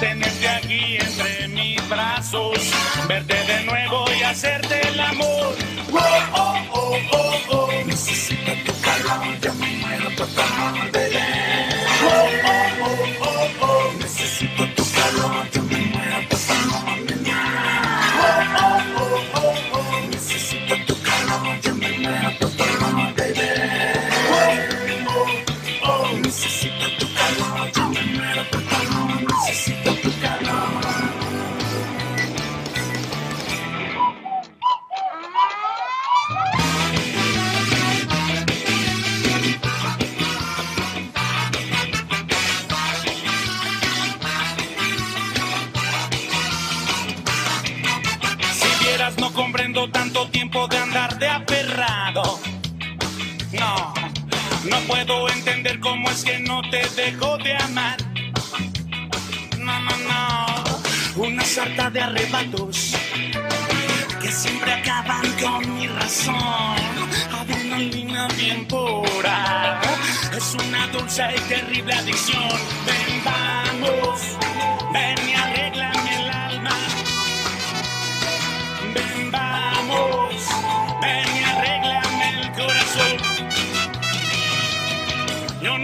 [0.00, 2.58] Tenerte aquí entre mis brazos.
[3.08, 5.54] Verte de nuevo y hacerte el amor.
[5.92, 5.98] Oh,
[6.34, 7.84] oh, oh, oh, oh.
[7.86, 10.40] Necesito tu calor, me muero por tu.
[12.02, 12.75] Oh, oh.
[50.24, 52.40] Tiempo de andar de aferrado.
[53.52, 53.94] No,
[54.64, 57.96] no puedo entender cómo es que no te dejo de amar.
[59.58, 61.22] No, no, no.
[61.22, 62.94] Una sarta de arrebatos
[64.20, 66.76] que siempre acaban con mi razón.
[67.38, 69.80] Adrenalina bien pura.
[70.34, 72.58] Es una dulce y terrible adicción.
[72.86, 74.20] Ven, vamos.
[74.92, 76.35] Ven y arréglame el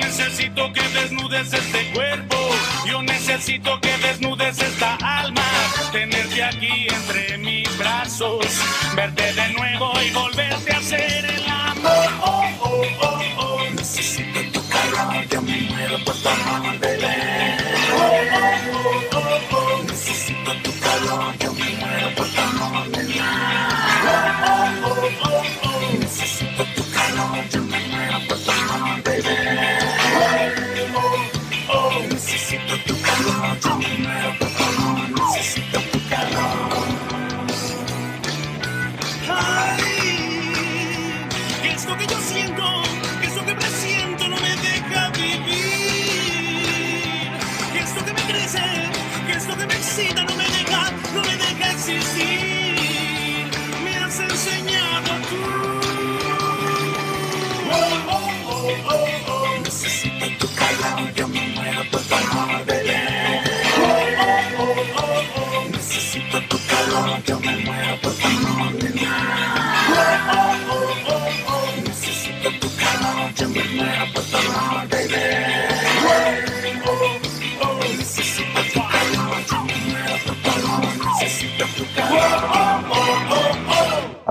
[0.05, 2.37] necesito que desnudes este cuerpo,
[2.87, 5.43] yo necesito que desnudes esta alma.
[5.93, 8.47] Tenerte aquí entre mis brazos,
[8.95, 12.09] verte de nuevo y volverte a hacer el amor.
[12.23, 13.71] Oh, oh, oh, oh.
[13.75, 17.57] Necesito tu calor, yo me muero por tu amor, bebé.
[19.89, 23.21] Necesito tu calor, yo me muero por tu amor, bebé.
[26.01, 27.72] Necesito tu calor, yo me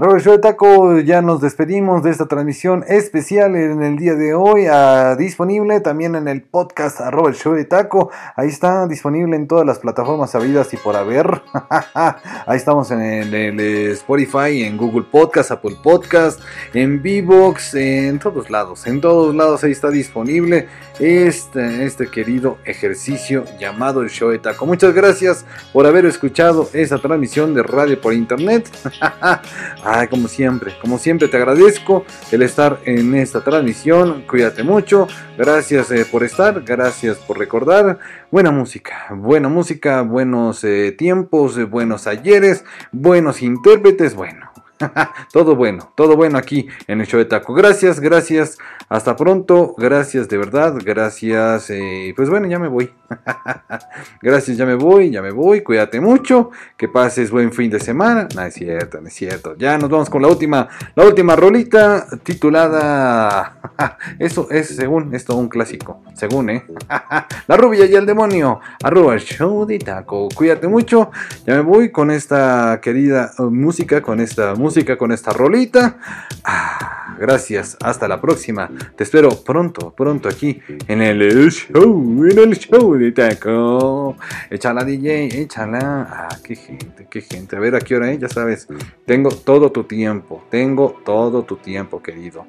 [0.01, 4.33] El show de taco, ya nos despedimos de esta transmisión especial en el día de
[4.33, 9.35] hoy, ah, disponible también en el podcast arroba el show de taco, ahí está disponible
[9.35, 11.43] en todas las plataformas sabidas y por haber,
[11.93, 13.59] ahí estamos en el, el
[13.91, 16.41] Spotify, en Google Podcast, Apple Podcast,
[16.73, 20.67] en Vivox, en todos lados, en todos lados ahí está disponible
[21.01, 24.67] este, este querido ejercicio llamado el show de taco.
[24.67, 28.69] Muchas gracias por haber escuchado esta transmisión de radio por internet.
[29.83, 34.23] Ay, como siempre, como siempre te agradezco el estar en esta transmisión.
[34.27, 35.07] Cuídate mucho.
[35.37, 37.97] Gracias eh, por estar, gracias por recordar.
[38.29, 44.51] Buena música, buena música, buenos eh, tiempos, eh, buenos ayeres, buenos intérpretes, bueno.
[45.33, 47.53] todo bueno, todo bueno aquí en el show de taco.
[47.53, 48.57] Gracias, gracias.
[48.91, 49.73] Hasta pronto.
[49.77, 50.75] Gracias de verdad.
[50.83, 51.69] Gracias.
[51.69, 52.91] eh, pues bueno, ya me voy.
[54.21, 55.61] gracias, ya me voy, ya me voy.
[55.61, 56.51] Cuídate mucho.
[56.75, 58.27] Que pases buen fin de semana.
[58.35, 59.55] No es cierto, no es cierto.
[59.55, 63.61] Ya nos vamos con la última, la última rolita titulada.
[64.19, 66.01] Eso es según esto un clásico.
[66.13, 66.65] Según, eh.
[67.47, 68.59] la rubia y el demonio.
[68.83, 70.27] Arroba show de taco.
[70.35, 71.11] Cuídate mucho.
[71.45, 75.95] Ya me voy con esta querida uh, música, con esta música, con esta rolita.
[76.43, 77.77] Ah, gracias.
[77.81, 78.69] Hasta la próxima.
[78.95, 84.15] Te espero pronto, pronto aquí en el show, en el show de taco.
[84.49, 86.07] Échala, DJ, échala.
[86.09, 87.55] Ah, qué gente, qué gente.
[87.55, 88.17] A ver a qué hora, eh?
[88.19, 88.67] Ya sabes.
[89.05, 90.43] Tengo todo tu tiempo.
[90.49, 92.45] Tengo todo tu tiempo, querido.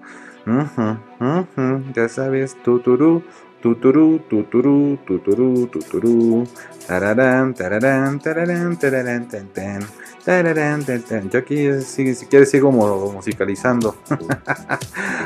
[1.94, 3.22] Ya sabes, tuturú.
[3.62, 6.42] Tuturú, tuturú, tuturú, tuturú.
[6.82, 9.86] Tararán, tararán, tararán, tararán, tan, tan.
[10.24, 11.30] Tararán, tan, tan.
[11.30, 13.94] Yo aquí, si, si quieres, sigo musicalizando.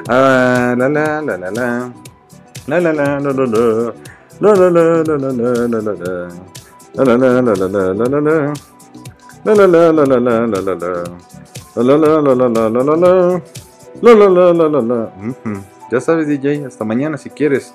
[0.06, 1.90] Ah, la la la la la.
[2.66, 3.94] La la la la la la.
[4.38, 6.28] La la la la la la la la la.
[6.92, 8.52] La la la la la la la la la.
[9.44, 10.92] La la la la la la la la la.
[11.74, 12.84] La la la la la la
[14.52, 15.00] la la la.
[15.90, 17.72] Ya sabes, DJ, hasta mañana si quieres.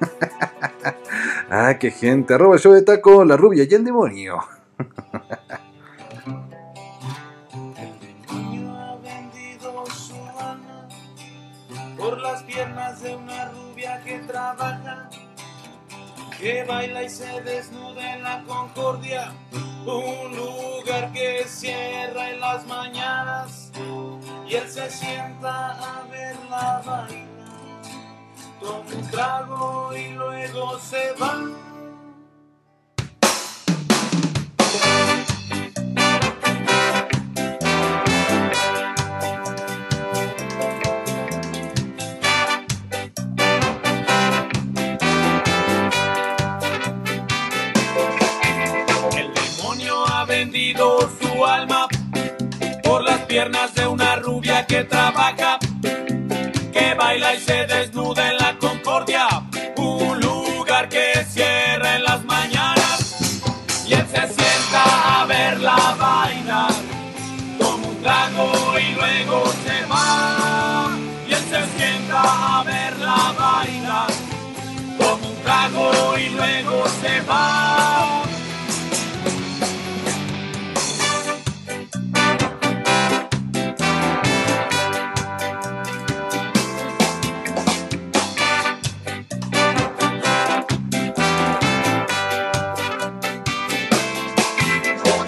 [1.50, 2.34] ah, qué gente.
[2.34, 4.40] Arroba el show de taco, la rubia y el demonio.
[11.96, 15.08] por las piernas de una rubia que trabaja,
[16.38, 19.32] que baila y se desnuda en la concordia,
[19.84, 23.72] un lugar que cierra en las mañanas
[24.46, 27.35] y él se sienta a verla bailar.
[28.60, 31.34] Toma un trago y luego se va.
[49.16, 51.88] El demonio ha vendido su alma
[52.82, 55.58] por las piernas de una rubia que trabaja,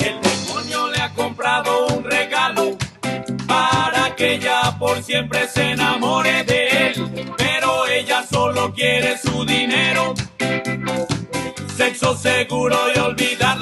[0.01, 2.79] El demonio le ha comprado un regalo
[3.49, 7.35] para que ella por siempre se enamore de él.
[7.37, 10.15] Pero ella solo quiere su dinero,
[11.99, 13.58] sexo seguro y olvidar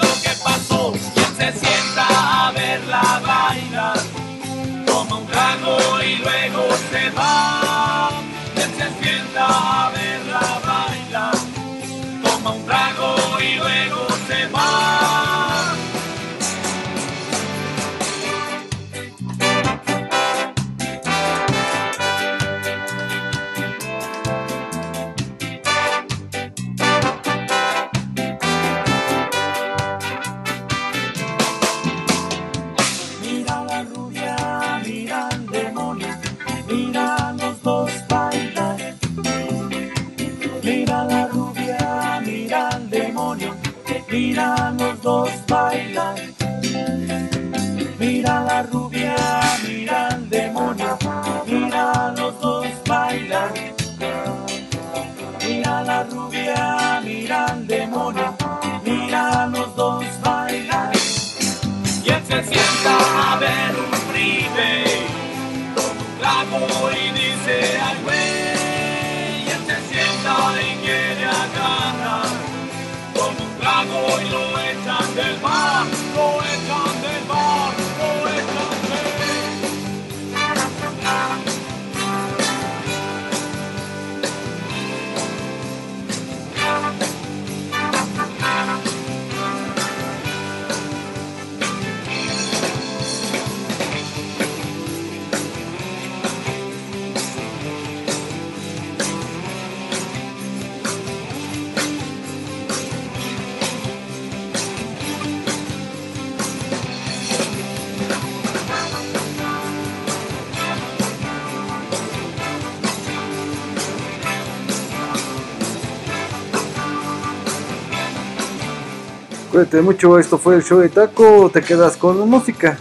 [119.56, 121.48] Cuídate mucho, esto fue el show de Taco.
[121.50, 122.76] Te quedas con música.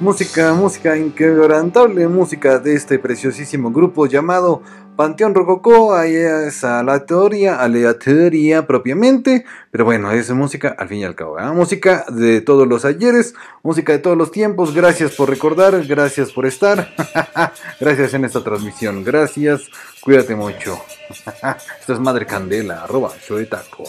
[0.00, 4.62] Música, música inquebrantable, música de este preciosísimo grupo llamado
[4.96, 5.94] Panteón Rococó.
[5.94, 9.44] Ahí es aleatoria, aleatoria propiamente.
[9.70, 11.38] Pero bueno, es música al fin y al cabo.
[11.38, 11.44] ¿eh?
[11.52, 14.74] Música de todos los ayeres, música de todos los tiempos.
[14.74, 16.88] Gracias por recordar, gracias por estar.
[17.80, 19.04] gracias en esta transmisión.
[19.04, 19.68] Gracias,
[20.00, 20.80] cuídate mucho.
[21.80, 23.84] Esto es Madre Candela, arroba show de Taco.